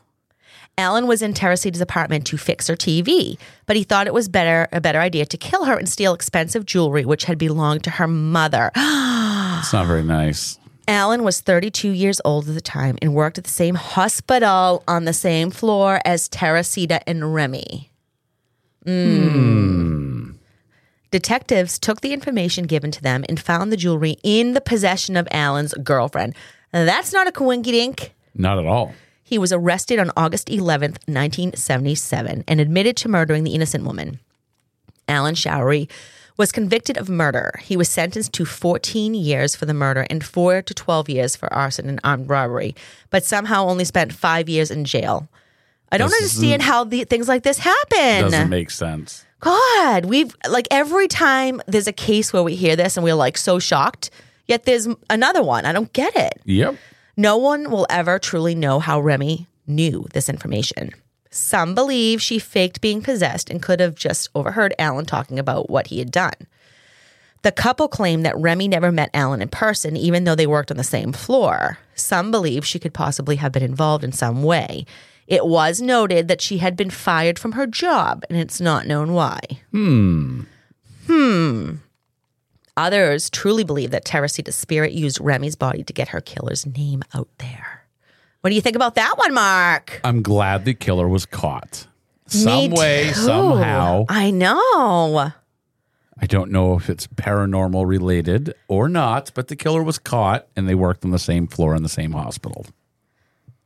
Alan 0.79 1.09
was 1.09 1.23
in 1.23 1.35
Teresita's 1.35 1.81
apartment 1.81 2.25
to 2.29 2.39
fix 2.39 2.69
her 2.69 2.77
TV, 2.77 3.37
but 3.67 3.75
he 3.75 3.83
thought 3.83 4.07
it 4.07 4.15
was 4.15 4.29
better 4.29 4.69
a 4.73 4.81
better 4.81 5.01
idea 5.01 5.27
to 5.27 5.37
kill 5.37 5.65
her 5.65 5.77
and 5.77 5.89
steal 5.89 6.15
expensive 6.15 6.65
jewelry 6.65 7.05
which 7.05 7.25
had 7.25 7.37
belonged 7.37 7.83
to 7.85 7.91
her 7.91 8.07
mother. 8.07 8.71
it's 8.77 9.73
not 9.73 9.87
very 9.87 10.05
nice. 10.05 10.59
Alan 10.87 11.25
was 11.25 11.41
32 11.41 11.91
years 11.91 12.21
old 12.25 12.49
at 12.49 12.55
the 12.55 12.61
time 12.61 12.97
and 13.03 13.13
worked 13.13 13.37
at 13.37 13.45
the 13.45 13.51
same 13.51 13.75
hospital 13.75 14.85
on 14.89 15.05
the 15.05 15.13
same 15.13 15.51
floor 15.51 16.01
as 16.05 16.29
Teresita 16.29 17.07
and 17.07 17.35
Remy. 17.35 17.91
Mm. 18.87 20.35
Detectives 21.11 21.79
took 21.79 22.01
the 22.01 22.13
information 22.13 22.65
given 22.65 22.91
to 22.93 23.03
them 23.03 23.25
and 23.29 23.41
found 23.41 23.73
the 23.73 23.77
jewelry 23.77 24.17
in 24.23 24.55
the 24.55 24.61
possession 24.61 25.17
of 25.17 25.27
Alan's 25.33 25.75
girlfriend. 25.75 26.35
That's 26.73 27.13
not 27.13 27.27
a 27.27 27.33
coinkydink. 27.33 28.11
Not 28.35 28.59
at 28.59 28.65
all. 28.65 28.95
He 29.29 29.37
was 29.37 29.53
arrested 29.53 29.99
on 29.99 30.11
August 30.17 30.49
11th, 30.49 30.99
1977, 31.07 32.45
and 32.49 32.61
admitted 32.61 32.97
to 32.97 33.11
murdering 33.11 33.45
the 33.45 33.55
innocent 33.55 33.85
woman. 33.85 34.21
Alan 35.07 35.35
Showery 35.35 35.87
was 36.39 36.51
convicted 36.51 36.97
of 36.97 37.11
murder. 37.11 37.61
He 37.63 37.77
was 37.77 37.91
sentenced 37.91 38.33
to 38.33 38.47
14 38.47 39.13
years 39.13 39.55
for 39.55 39.67
the 39.67 39.75
murder 39.75 40.07
and 40.09 40.25
4 40.25 40.63
to 40.63 40.73
12 40.73 41.11
years 41.11 41.37
for 41.37 41.53
arson 41.53 41.91
and 41.91 42.01
armed 42.03 42.31
robbery, 42.31 42.75
but 43.11 43.23
somehow 43.23 43.67
only 43.67 43.85
spent 43.85 44.15
5 44.15 44.49
years 44.49 44.71
in 44.71 44.87
jail. 44.87 45.29
I 45.93 45.99
don't 45.99 46.09
This 46.09 46.23
understand 46.23 46.63
how 46.63 46.85
the, 46.85 47.05
things 47.05 47.29
like 47.29 47.43
this 47.43 47.59
happen. 47.59 48.23
Doesn't 48.23 48.49
make 48.49 48.71
sense. 48.71 49.27
God, 49.41 50.07
we've 50.07 50.35
like 50.49 50.69
every 50.71 51.07
time 51.07 51.61
there's 51.67 51.87
a 51.87 51.93
case 51.93 52.33
where 52.33 52.43
we 52.43 52.55
hear 52.55 52.77
this 52.77 52.97
and 52.97 53.05
we're 53.05 53.15
like 53.15 53.37
so 53.37 53.59
shocked, 53.59 54.11
yet 54.47 54.65
there's 54.65 54.89
another 55.11 55.43
one. 55.43 55.67
I 55.67 55.73
don't 55.73 55.93
get 55.93 56.17
it. 56.17 56.41
Yep. 56.45 56.77
No 57.19 57.37
one 57.37 57.69
will 57.69 57.85
ever 57.91 58.21
truly 58.21 58.55
know 58.55 58.79
how 58.79 59.01
Remy 59.01 59.49
knew 59.67 60.07
this 60.13 60.29
information. 60.29 60.93
Some 61.33 61.75
believe 61.75 62.23
she 62.23 62.39
faked 62.39 62.81
being 62.81 63.03
possessed 63.03 63.51
and 63.51 63.61
could 63.61 63.81
have 63.81 63.97
just 63.97 64.29
overheard 64.37 64.73
Alan 64.79 65.05
talking 65.05 65.37
about 65.37 65.69
what 65.69 65.89
he 65.89 65.99
had 65.99 66.13
done. 66.13 66.47
The 67.43 67.51
couple 67.51 67.89
claim 67.89 68.23
that 68.23 68.39
Remy 68.39 68.69
never 68.69 68.93
met 68.93 69.11
Alan 69.13 69.43
in 69.43 69.49
person, 69.49 69.97
even 69.97 70.23
though 70.23 70.37
they 70.37 70.47
worked 70.47 70.71
on 70.71 70.77
the 70.77 70.85
same 70.85 71.13
floor. 71.13 71.79
Some 71.97 72.31
believe 72.31 72.65
she 72.65 72.79
could 72.79 72.95
possibly 72.95 73.35
have 73.35 73.51
been 73.51 73.65
involved 73.65 74.05
in 74.05 74.13
some 74.13 74.45
way. 74.45 74.87
It 75.27 75.45
was 75.45 75.81
noted 75.81 76.29
that 76.29 76.41
she 76.41 76.59
had 76.59 76.77
been 76.77 76.89
fired 76.89 77.37
from 77.37 77.53
her 77.53 77.67
job, 77.67 78.25
and 78.31 78.39
it's 78.39 78.61
not 78.61 78.87
known 78.87 79.13
why. 79.13 79.41
Hmm. 79.73 80.43
Hmm. 81.09 81.75
Others 82.79 83.31
truly 83.31 83.65
believe 83.65 83.91
that 83.91 84.05
Teresita's 84.05 84.55
spirit 84.55 84.93
used 84.93 85.21
Remy's 85.21 85.57
body 85.57 85.83
to 85.83 85.93
get 85.93 86.09
her 86.09 86.21
killer's 86.21 86.65
name 86.65 87.03
out 87.13 87.29
there. 87.39 87.85
What 88.41 88.51
do 88.51 88.55
you 88.55 88.63
think 88.63 88.77
about 88.77 88.95
that 88.95 89.19
one, 89.19 89.35
Mark? 89.35 90.01
I'm 90.05 90.23
glad 90.23 90.65
the 90.65 90.75
killer 90.75 91.09
was 91.09 91.27
caught. 91.27 91.89
Some 92.29 92.45
Me 92.47 92.69
way, 92.69 93.09
too. 93.09 93.15
somehow. 93.15 94.05
I 94.09 94.31
know. 94.31 95.33
I 96.21 96.27
don't 96.27 96.53
know 96.53 96.77
if 96.77 96.89
it's 96.89 97.09
paranormal 97.09 97.85
related 97.85 98.55
or 98.69 98.89
not, 98.89 99.33
but 99.35 99.49
the 99.49 99.57
killer 99.57 99.83
was 99.83 99.99
caught 99.99 100.47
and 100.55 100.69
they 100.69 100.77
worked 100.77 101.05
on 101.05 101.11
the 101.11 101.19
same 101.19 101.49
floor 101.49 101.75
in 101.75 101.83
the 101.83 101.89
same 101.89 102.13
hospital. 102.13 102.65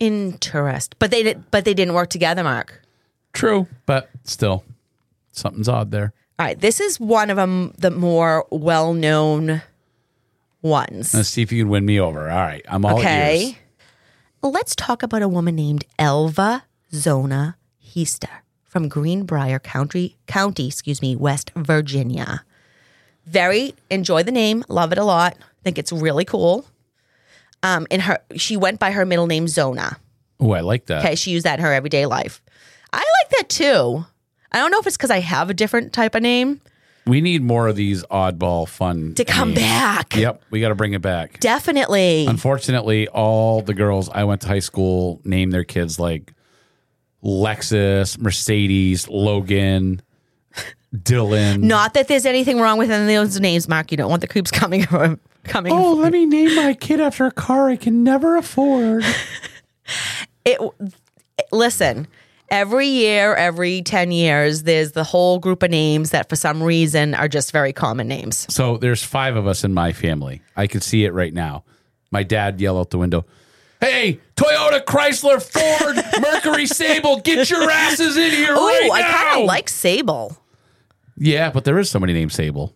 Interest. 0.01 0.97
But 0.99 1.11
they 1.11 1.23
did 1.23 1.51
but 1.51 1.67
they 1.67 1.75
didn't 1.75 1.93
work 1.93 2.09
together, 2.09 2.43
Mark. 2.43 2.81
True, 3.35 3.67
but 3.85 4.09
still, 4.25 4.65
something's 5.33 5.69
odd 5.69 5.91
there. 5.91 6.15
All 6.39 6.47
right, 6.47 6.59
this 6.59 6.80
is 6.80 6.99
one 6.99 7.30
of 7.30 7.37
them 7.37 7.72
the 7.78 7.91
more 7.91 8.47
well-known 8.51 9.62
ones. 10.62 11.14
Let's 11.14 11.28
see 11.28 11.43
if 11.43 11.53
you 11.53 11.62
can 11.62 11.70
win 11.70 11.85
me 11.85 12.01
over. 12.01 12.30
All 12.30 12.37
right, 12.37 12.64
I'm 12.68 12.85
all 12.85 12.99
okay. 12.99 13.45
ears. 13.45 13.55
Let's 14.43 14.74
talk 14.74 15.03
about 15.03 15.22
a 15.22 15.28
woman 15.28 15.55
named 15.55 15.85
Elva 15.99 16.64
Zona 16.93 17.57
Heaster 17.78 18.43
from 18.64 18.89
Greenbrier 18.89 19.59
County, 19.59 20.16
County, 20.26 20.66
excuse 20.68 21.03
me, 21.03 21.14
West 21.14 21.53
Virginia. 21.55 22.45
Very 23.26 23.74
enjoy 23.91 24.22
the 24.22 24.33
name, 24.33 24.64
love 24.68 24.91
it 24.91 24.99
a 24.99 25.05
lot. 25.05 25.37
Think 25.62 25.78
it's 25.78 25.93
really 25.93 26.24
cool. 26.24 26.66
Um, 27.62 27.87
and 27.91 28.03
her 28.03 28.18
she 28.37 28.57
went 28.57 28.80
by 28.80 28.91
her 28.91 29.07
middle 29.07 29.26
name 29.26 29.47
Zona. 29.47 29.99
Oh, 30.41 30.51
I 30.53 30.61
like 30.61 30.87
that. 30.87 31.05
Okay, 31.05 31.14
she 31.14 31.30
used 31.30 31.47
that 31.47 31.61
in 31.61 31.64
her 31.64 31.72
everyday 31.72 32.07
life. 32.07 32.43
I 32.93 32.99
like 32.99 33.30
that 33.39 33.49
too. 33.49 34.05
I 34.53 34.59
don't 34.59 34.71
know 34.71 34.79
if 34.79 34.87
it's 34.87 34.97
because 34.97 35.11
I 35.11 35.21
have 35.21 35.51
a 35.51 35.55
different 35.55 35.93
type 35.93 36.15
of 36.15 36.23
name. 36.23 36.61
We 37.05 37.21
need 37.21 37.43
more 37.43 37.67
of 37.67 37.75
these 37.75 38.05
oddball 38.05 38.69
fun 38.69 39.15
To 39.15 39.25
come 39.25 39.49
names. 39.49 39.61
back. 39.61 40.15
Yep, 40.15 40.43
we 40.51 40.61
got 40.61 40.69
to 40.69 40.75
bring 40.77 40.93
it 40.93 41.03
back. 41.03 41.41
Definitely. 41.41 42.27
Unfortunately, 42.27 43.09
all 43.09 43.61
the 43.63 43.75
girls 43.75 44.09
I 44.09 44.23
went 44.25 44.43
to 44.43 44.49
high 44.49 44.61
school 44.61 45.21
named 45.25 45.53
their 45.53 45.65
kids 45.65 45.99
like 45.99 46.33
Lexus, 47.25 48.19
Mercedes, 48.19 49.09
Logan, 49.09 50.03
Dylan. 50.95 51.61
Not 51.63 51.95
that 51.95 52.07
there's 52.09 52.27
anything 52.27 52.61
wrong 52.61 52.79
with 52.79 52.91
any 52.91 53.15
of 53.15 53.27
those 53.27 53.41
names, 53.41 53.67
Mark. 53.69 53.91
You 53.91 53.97
don't 53.97 54.11
want 54.11 54.21
the 54.21 54.29
creeps 54.29 54.51
coming 54.51 54.83
coming. 55.45 55.73
Oh, 55.73 55.95
let 55.95 56.13
me 56.13 56.27
name 56.27 56.55
my 56.55 56.75
kid 56.75 57.01
after 57.01 57.27
a 57.27 57.33
car 57.33 57.69
I 57.69 57.77
can 57.77 58.05
never 58.05 58.37
afford. 58.37 59.05
it 60.45 60.61
listen 61.51 62.07
every 62.53 62.87
year 62.87 63.35
every 63.35 63.81
10 63.83 64.13
years 64.13 64.63
there's 64.65 64.93
the 64.93 65.03
whole 65.03 65.39
group 65.41 65.63
of 65.63 65.71
names 65.71 66.11
that 66.11 66.29
for 66.29 66.37
some 66.37 66.63
reason 66.63 67.15
are 67.15 67.27
just 67.27 67.51
very 67.51 67.73
common 67.73 68.07
names 68.07 68.47
So 68.55 68.77
there's 68.77 69.03
five 69.03 69.35
of 69.37 69.47
us 69.47 69.65
in 69.65 69.73
my 69.75 69.93
family. 69.93 70.43
I 70.57 70.67
can 70.67 70.81
see 70.83 71.05
it 71.05 71.13
right 71.15 71.33
now. 71.33 71.65
My 72.11 72.23
dad 72.23 72.61
yell 72.61 72.79
out 72.79 72.91
the 72.91 72.99
window, 72.99 73.25
Hey, 73.81 74.21
Toyota, 74.37 74.85
Chrysler, 74.85 75.41
Ford, 75.43 75.97
Mercury, 76.21 76.67
Sable, 76.67 77.19
get 77.21 77.51
your 77.51 77.69
asses 77.71 78.17
in 78.17 78.31
here 78.31 78.55
oh 78.57 78.67
right 78.69 78.91
i 78.93 79.01
now. 79.01 79.13
kind 79.25 79.41
of 79.41 79.47
like 79.47 79.69
sable 79.69 80.37
Yeah, 81.17 81.51
but 81.51 81.65
there 81.65 81.79
is 81.79 81.89
somebody 81.91 82.13
named 82.13 82.33
Sable. 82.33 82.75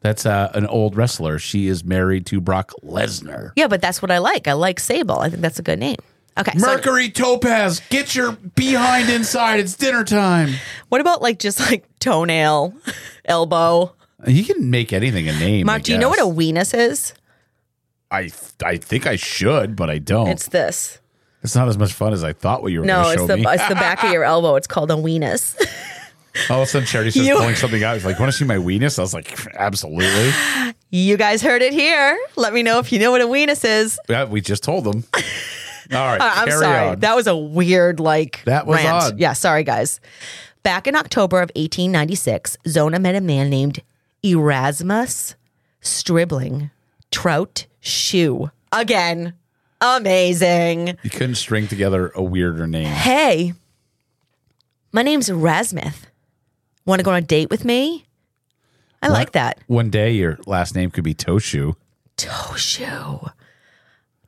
That's 0.00 0.24
uh, 0.24 0.52
an 0.54 0.66
old 0.66 0.96
wrestler. 0.96 1.38
She 1.40 1.66
is 1.66 1.82
married 1.84 2.24
to 2.26 2.40
Brock 2.40 2.70
Lesnar. 2.84 3.50
yeah 3.56 3.66
but 3.66 3.80
that's 3.82 4.00
what 4.00 4.10
i 4.12 4.18
like 4.18 4.46
i 4.46 4.52
like 4.52 4.78
sable 4.78 5.18
i 5.18 5.28
think 5.28 5.42
that's 5.42 5.58
a 5.58 5.62
good 5.62 5.80
name 5.80 5.96
okay 6.38 6.56
so 6.58 6.66
Mercury 6.66 7.10
Topaz, 7.10 7.80
get 7.90 8.14
your 8.14 8.32
behind 8.32 9.08
inside. 9.10 9.60
It's 9.60 9.74
dinner 9.74 10.04
time. 10.04 10.50
what 10.88 11.00
about 11.00 11.22
like 11.22 11.38
just 11.38 11.60
like 11.60 11.84
toenail 11.98 12.74
elbow 13.24 13.94
You 14.26 14.44
can 14.44 14.70
make 14.70 14.92
anything 14.92 15.28
a 15.28 15.32
name. 15.32 15.66
mark 15.66 15.82
do 15.82 15.92
you 15.92 15.98
know 15.98 16.08
what 16.08 16.20
a 16.20 16.24
weenus 16.26 16.76
is 16.76 17.14
I 18.10 18.30
I 18.64 18.76
think 18.76 19.06
I 19.06 19.16
should, 19.16 19.74
but 19.76 19.90
I 19.90 19.98
don't. 19.98 20.28
it's 20.28 20.48
this 20.48 21.00
It's 21.42 21.54
not 21.56 21.68
as 21.68 21.76
much 21.78 21.92
fun 21.92 22.12
as 22.12 22.22
I 22.22 22.32
thought. 22.32 22.62
What 22.62 22.70
you 22.72 22.80
were 22.80 22.86
no 22.86 23.02
going 23.02 23.04
to 23.04 23.12
it's 23.12 23.22
show 23.22 23.26
the 23.26 23.36
me. 23.38 23.44
it's 23.48 23.68
the 23.68 23.74
back 23.74 24.04
of 24.04 24.12
your 24.12 24.24
elbow 24.34 24.54
it's 24.56 24.66
called 24.68 24.90
a 24.90 24.94
weenus 24.94 25.56
All 26.50 26.60
of 26.60 26.68
a 26.68 26.70
sudden, 26.70 26.86
Charity 26.86 27.10
starts 27.12 27.28
You- 27.28 27.36
pulling 27.36 27.54
something 27.54 27.82
out. 27.82 27.94
He's 27.94 28.04
like, 28.04 28.18
"Want 28.20 28.30
to 28.30 28.36
see 28.36 28.44
my 28.44 28.58
weenus?" 28.58 28.98
I 28.98 29.02
was 29.02 29.14
like, 29.14 29.38
"Absolutely." 29.56 30.32
you 30.90 31.16
guys 31.16 31.40
heard 31.42 31.62
it 31.62 31.72
here 31.72 32.16
let 32.36 32.52
me 32.52 32.62
know 32.62 32.78
if 32.78 32.92
you 32.92 32.98
know 32.98 33.10
what 33.10 33.20
a 33.22 33.26
weenus 33.26 33.64
is 33.64 33.98
Yeah, 34.08 34.24
we 34.24 34.40
just 34.42 34.62
told 34.62 34.84
them. 34.84 35.04
All 35.92 35.98
right, 36.06 36.20
Uh, 36.20 36.32
I'm 36.34 36.50
sorry. 36.50 36.88
on. 36.90 37.00
That 37.00 37.14
was 37.16 37.26
a 37.26 37.36
weird 37.36 38.00
like 38.00 38.42
That 38.44 38.66
was 38.66 38.76
rant. 38.76 38.88
odd. 38.88 39.18
Yeah, 39.18 39.32
sorry 39.34 39.62
guys. 39.64 40.00
Back 40.62 40.86
in 40.86 40.96
October 40.96 41.36
of 41.38 41.50
1896, 41.54 42.56
Zona 42.66 42.98
met 42.98 43.14
a 43.14 43.20
man 43.20 43.48
named 43.50 43.82
Erasmus 44.24 45.36
Stribling 45.80 46.70
Trout 47.12 47.66
Shue. 47.80 48.50
Again, 48.72 49.34
amazing. 49.80 50.96
you 51.02 51.10
couldn't 51.10 51.36
string 51.36 51.68
together 51.68 52.10
a 52.16 52.22
weirder 52.22 52.66
name. 52.66 52.86
Hey, 52.86 53.54
my 54.92 55.02
name's 55.02 55.28
Erasmus. 55.28 55.94
Want 56.84 56.98
to 56.98 57.04
go 57.04 57.10
on 57.12 57.18
a 57.18 57.20
date 57.20 57.50
with 57.50 57.64
me? 57.64 58.04
I 59.02 59.08
like 59.08 59.32
that. 59.32 59.58
One 59.68 59.90
day, 59.90 60.12
your 60.12 60.38
last 60.46 60.74
name 60.74 60.90
could 60.90 61.04
be 61.04 61.14
Toshu. 61.14 61.74
Toshu. 62.16 63.30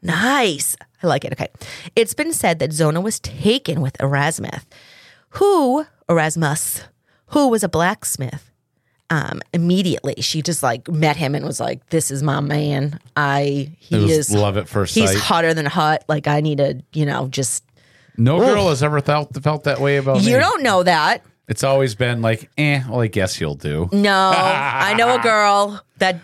Nice. 0.03 0.77
I 1.03 1.07
like 1.07 1.25
it. 1.25 1.33
Okay. 1.33 1.49
It's 1.97 2.15
been 2.15 2.33
said 2.33 2.59
that 2.59 2.73
Zona 2.73 3.01
was 3.01 3.21
taken 3.21 3.81
with 3.81 4.01
Erasmus, 4.01 4.65
who, 5.31 5.87
Erasmus, 6.09 6.83
who 7.29 7.49
was 7.49 7.63
a 7.63 7.69
blacksmith. 7.69 8.51
Um, 9.11 9.41
immediately 9.55 10.17
she 10.19 10.43
just 10.43 10.63
like 10.63 10.87
met 10.89 11.17
him 11.17 11.35
and 11.35 11.43
was 11.47 11.61
like, 11.61 11.89
This 11.89 12.11
is 12.11 12.23
my 12.23 12.41
man. 12.41 13.01
I 13.17 13.71
he 13.79 13.97
It 14.05 14.11
is 14.11 14.31
love 14.31 14.59
at 14.59 14.69
first 14.69 14.95
he's 14.95 15.13
sight. 15.13 15.19
hotter 15.19 15.55
than 15.55 15.65
hot. 15.65 16.05
Like 16.09 16.27
I 16.27 16.41
need 16.43 16.59
to, 16.59 16.83
you 16.93 17.07
know, 17.07 17.27
just 17.29 17.65
No 18.19 18.37
Ugh. 18.37 18.43
girl 18.47 18.69
has 18.69 18.83
ever 18.83 19.01
felt 19.01 19.35
felt 19.43 19.65
that 19.65 19.81
way 19.81 19.97
about 19.97 20.23
you 20.23 20.35
me. 20.35 20.39
don't 20.41 20.63
know 20.63 20.83
that. 20.83 21.25
It's 21.49 21.65
always 21.65 21.95
been 21.95 22.21
like, 22.21 22.51
eh. 22.59 22.83
Well, 22.87 23.01
I 23.01 23.07
guess 23.07 23.41
you'll 23.41 23.55
do. 23.55 23.89
No. 23.93 24.31
I 24.35 24.93
know 24.99 25.19
a 25.19 25.23
girl 25.23 25.83
that 25.97 26.21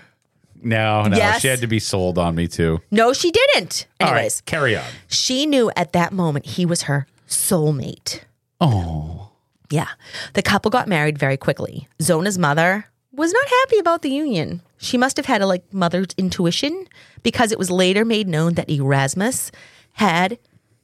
No, 0.65 1.03
no, 1.03 1.17
Yes. 1.17 1.41
she 1.43 1.49
had 1.49 1.61
to 1.61 1.67
be 1.67 1.79
sold 1.79 2.19
on 2.19 2.35
me 2.35 2.49
too. 2.49 2.81
no, 2.91 3.13
she 3.13 3.31
didn't. 3.31 3.87
All 4.01 4.09
right, 4.09 4.17
Anyways, 4.19 4.41
carry 4.43 4.77
on. 4.77 4.85
she 5.09 5.47
knew 5.47 5.71
at 5.77 5.93
that 5.93 6.13
moment 6.13 6.47
he 6.47 6.65
was 6.67 6.83
her 6.83 7.07
soulmate. 7.29 8.21
Oh, 8.61 9.31
Yeah. 9.71 9.89
The 10.35 10.43
couple 10.43 10.71
got 10.71 10.89
married 10.89 11.19
very 11.19 11.37
quickly. 11.37 11.89
Zona's 12.01 12.39
mother 12.39 12.87
was 13.13 13.33
not 13.33 13.47
happy 13.49 13.79
about 13.79 14.03
the 14.03 14.11
union. 14.11 14.61
She 14.79 14.97
must 14.99 15.17
have 15.17 15.27
had 15.27 15.41
a 15.43 15.47
like 15.47 15.65
mother's 15.73 16.09
intuition 16.19 16.87
because 17.23 17.51
it 17.53 17.59
was 17.59 17.71
later 17.71 18.05
made 18.05 18.29
known 18.29 18.55
that 18.55 18.69
Erasmus 18.71 19.51
had 19.95 20.39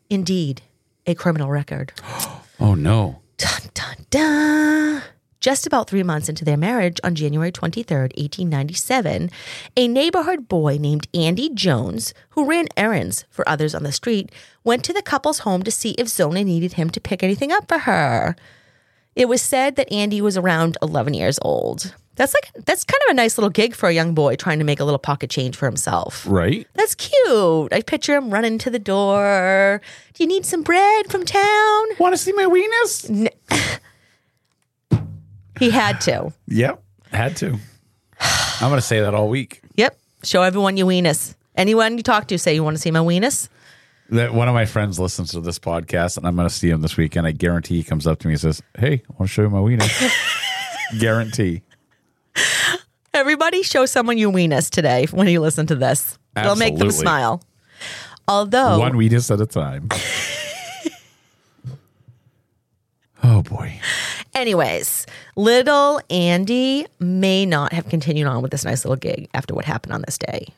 indeed 0.09 0.63
a 1.07 1.15
criminal 1.15 1.51
record. 1.51 1.93
oh 2.61 2.75
no. 2.75 3.21
Dun 3.37 3.63
dun 3.75 3.97
dun. 4.11 5.03
Just 5.41 5.67
about 5.67 5.89
three 5.89 6.03
months 6.03 6.29
into 6.29 6.45
their 6.45 6.59
marriage, 6.59 7.01
on 7.03 7.15
January 7.15 7.51
23rd, 7.51 8.13
1897, 8.19 9.31
a 9.75 9.89
neighborhood 9.89 10.49
boy 10.49 10.77
named 10.79 11.09
Andy 11.15 11.49
Jones, 11.49 12.13
who 12.31 12.45
ran 12.45 12.67
errands 12.77 13.25
for 13.31 13.49
others 13.49 13.75
on 13.75 13.83
the 13.83 13.91
street, 13.91 14.31
went 14.65 14.85
to 14.85 14.93
the 14.93 15.01
couple's 15.01 15.39
home 15.41 15.63
to 15.63 15.71
see 15.71 15.93
if 15.93 16.09
Zona 16.09 16.45
needed 16.45 16.75
him 16.75 16.91
to 16.91 17.01
pick 17.01 17.23
anything 17.23 17.53
up 17.53 17.69
for 17.69 17.79
her. 17.79 18.37
It 19.17 19.29
was 19.29 19.41
said 19.41 19.77
that 19.77 19.91
Andy 19.91 20.21
was 20.21 20.37
around 20.37 20.77
11 20.83 21.15
years 21.15 21.39
old. 21.41 21.95
That's 22.17 22.35
like 22.35 22.65
that's 22.67 22.85
kind 22.85 23.01
of 23.09 23.13
a 23.13 23.15
nice 23.15 23.39
little 23.39 23.49
gig 23.49 23.75
for 23.75 23.89
a 23.89 23.95
young 23.95 24.13
boy 24.13 24.37
trying 24.37 24.59
to 24.59 24.65
make 24.65 24.79
a 24.79 24.85
little 24.85 24.99
pocket 24.99 25.31
change 25.31 25.57
for 25.57 25.65
himself. 25.65 26.27
Right? 26.29 26.67
That's 26.75 26.95
cute. 26.95 27.73
I 27.73 27.81
picture 27.81 28.15
him 28.15 28.31
running 28.31 28.59
to 28.59 28.69
the 28.69 28.79
door. 28.79 29.81
Do 30.13 30.23
you 30.23 30.29
need 30.29 30.45
some 30.45 30.63
bread 30.63 31.11
from 31.11 31.25
town? 31.25 31.85
Want 31.99 32.13
to 32.13 32.19
see 32.19 32.33
my 32.35 32.45
weenus? 32.45 33.31
He 35.61 35.71
had 35.71 36.01
to. 36.03 36.33
Yep, 36.49 36.83
had 37.13 37.37
to. 37.37 37.59
I'm 38.61 38.69
going 38.69 38.75
to 38.81 38.81
say 38.81 39.01
that 39.01 39.15
all 39.15 39.29
week. 39.29 39.63
Yep. 39.77 39.97
Show 40.25 40.43
everyone 40.43 40.77
your 40.77 40.89
weenus. 40.89 41.37
Anyone 41.55 41.97
you 41.97 42.03
talk 42.03 42.27
to 42.29 42.39
say 42.39 42.55
you 42.55 42.65
want 42.65 42.77
to 42.77 42.81
see 42.81 42.91
my 42.91 43.01
weenus? 43.01 43.49
That 44.09 44.35
one 44.35 44.49
of 44.49 44.55
my 44.55 44.65
friends 44.65 44.99
listens 44.99 45.31
to 45.33 45.41
this 45.41 45.59
podcast, 45.59 46.17
and 46.17 46.27
I'm 46.27 46.35
going 46.35 46.49
to 46.49 46.55
see 46.55 46.69
him 46.69 46.81
this 46.81 46.97
weekend. 46.97 47.27
I 47.27 47.33
guarantee 47.33 47.77
he 47.77 47.83
comes 47.85 48.07
up 48.07 48.19
to 48.21 48.27
me 48.27 48.35
and 48.35 48.41
says, 48.41 48.61
"Hey, 48.77 48.95
I 48.95 49.13
want 49.19 49.21
to 49.21 49.27
show 49.29 49.43
you 49.43 49.51
my 49.51 49.59
weenus." 49.59 50.11
guarantee. 50.99 51.63
Everybody 53.15 53.63
show 53.63 53.87
someone 53.87 54.19
your 54.19 54.33
weenus 54.33 54.71
today 54.71 55.07
when 55.11 55.29
you 55.29 55.41
listen 55.41 55.67
to 55.67 55.77
this. 55.77 56.19
It'll 56.37 56.57
make 56.57 56.77
them 56.77 56.91
smile. 56.91 57.43
Although 58.27 58.79
One 58.79 58.95
weenus 58.95 59.31
at 59.31 59.41
a 59.41 59.47
time. 59.47 59.89
Oh 63.23 63.43
boy. 63.43 63.79
Anyways, 64.35 65.07
little 65.37 66.01
Andy 66.09 66.87
may 66.99 67.45
not 67.45 67.73
have 67.73 67.89
continued 67.89 68.27
on 68.27 68.43
with 68.43 68.53
this 68.53 68.65
nice 68.65 68.85
little 68.85 68.97
gig 68.97 69.29
after 69.35 69.55
what 69.55 69.65
happened 69.65 69.93
on 69.93 70.03
this 70.03 70.19
day. 70.19 70.49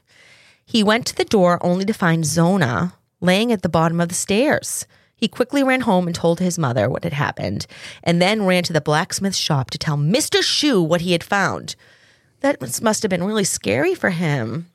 He 0.64 0.82
went 0.82 1.06
to 1.06 1.16
the 1.16 1.24
door 1.24 1.58
only 1.62 1.84
to 1.84 1.92
find 1.92 2.24
Zona 2.24 2.94
laying 3.20 3.52
at 3.52 3.62
the 3.62 3.68
bottom 3.68 4.00
of 4.00 4.08
the 4.08 4.14
stairs. 4.14 4.86
He 5.16 5.28
quickly 5.28 5.62
ran 5.62 5.82
home 5.82 6.06
and 6.06 6.14
told 6.14 6.40
his 6.40 6.58
mother 6.58 6.90
what 6.90 7.04
had 7.04 7.12
happened, 7.12 7.66
and 8.02 8.20
then 8.20 8.44
ran 8.44 8.64
to 8.64 8.72
the 8.72 8.80
blacksmith 8.80 9.36
shop 9.36 9.70
to 9.70 9.78
tell 9.78 9.96
Mr. 9.96 10.42
Shue 10.42 10.82
what 10.82 11.02
he 11.02 11.12
had 11.12 11.22
found. 11.22 11.76
That 12.40 12.60
must 12.82 13.02
have 13.02 13.10
been 13.10 13.22
really 13.22 13.44
scary 13.44 13.94
for 13.94 14.10
him. 14.10 14.66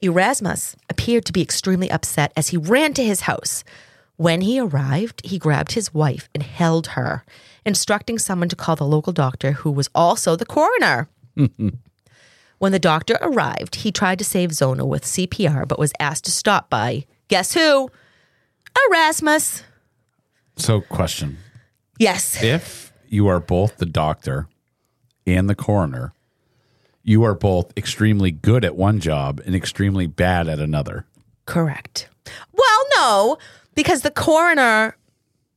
Erasmus 0.00 0.74
appeared 0.88 1.26
to 1.26 1.32
be 1.32 1.42
extremely 1.42 1.90
upset 1.90 2.32
as 2.34 2.48
he 2.48 2.56
ran 2.56 2.94
to 2.94 3.04
his 3.04 3.22
house. 3.22 3.62
When 4.16 4.40
he 4.40 4.58
arrived, 4.58 5.20
he 5.24 5.38
grabbed 5.38 5.72
his 5.72 5.92
wife 5.92 6.28
and 6.34 6.42
held 6.42 6.88
her, 6.88 7.24
instructing 7.64 8.18
someone 8.18 8.48
to 8.48 8.56
call 8.56 8.76
the 8.76 8.86
local 8.86 9.12
doctor, 9.12 9.52
who 9.52 9.70
was 9.70 9.88
also 9.94 10.36
the 10.36 10.46
coroner. 10.46 11.08
when 12.58 12.72
the 12.72 12.78
doctor 12.78 13.18
arrived, 13.20 13.76
he 13.76 13.92
tried 13.92 14.18
to 14.18 14.24
save 14.24 14.52
Zona 14.52 14.84
with 14.84 15.04
CPR, 15.04 15.66
but 15.66 15.78
was 15.78 15.92
asked 15.98 16.24
to 16.24 16.30
stop 16.30 16.68
by 16.70 17.06
guess 17.28 17.54
who? 17.54 17.90
Erasmus. 18.88 19.62
So, 20.56 20.80
question: 20.80 21.38
Yes. 21.98 22.42
If 22.42 22.92
you 23.08 23.28
are 23.28 23.40
both 23.40 23.78
the 23.78 23.86
doctor 23.86 24.48
and 25.26 25.48
the 25.48 25.54
coroner, 25.54 26.12
you 27.02 27.24
are 27.24 27.34
both 27.34 27.76
extremely 27.76 28.30
good 28.30 28.64
at 28.64 28.76
one 28.76 29.00
job 29.00 29.40
and 29.44 29.54
extremely 29.54 30.06
bad 30.06 30.48
at 30.48 30.58
another. 30.58 31.06
Correct. 31.46 32.08
Well, 32.52 32.84
no, 32.96 33.38
because 33.74 34.02
the 34.02 34.10
coroner 34.10 34.96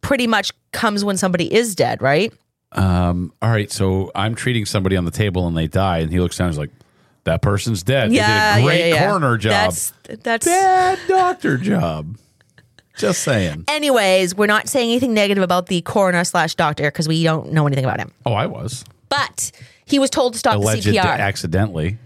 pretty 0.02 0.28
much 0.28 0.52
comes 0.76 1.04
when 1.04 1.18
somebody 1.18 1.52
is 1.52 1.74
dead, 1.76 2.02
right? 2.02 2.32
Um, 2.74 3.34
all 3.42 3.50
right, 3.50 3.72
so 3.72 4.12
I'm 4.14 4.36
treating 4.36 4.66
somebody 4.66 4.98
on 4.98 5.06
the 5.06 5.12
table 5.12 5.48
and 5.48 5.58
they 5.58 5.68
die, 5.68 6.00
and 6.00 6.12
he 6.12 6.20
looks 6.20 6.38
down 6.38 6.48
and 6.48 6.54
is 6.54 6.60
like, 6.60 6.72
that 7.24 7.42
person's 7.42 7.82
dead. 7.82 8.12
Yeah, 8.12 8.28
they 8.28 8.62
did 8.62 8.64
a 8.64 8.68
great 8.68 8.80
yeah, 8.90 8.96
yeah. 8.96 9.08
coroner 9.08 9.38
job. 9.38 9.52
That's 9.52 9.94
that's 10.22 10.46
bad 10.46 11.00
doctor 11.08 11.58
job. 11.58 12.18
Just 12.98 13.24
saying. 13.24 13.66
Anyways, 13.68 14.36
we're 14.36 14.46
not 14.46 14.70
saying 14.70 14.90
anything 14.90 15.14
negative 15.14 15.44
about 15.44 15.66
the 15.66 15.82
coroner 15.82 16.24
slash 16.24 16.56
doctor 16.56 16.84
because 16.84 17.08
we 17.08 17.24
don't 17.24 17.52
know 17.52 17.66
anything 17.68 17.84
about 17.84 18.00
him. 18.00 18.12
Oh, 18.26 18.34
I 18.34 18.46
was. 18.46 18.86
But 19.10 19.52
he 19.86 20.00
was 20.00 20.10
told 20.10 20.34
to 20.34 20.40
stop 20.40 20.56
Alleged 20.56 20.86
the 20.86 20.98
CPR. 20.98 21.04
accidentally. 21.20 21.98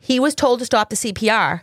he 0.00 0.20
was 0.20 0.34
told 0.34 0.60
to 0.60 0.64
stop 0.64 0.90
the 0.90 0.96
CPR 0.96 1.62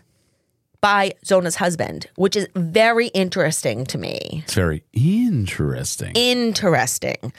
by 0.85 1.11
Zona's 1.25 1.55
husband, 1.55 2.05
which 2.13 2.35
is 2.35 2.47
very 2.55 3.07
interesting 3.07 3.87
to 3.87 3.97
me. 3.97 4.43
It's 4.43 4.53
very 4.53 4.83
interesting. 4.93 6.11
Interesting. 6.13 7.33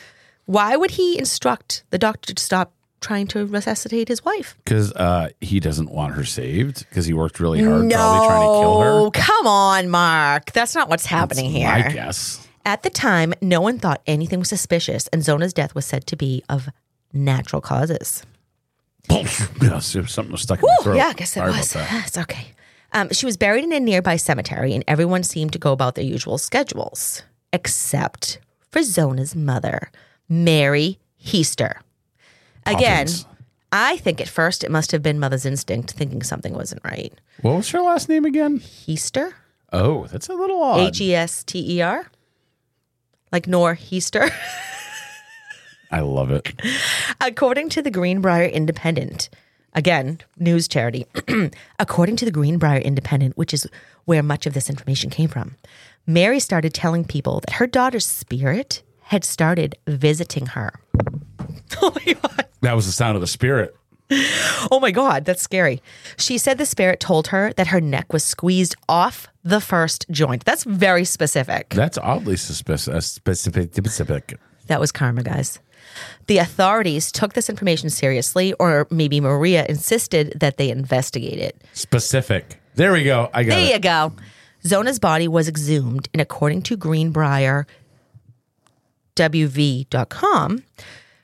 Why 0.46 0.74
would 0.74 0.90
he 0.90 1.16
instruct 1.16 1.84
the 1.90 1.98
doctor 1.98 2.34
to 2.34 2.42
stop 2.42 2.72
trying 3.00 3.28
to 3.28 3.46
resuscitate 3.46 4.08
his 4.08 4.24
wife? 4.24 4.56
Because 4.64 4.92
uh, 4.94 5.28
he 5.40 5.60
doesn't 5.60 5.92
want 5.92 6.14
her 6.14 6.24
saved 6.24 6.88
because 6.88 7.06
he 7.06 7.12
worked 7.12 7.38
really 7.38 7.62
hard, 7.62 7.88
probably 7.88 8.26
trying 8.26 8.40
to 8.40 8.60
kill 8.60 8.80
her. 8.80 8.88
Oh, 8.88 9.10
come 9.12 9.46
on, 9.46 9.90
Mark. 9.90 10.50
That's 10.50 10.74
not 10.74 10.88
what's 10.88 11.06
happening 11.06 11.48
here. 11.48 11.68
I 11.68 11.92
guess. 11.92 12.44
At 12.64 12.82
the 12.82 12.90
time, 12.90 13.32
no 13.40 13.60
one 13.60 13.78
thought 13.78 14.02
anything 14.08 14.40
was 14.40 14.48
suspicious, 14.48 15.06
and 15.12 15.22
Zona's 15.22 15.52
death 15.52 15.72
was 15.72 15.86
said 15.86 16.04
to 16.08 16.16
be 16.16 16.42
of 16.48 16.68
natural 17.12 17.62
causes. 17.62 18.24
yes, 19.08 19.96
something 20.08 20.32
was 20.32 20.42
stuck 20.42 20.58
in 20.58 20.66
my 20.66 20.82
throat. 20.82 20.96
yeah, 20.96 21.06
I 21.06 21.12
guess 21.12 21.36
it 21.36 21.38
Sorry 21.38 21.52
was. 21.52 21.76
It's 22.06 22.18
okay. 22.18 22.55
Um, 22.92 23.10
she 23.10 23.26
was 23.26 23.36
buried 23.36 23.64
in 23.64 23.72
a 23.72 23.80
nearby 23.80 24.16
cemetery, 24.16 24.74
and 24.74 24.84
everyone 24.86 25.22
seemed 25.22 25.52
to 25.52 25.58
go 25.58 25.72
about 25.72 25.94
their 25.94 26.04
usual 26.04 26.38
schedules, 26.38 27.22
except 27.52 28.38
for 28.70 28.80
Zona's 28.82 29.34
mother, 29.36 29.90
Mary 30.28 30.98
Heaster. 31.22 31.80
Again, 32.64 33.06
Poppins. 33.06 33.26
I 33.72 33.96
think 33.98 34.20
at 34.20 34.28
first 34.28 34.64
it 34.64 34.70
must 34.70 34.92
have 34.92 35.02
been 35.02 35.18
mother's 35.18 35.44
instinct 35.44 35.92
thinking 35.92 36.22
something 36.22 36.54
wasn't 36.54 36.82
right. 36.84 37.12
What 37.42 37.56
was 37.56 37.70
her 37.70 37.80
last 37.80 38.08
name 38.08 38.24
again? 38.24 38.58
Heaster? 38.60 39.32
Oh, 39.72 40.06
that's 40.06 40.28
a 40.28 40.34
little 40.34 40.62
odd. 40.62 40.80
H 40.80 41.00
E 41.00 41.14
S 41.14 41.42
T 41.44 41.76
E 41.76 41.82
R? 41.82 42.10
Like 43.32 43.46
Nor 43.46 43.74
Heaster? 43.74 44.30
I 45.90 46.00
love 46.00 46.30
it. 46.30 46.52
According 47.20 47.68
to 47.70 47.82
the 47.82 47.90
Greenbrier 47.90 48.46
Independent, 48.48 49.28
again, 49.76 50.18
news 50.38 50.66
charity, 50.66 51.06
according 51.78 52.16
to 52.16 52.24
the 52.24 52.32
Greenbrier 52.32 52.80
Independent, 52.80 53.36
which 53.36 53.54
is 53.54 53.68
where 54.06 54.22
much 54.22 54.46
of 54.46 54.54
this 54.54 54.68
information 54.68 55.10
came 55.10 55.28
from, 55.28 55.54
Mary 56.06 56.40
started 56.40 56.74
telling 56.74 57.04
people 57.04 57.40
that 57.40 57.54
her 57.54 57.66
daughter's 57.66 58.06
spirit 58.06 58.82
had 59.02 59.24
started 59.24 59.76
visiting 59.86 60.46
her. 60.46 60.72
Oh 61.82 61.92
my 61.94 62.12
God. 62.12 62.46
That 62.62 62.74
was 62.74 62.86
the 62.86 62.92
sound 62.92 63.16
of 63.16 63.20
the 63.20 63.26
spirit. 63.26 63.76
Oh 64.70 64.78
my 64.80 64.92
God, 64.92 65.24
that's 65.24 65.42
scary. 65.42 65.82
She 66.16 66.38
said 66.38 66.58
the 66.58 66.66
spirit 66.66 67.00
told 67.00 67.28
her 67.28 67.52
that 67.54 67.66
her 67.68 67.80
neck 67.80 68.12
was 68.12 68.22
squeezed 68.24 68.76
off 68.88 69.26
the 69.42 69.60
first 69.60 70.06
joint. 70.10 70.44
That's 70.44 70.62
very 70.64 71.04
specific. 71.04 71.70
That's 71.70 71.98
oddly 71.98 72.36
suspicious. 72.36 73.06
Specific. 73.06 73.74
Specific. 73.74 74.38
That 74.68 74.80
was 74.80 74.92
karma, 74.92 75.22
guys. 75.24 75.58
The 76.26 76.38
authorities 76.38 77.10
took 77.12 77.34
this 77.34 77.48
information 77.48 77.90
seriously, 77.90 78.52
or 78.54 78.86
maybe 78.90 79.20
Maria 79.20 79.64
insisted 79.68 80.34
that 80.40 80.56
they 80.56 80.70
investigate 80.70 81.38
it. 81.38 81.62
Specific. 81.72 82.60
There 82.74 82.92
we 82.92 83.04
go. 83.04 83.30
I 83.32 83.44
got 83.44 83.56
There 83.56 83.64
it. 83.64 83.72
you 83.72 83.78
go. 83.78 84.12
Zona's 84.64 84.98
body 84.98 85.28
was 85.28 85.48
exhumed, 85.48 86.08
and 86.12 86.20
according 86.20 86.62
to 86.62 86.76
Greenbrier 86.76 87.66
WV.com, 89.14 90.62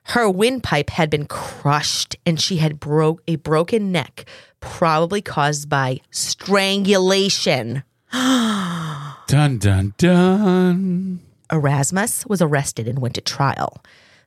her 0.04 0.28
windpipe 0.30 0.90
had 0.90 1.10
been 1.10 1.26
crushed 1.26 2.16
and 2.26 2.40
she 2.40 2.56
had 2.56 2.80
broke 2.80 3.22
a 3.28 3.36
broken 3.36 3.92
neck, 3.92 4.24
probably 4.60 5.20
caused 5.22 5.68
by 5.68 6.00
strangulation. 6.10 7.82
Dun 8.12 9.58
dun 9.58 9.94
dun. 9.98 11.20
Erasmus 11.50 12.26
was 12.26 12.40
arrested 12.42 12.88
and 12.88 12.98
went 13.00 13.14
to 13.14 13.20
trial. 13.20 13.82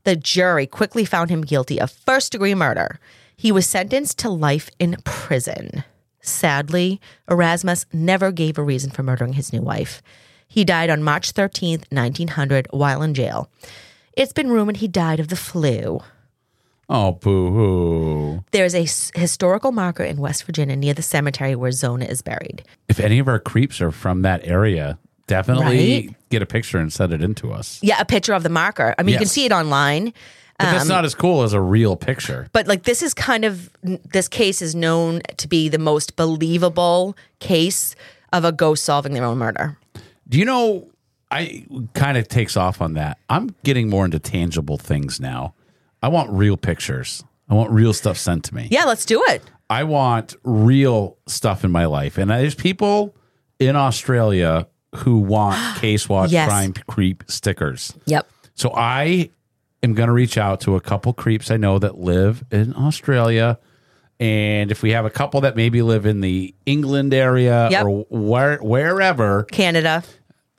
The 0.06 0.16
jury 0.16 0.66
quickly 0.66 1.04
found 1.06 1.30
him 1.30 1.42
guilty 1.42 1.80
of 1.80 1.92
first 1.92 2.32
degree 2.32 2.56
murder. 2.56 3.00
He 3.36 3.52
was 3.52 3.68
sentenced 3.68 4.18
to 4.20 4.30
life 4.30 4.70
in 4.80 4.96
prison. 5.04 5.84
Sadly, 6.22 7.00
Erasmus 7.30 7.86
never 7.94 8.32
gave 8.32 8.58
a 8.58 8.64
reason 8.64 8.90
for 8.92 9.04
murdering 9.04 9.34
his 9.34 9.52
new 9.54 9.62
wife. 9.62 10.02
He 10.48 10.64
died 10.64 10.90
on 10.90 11.04
March 11.04 11.34
13th, 11.34 11.84
1900, 11.92 12.68
while 12.72 13.02
in 13.02 13.14
jail. 13.14 13.50
It's 14.14 14.34
been 14.34 14.50
rumored 14.50 14.78
he 14.78 14.88
died 14.88 15.20
of 15.20 15.28
the 15.28 15.36
flu. 15.36 16.00
Oh, 16.88 17.14
boo 17.14 17.52
hoo. 17.52 18.44
There's 18.52 18.76
a 18.76 18.84
s- 18.84 19.12
historical 19.16 19.72
marker 19.72 20.04
in 20.04 20.18
West 20.18 20.44
Virginia 20.46 20.76
near 20.76 20.94
the 20.94 21.02
cemetery 21.02 21.56
where 21.56 21.72
Zona 21.72 22.06
is 22.06 22.22
buried. 22.22 22.64
If 22.88 23.00
any 23.00 23.18
of 23.20 23.28
our 23.28 23.40
creeps 23.40 23.82
are 23.82 23.92
from 23.92 24.22
that 24.22 24.42
area, 24.46 25.00
definitely 25.28 26.08
Right? 26.08 26.16
get 26.30 26.42
a 26.42 26.46
picture 26.46 26.78
and 26.78 26.92
send 26.92 27.14
it 27.14 27.22
in 27.22 27.36
to 27.36 27.52
us. 27.54 27.80
Yeah, 27.82 28.00
a 28.00 28.06
picture 28.06 28.34
of 28.34 28.44
the 28.44 28.50
marker. 28.50 28.94
I 28.98 29.04
mean, 29.04 29.14
you 29.14 29.20
can 29.20 29.28
see 29.28 29.46
it 29.46 29.52
online. 29.52 30.14
But 30.58 30.72
that's 30.72 30.84
Um, 30.84 30.88
not 30.88 31.04
as 31.04 31.14
cool 31.14 31.44
as 31.44 31.52
a 31.52 31.60
real 31.60 31.96
picture. 31.98 32.48
but 32.54 32.66
like 32.68 32.84
this 32.84 33.04
is 33.04 33.14
kind 33.14 33.44
of 33.44 33.70
this 33.84 34.28
case 34.30 34.62
is 34.62 34.74
known 34.74 35.22
to 35.38 35.48
be 35.50 35.68
the 35.68 35.78
most 35.80 36.16
believable 36.16 37.16
case 37.40 37.94
of 38.32 38.46
a 38.46 38.52
ghost 38.54 38.86
solving 38.86 39.14
their 39.14 39.26
own 39.26 39.38
murder. 39.38 39.78
Do 40.30 40.38
you 40.40 40.46
know? 40.46 40.88
I 41.32 41.66
kind 41.94 42.18
of 42.18 42.28
takes 42.30 42.56
off 42.56 42.82
on 42.82 42.94
that. 42.94 43.18
I'm 43.30 43.54
getting 43.64 43.90
more 43.90 44.06
into 44.06 44.20
tangible 44.20 44.78
things 44.78 45.20
now. 45.20 45.54
I 46.02 46.08
want 46.08 46.30
real 46.30 46.56
pictures. 46.56 47.24
I 47.50 47.54
want 47.56 47.72
real 47.72 47.92
stuff 47.94 48.18
sent 48.18 48.46
to 48.46 48.56
me. 48.56 48.68
Yeah, 48.72 48.86
let's 48.86 49.06
do 49.06 49.22
it. 49.28 49.42
I 49.70 49.84
want 49.84 50.36
real 50.44 51.18
stuff 51.28 51.66
in 51.66 51.72
my 51.72 51.86
life. 51.86 52.18
And 52.18 52.30
there's 52.32 52.56
people 52.56 53.16
in 53.60 53.76
Australia 53.76 54.68
who 54.96 55.20
want 55.20 55.78
Case 55.82 56.08
Watch 56.10 56.32
Yes. 56.32 56.48
Crime 56.50 56.74
Creep 56.88 57.24
stickers. 57.28 57.94
Yep. 58.06 58.28
So 58.56 58.72
I 58.76 59.30
am 59.84 59.94
going 59.94 60.08
to 60.08 60.14
reach 60.14 60.38
out 60.38 60.62
to 60.62 60.76
a 60.76 60.82
couple 60.82 61.14
creeps 61.14 61.52
I 61.52 61.58
know 61.58 61.78
that 61.80 61.98
live 62.00 62.44
in 62.52 62.74
Australia. 62.76 63.60
And 64.20 64.72
if 64.72 64.82
we 64.82 64.92
have 64.92 65.06
a 65.06 65.10
couple 65.10 65.42
that 65.42 65.56
maybe 65.58 65.82
live 65.82 66.06
in 66.06 66.22
the 66.22 66.56
England 66.66 67.14
area 67.14 67.68
Yep. 67.70 67.86
or 67.86 68.06
where, 68.10 68.58
wherever, 68.60 69.44
Canada. 69.44 70.04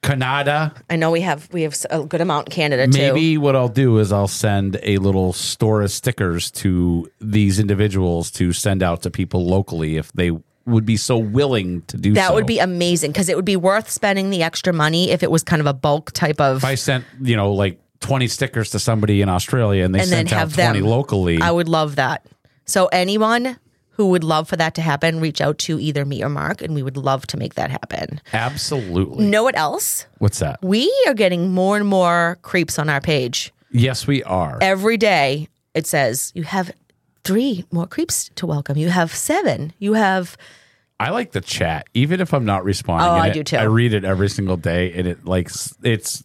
Canada, 0.03 0.73
I 0.89 0.95
know 0.95 1.11
we 1.11 1.23
have 1.23 1.49
we 1.53 1.63
have 1.63 1.75
a 1.91 2.05
good 2.05 2.21
amount 2.21 2.47
in 2.49 2.53
Canada 2.53 2.87
too. 2.87 2.97
maybe 2.99 3.39
what 3.39 3.57
I'll 3.57 3.67
do 3.69 3.99
is 3.99 4.13
I'll 4.13 4.29
send 4.29 4.79
a 4.85 4.99
little 4.99 5.33
store 5.33 5.83
of 5.83 5.91
stickers 5.91 6.51
to 6.53 7.11
these 7.21 7.59
individuals 7.59 8.31
to 8.33 8.53
send 8.53 8.85
out 8.85 9.03
to 9.03 9.11
people 9.11 9.45
locally 9.47 9.97
if 9.97 10.13
they 10.13 10.31
would 10.67 10.85
be 10.85 10.97
so 10.97 11.17
willing 11.17 11.83
to 11.83 11.97
do 11.97 12.13
that 12.15 12.29
so. 12.29 12.35
would 12.35 12.47
be 12.47 12.59
amazing 12.59 13.13
because 13.13 13.29
it 13.29 13.37
would 13.37 13.45
be 13.45 13.57
worth 13.57 13.89
spending 13.89 14.31
the 14.31 14.43
extra 14.43 14.73
money 14.73 15.11
if 15.11 15.23
it 15.23 15.31
was 15.31 15.43
kind 15.43 15.61
of 15.61 15.67
a 15.67 15.73
bulk 15.73 16.13
type 16.13 16.41
of 16.41 16.59
if 16.59 16.65
I 16.65 16.75
sent, 16.75 17.05
you 17.21 17.37
know, 17.37 17.53
like 17.53 17.81
20 18.01 18.29
stickers 18.29 18.71
to 18.71 18.79
somebody 18.79 19.23
in 19.23 19.29
Australia 19.29 19.85
and 19.85 19.95
they 19.95 20.01
and 20.01 20.11
then 20.11 20.27
sent 20.27 20.33
out 20.33 20.39
have 20.39 20.55
20 20.55 20.81
them 20.81 20.89
locally. 20.89 21.41
I 21.41 21.51
would 21.51 21.69
love 21.69 21.97
that. 21.97 22.27
So 22.65 22.87
anyone 22.87 23.59
who 23.91 24.09
would 24.09 24.25
love 24.25 24.47
for 24.49 24.57
that 24.57 24.75
to 24.75 24.83
happen, 24.83 25.21
reach 25.21 25.41
out 25.41 25.57
to 25.57 25.81
either 25.81 26.05
me 26.05 26.23
or 26.23 26.29
Mark, 26.29 26.61
and 26.61 26.75
we 26.75 26.83
would 26.83 26.99
love 26.99 27.27
to 27.29 27.39
make 27.39 27.55
that 27.55 27.71
happen. 27.71 28.21
Absolutely. 28.35 29.25
Know 29.25 29.43
what 29.43 29.57
else? 29.57 30.07
What's 30.19 30.41
that? 30.41 30.61
We 30.63 30.93
are 31.07 31.15
getting 31.15 31.51
more 31.51 31.79
and 31.79 31.87
more 31.87 32.39
creeps 32.43 32.79
on 32.79 32.91
our 32.91 33.01
page. 33.01 33.55
Yes, 33.71 34.07
we 34.07 34.23
are. 34.25 34.59
Every 34.61 34.99
day 34.99 35.49
it 35.75 35.87
says 35.87 36.33
you 36.35 36.43
have 36.43 36.71
three 37.27 37.65
more 37.71 37.87
creeps 37.87 38.31
to 38.37 38.47
welcome. 38.47 38.77
You 38.77 38.89
have 38.89 39.15
seven. 39.15 39.73
You 39.79 39.95
have 39.95 40.37
I 40.99 41.11
like 41.11 41.33
the 41.33 41.43
chat, 41.43 41.87
even 41.93 42.21
if 42.21 42.33
I'm 42.33 42.45
not 42.47 42.65
responding. 42.65 43.09
Oh, 43.09 43.13
I 43.13 43.29
it, 43.29 43.35
do 43.35 43.45
too. 43.45 43.57
I 43.57 43.65
read 43.65 43.93
it 43.93 44.05
every 44.05 44.31
single 44.31 44.57
day, 44.57 44.93
and 44.93 45.07
it 45.07 45.27
like 45.27 45.51
it's 45.83 46.25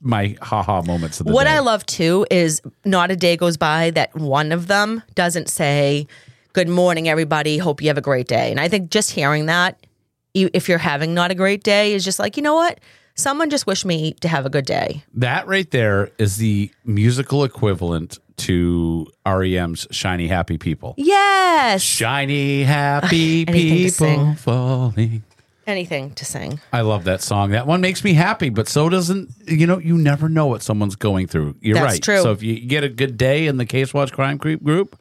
my 0.00 0.36
haha 0.40 0.82
moments 0.82 1.20
of 1.20 1.26
the 1.26 1.32
what 1.32 1.44
day. 1.44 1.50
I 1.50 1.58
love 1.58 1.84
too 1.84 2.26
is 2.30 2.62
not 2.84 3.10
a 3.10 3.16
day 3.16 3.36
goes 3.36 3.56
by 3.56 3.90
that 3.90 4.14
one 4.14 4.52
of 4.52 4.66
them 4.66 5.02
doesn't 5.14 5.48
say, 5.48 6.06
Good 6.52 6.68
morning, 6.68 7.08
everybody. 7.08 7.58
Hope 7.58 7.82
you 7.82 7.88
have 7.88 7.98
a 7.98 8.02
great 8.02 8.26
day. 8.26 8.50
And 8.50 8.58
I 8.58 8.68
think 8.68 8.90
just 8.90 9.10
hearing 9.10 9.46
that, 9.46 9.86
you, 10.34 10.50
if 10.52 10.68
you're 10.68 10.78
having 10.78 11.14
not 11.14 11.30
a 11.30 11.34
great 11.34 11.62
day, 11.62 11.92
is 11.92 12.04
just 12.04 12.18
like, 12.18 12.36
you 12.36 12.42
know 12.42 12.54
what? 12.54 12.80
Someone 13.14 13.50
just 13.50 13.66
wished 13.66 13.84
me 13.84 14.14
to 14.14 14.28
have 14.28 14.46
a 14.46 14.50
good 14.50 14.64
day. 14.64 15.04
That 15.14 15.46
right 15.46 15.70
there 15.70 16.10
is 16.18 16.38
the 16.38 16.70
musical 16.84 17.44
equivalent 17.44 18.18
to 18.40 19.06
REM's 19.26 19.86
"Shiny 19.90 20.26
Happy 20.28 20.58
People." 20.58 20.94
Yes. 20.96 21.82
Shiny 21.82 22.64
happy 22.64 23.44
Anything 23.46 23.46
to 23.46 23.52
people 23.52 23.90
sing. 23.90 24.34
falling. 24.36 25.22
Anything 25.66 26.10
to 26.14 26.24
sing. 26.24 26.58
I 26.72 26.80
love 26.80 27.04
that 27.04 27.22
song. 27.22 27.50
That 27.50 27.66
one 27.66 27.80
makes 27.80 28.02
me 28.02 28.14
happy, 28.14 28.48
but 28.48 28.66
so 28.66 28.88
doesn't 28.88 29.30
you 29.46 29.66
know? 29.66 29.78
You 29.78 29.96
never 29.96 30.28
know 30.28 30.46
what 30.46 30.62
someone's 30.62 30.96
going 30.96 31.26
through. 31.28 31.54
You're 31.60 31.74
That's 31.74 31.92
right. 31.94 32.02
true. 32.02 32.22
So 32.22 32.32
if 32.32 32.42
you 32.42 32.58
get 32.66 32.82
a 32.82 32.88
good 32.88 33.16
day 33.16 33.46
in 33.46 33.56
the 33.56 33.66
Case 33.66 33.94
Watch 33.94 34.10
Crime 34.12 34.38
Creep 34.38 34.64
group, 34.64 34.98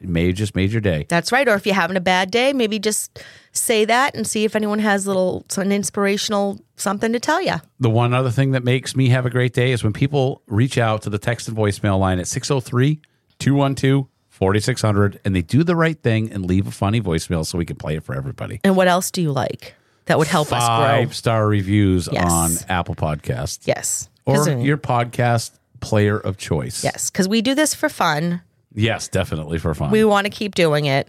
may 0.00 0.26
have 0.28 0.36
just 0.36 0.54
made 0.54 0.72
your 0.72 0.80
day. 0.80 1.06
That's 1.08 1.32
right. 1.32 1.48
Or 1.48 1.54
if 1.54 1.66
you're 1.66 1.74
having 1.74 1.96
a 1.96 2.00
bad 2.00 2.30
day, 2.30 2.52
maybe 2.52 2.78
just 2.78 3.22
say 3.52 3.84
that 3.86 4.14
and 4.14 4.26
see 4.26 4.44
if 4.44 4.54
anyone 4.56 4.78
has 4.80 5.06
a 5.06 5.08
little 5.08 5.44
an 5.56 5.72
inspirational 5.72 6.60
something 6.76 7.12
to 7.12 7.20
tell 7.20 7.40
you. 7.40 7.54
The 7.80 7.90
one 7.90 8.12
other 8.14 8.30
thing 8.30 8.50
that 8.52 8.64
makes 8.64 8.94
me 8.94 9.08
have 9.08 9.24
a 9.26 9.30
great 9.30 9.52
day 9.54 9.72
is 9.72 9.82
when 9.82 9.92
people 9.92 10.42
reach 10.46 10.76
out 10.78 11.02
to 11.02 11.10
the 11.10 11.18
text 11.18 11.48
and 11.48 11.56
voicemail 11.56 11.98
line 11.98 12.18
at 12.18 12.26
603 12.28 13.00
212 13.38 14.06
4600 14.28 15.18
and 15.24 15.34
they 15.34 15.40
do 15.40 15.64
the 15.64 15.74
right 15.74 15.98
thing 16.02 16.30
and 16.30 16.44
leave 16.44 16.66
a 16.66 16.70
funny 16.70 17.00
voicemail 17.00 17.46
so 17.46 17.56
we 17.56 17.64
can 17.64 17.76
play 17.76 17.96
it 17.96 18.04
for 18.04 18.14
everybody. 18.14 18.60
And 18.64 18.76
what 18.76 18.86
else 18.88 19.10
do 19.10 19.22
you 19.22 19.32
like 19.32 19.74
that 20.04 20.18
would 20.18 20.26
help 20.28 20.52
us 20.52 20.62
grow? 20.66 20.76
Five 21.06 21.16
star 21.16 21.48
reviews 21.48 22.08
Yes. 22.12 22.30
on 22.30 22.50
Apple 22.68 22.94
Podcasts. 22.94 23.66
Yes. 23.66 24.10
Or 24.26 24.46
uh, 24.48 24.56
your 24.58 24.76
podcast 24.76 25.52
player 25.80 26.18
of 26.18 26.36
choice. 26.36 26.84
Yes, 26.84 27.10
because 27.10 27.28
we 27.28 27.40
do 27.40 27.54
this 27.54 27.74
for 27.74 27.88
fun. 27.88 28.42
Yes, 28.76 29.08
definitely 29.08 29.58
for 29.58 29.74
fun. 29.74 29.90
We 29.90 30.04
want 30.04 30.26
to 30.26 30.30
keep 30.30 30.54
doing 30.54 30.84
it. 30.84 31.08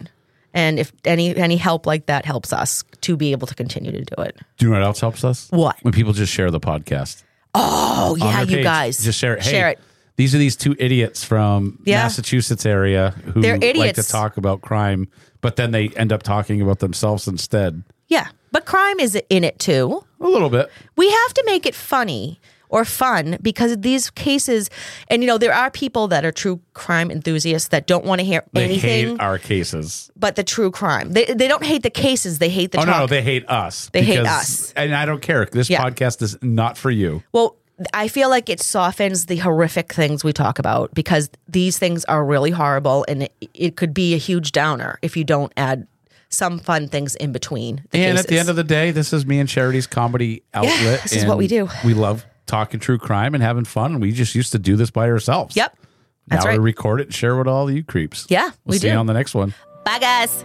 And 0.54 0.78
if 0.78 0.90
any 1.04 1.36
any 1.36 1.56
help 1.56 1.86
like 1.86 2.06
that 2.06 2.24
helps 2.24 2.52
us 2.52 2.82
to 3.02 3.16
be 3.16 3.32
able 3.32 3.46
to 3.46 3.54
continue 3.54 3.92
to 3.92 4.00
do 4.02 4.22
it. 4.22 4.36
do 4.56 4.66
you 4.66 4.72
know 4.72 4.78
what 4.78 4.84
else 4.84 4.98
helps 5.00 5.22
us? 5.22 5.48
What? 5.50 5.76
When 5.82 5.92
people 5.92 6.12
just 6.14 6.32
share 6.32 6.50
the 6.50 6.58
podcast. 6.58 7.22
Oh 7.54 8.16
yeah, 8.18 8.40
you 8.40 8.56
page. 8.56 8.64
guys. 8.64 9.04
Just 9.04 9.18
share 9.18 9.34
it. 9.36 9.44
Hey, 9.44 9.50
Share 9.50 9.68
it. 9.68 9.78
These 10.16 10.34
are 10.34 10.38
these 10.38 10.56
two 10.56 10.74
idiots 10.78 11.22
from 11.22 11.78
Yeah. 11.84 12.02
Massachusetts 12.02 12.66
area 12.66 13.10
who 13.10 13.40
They're 13.40 13.58
like 13.58 13.94
to 13.94 14.02
talk 14.02 14.36
about 14.36 14.62
crime, 14.62 15.06
but 15.42 15.56
then 15.56 15.70
they 15.70 15.90
end 15.90 16.12
up 16.12 16.24
talking 16.24 16.60
about 16.60 16.80
themselves 16.80 17.28
instead. 17.28 17.84
Yeah. 18.08 18.28
But 18.50 18.64
crime 18.64 18.98
is 18.98 19.16
in 19.28 19.44
it 19.44 19.58
too. 19.58 20.02
A 20.20 20.26
little 20.28 20.50
bit. 20.50 20.70
We 20.96 21.08
have 21.10 21.34
to 21.34 21.42
make 21.46 21.66
it 21.66 21.74
funny 21.74 22.40
or 22.70 22.84
fun 22.84 23.36
because 23.42 23.76
these 23.78 24.10
cases 24.10 24.70
and 25.08 25.22
you 25.22 25.26
know 25.26 25.38
there 25.38 25.54
are 25.54 25.70
people 25.70 26.08
that 26.08 26.24
are 26.24 26.32
true 26.32 26.60
crime 26.74 27.10
enthusiasts 27.10 27.68
that 27.68 27.86
don't 27.86 28.04
want 28.04 28.20
to 28.20 28.24
hear 28.24 28.42
They 28.52 28.64
anything 28.64 29.08
hate 29.10 29.20
our 29.20 29.38
cases. 29.38 30.10
but 30.16 30.36
the 30.36 30.44
true 30.44 30.70
crime. 30.70 31.12
They 31.12 31.24
they 31.26 31.48
don't 31.48 31.64
hate 31.64 31.82
the 31.82 31.90
cases, 31.90 32.38
they 32.38 32.48
hate 32.50 32.72
the 32.72 32.78
oh 32.80 32.84
talk. 32.84 32.96
no, 33.00 33.06
they 33.06 33.22
hate 33.22 33.48
us. 33.48 33.90
They 33.92 34.02
hate 34.02 34.26
us. 34.26 34.72
and 34.76 34.94
I 34.94 35.06
don't 35.06 35.22
care. 35.22 35.46
This 35.46 35.68
Yeah. 35.70 35.82
podcast 35.82 36.22
is 36.22 36.36
not 36.42 36.76
for 36.76 36.90
you. 36.90 37.22
Well, 37.32 37.56
I 37.94 38.08
feel 38.08 38.28
like 38.28 38.48
it 38.48 38.60
softens 38.60 39.26
the 39.26 39.36
horrific 39.36 39.92
things 39.92 40.24
we 40.24 40.32
talk 40.32 40.58
about 40.58 40.92
because 40.94 41.30
these 41.48 41.78
things 41.78 42.04
are 42.06 42.24
really 42.24 42.50
horrible 42.50 43.04
and 43.06 43.22
it, 43.24 43.32
it 43.54 43.76
could 43.76 43.94
be 43.94 44.14
a 44.14 44.16
huge 44.18 44.50
downer 44.50 44.98
if 45.00 45.16
you 45.16 45.22
don't 45.22 45.52
add 45.56 45.86
some 46.28 46.58
fun 46.58 46.88
things 46.88 47.14
in 47.16 47.32
between. 47.32 47.84
The 47.92 48.00
and 48.04 48.18
at 48.18 48.26
the 48.26 48.38
end 48.38 48.48
of 48.50 48.56
the 48.56 48.64
day, 48.64 48.90
this 48.90 49.12
is 49.12 49.24
me 49.24 49.38
and 49.38 49.48
Charity's 49.48 49.86
comedy 49.86 50.42
outlet. 50.52 51.02
this 51.04 51.12
is 51.14 51.24
what 51.24 51.38
we 51.38 51.46
do. 51.46 51.68
We 51.84 51.94
love 51.94 52.26
talking 52.48 52.80
true 52.80 52.98
crime 52.98 53.34
and 53.34 53.42
having 53.42 53.64
fun. 53.64 53.92
And 53.92 54.00
we 54.02 54.10
just 54.10 54.34
used 54.34 54.50
to 54.52 54.58
do 54.58 54.74
this 54.74 54.90
by 54.90 55.08
ourselves. 55.08 55.54
Yep. 55.54 55.78
That's 56.26 56.44
now 56.44 56.50
right. 56.50 56.58
we 56.58 56.64
record 56.64 57.00
it 57.00 57.04
and 57.04 57.14
share 57.14 57.36
with 57.36 57.46
all 57.46 57.70
you 57.70 57.84
creeps. 57.84 58.26
Yeah, 58.28 58.46
We'll 58.64 58.72
we 58.72 58.78
see 58.78 58.88
do. 58.88 58.92
you 58.92 58.98
on 58.98 59.06
the 59.06 59.14
next 59.14 59.34
one. 59.34 59.54
Bye, 59.84 59.98
guys. 59.98 60.44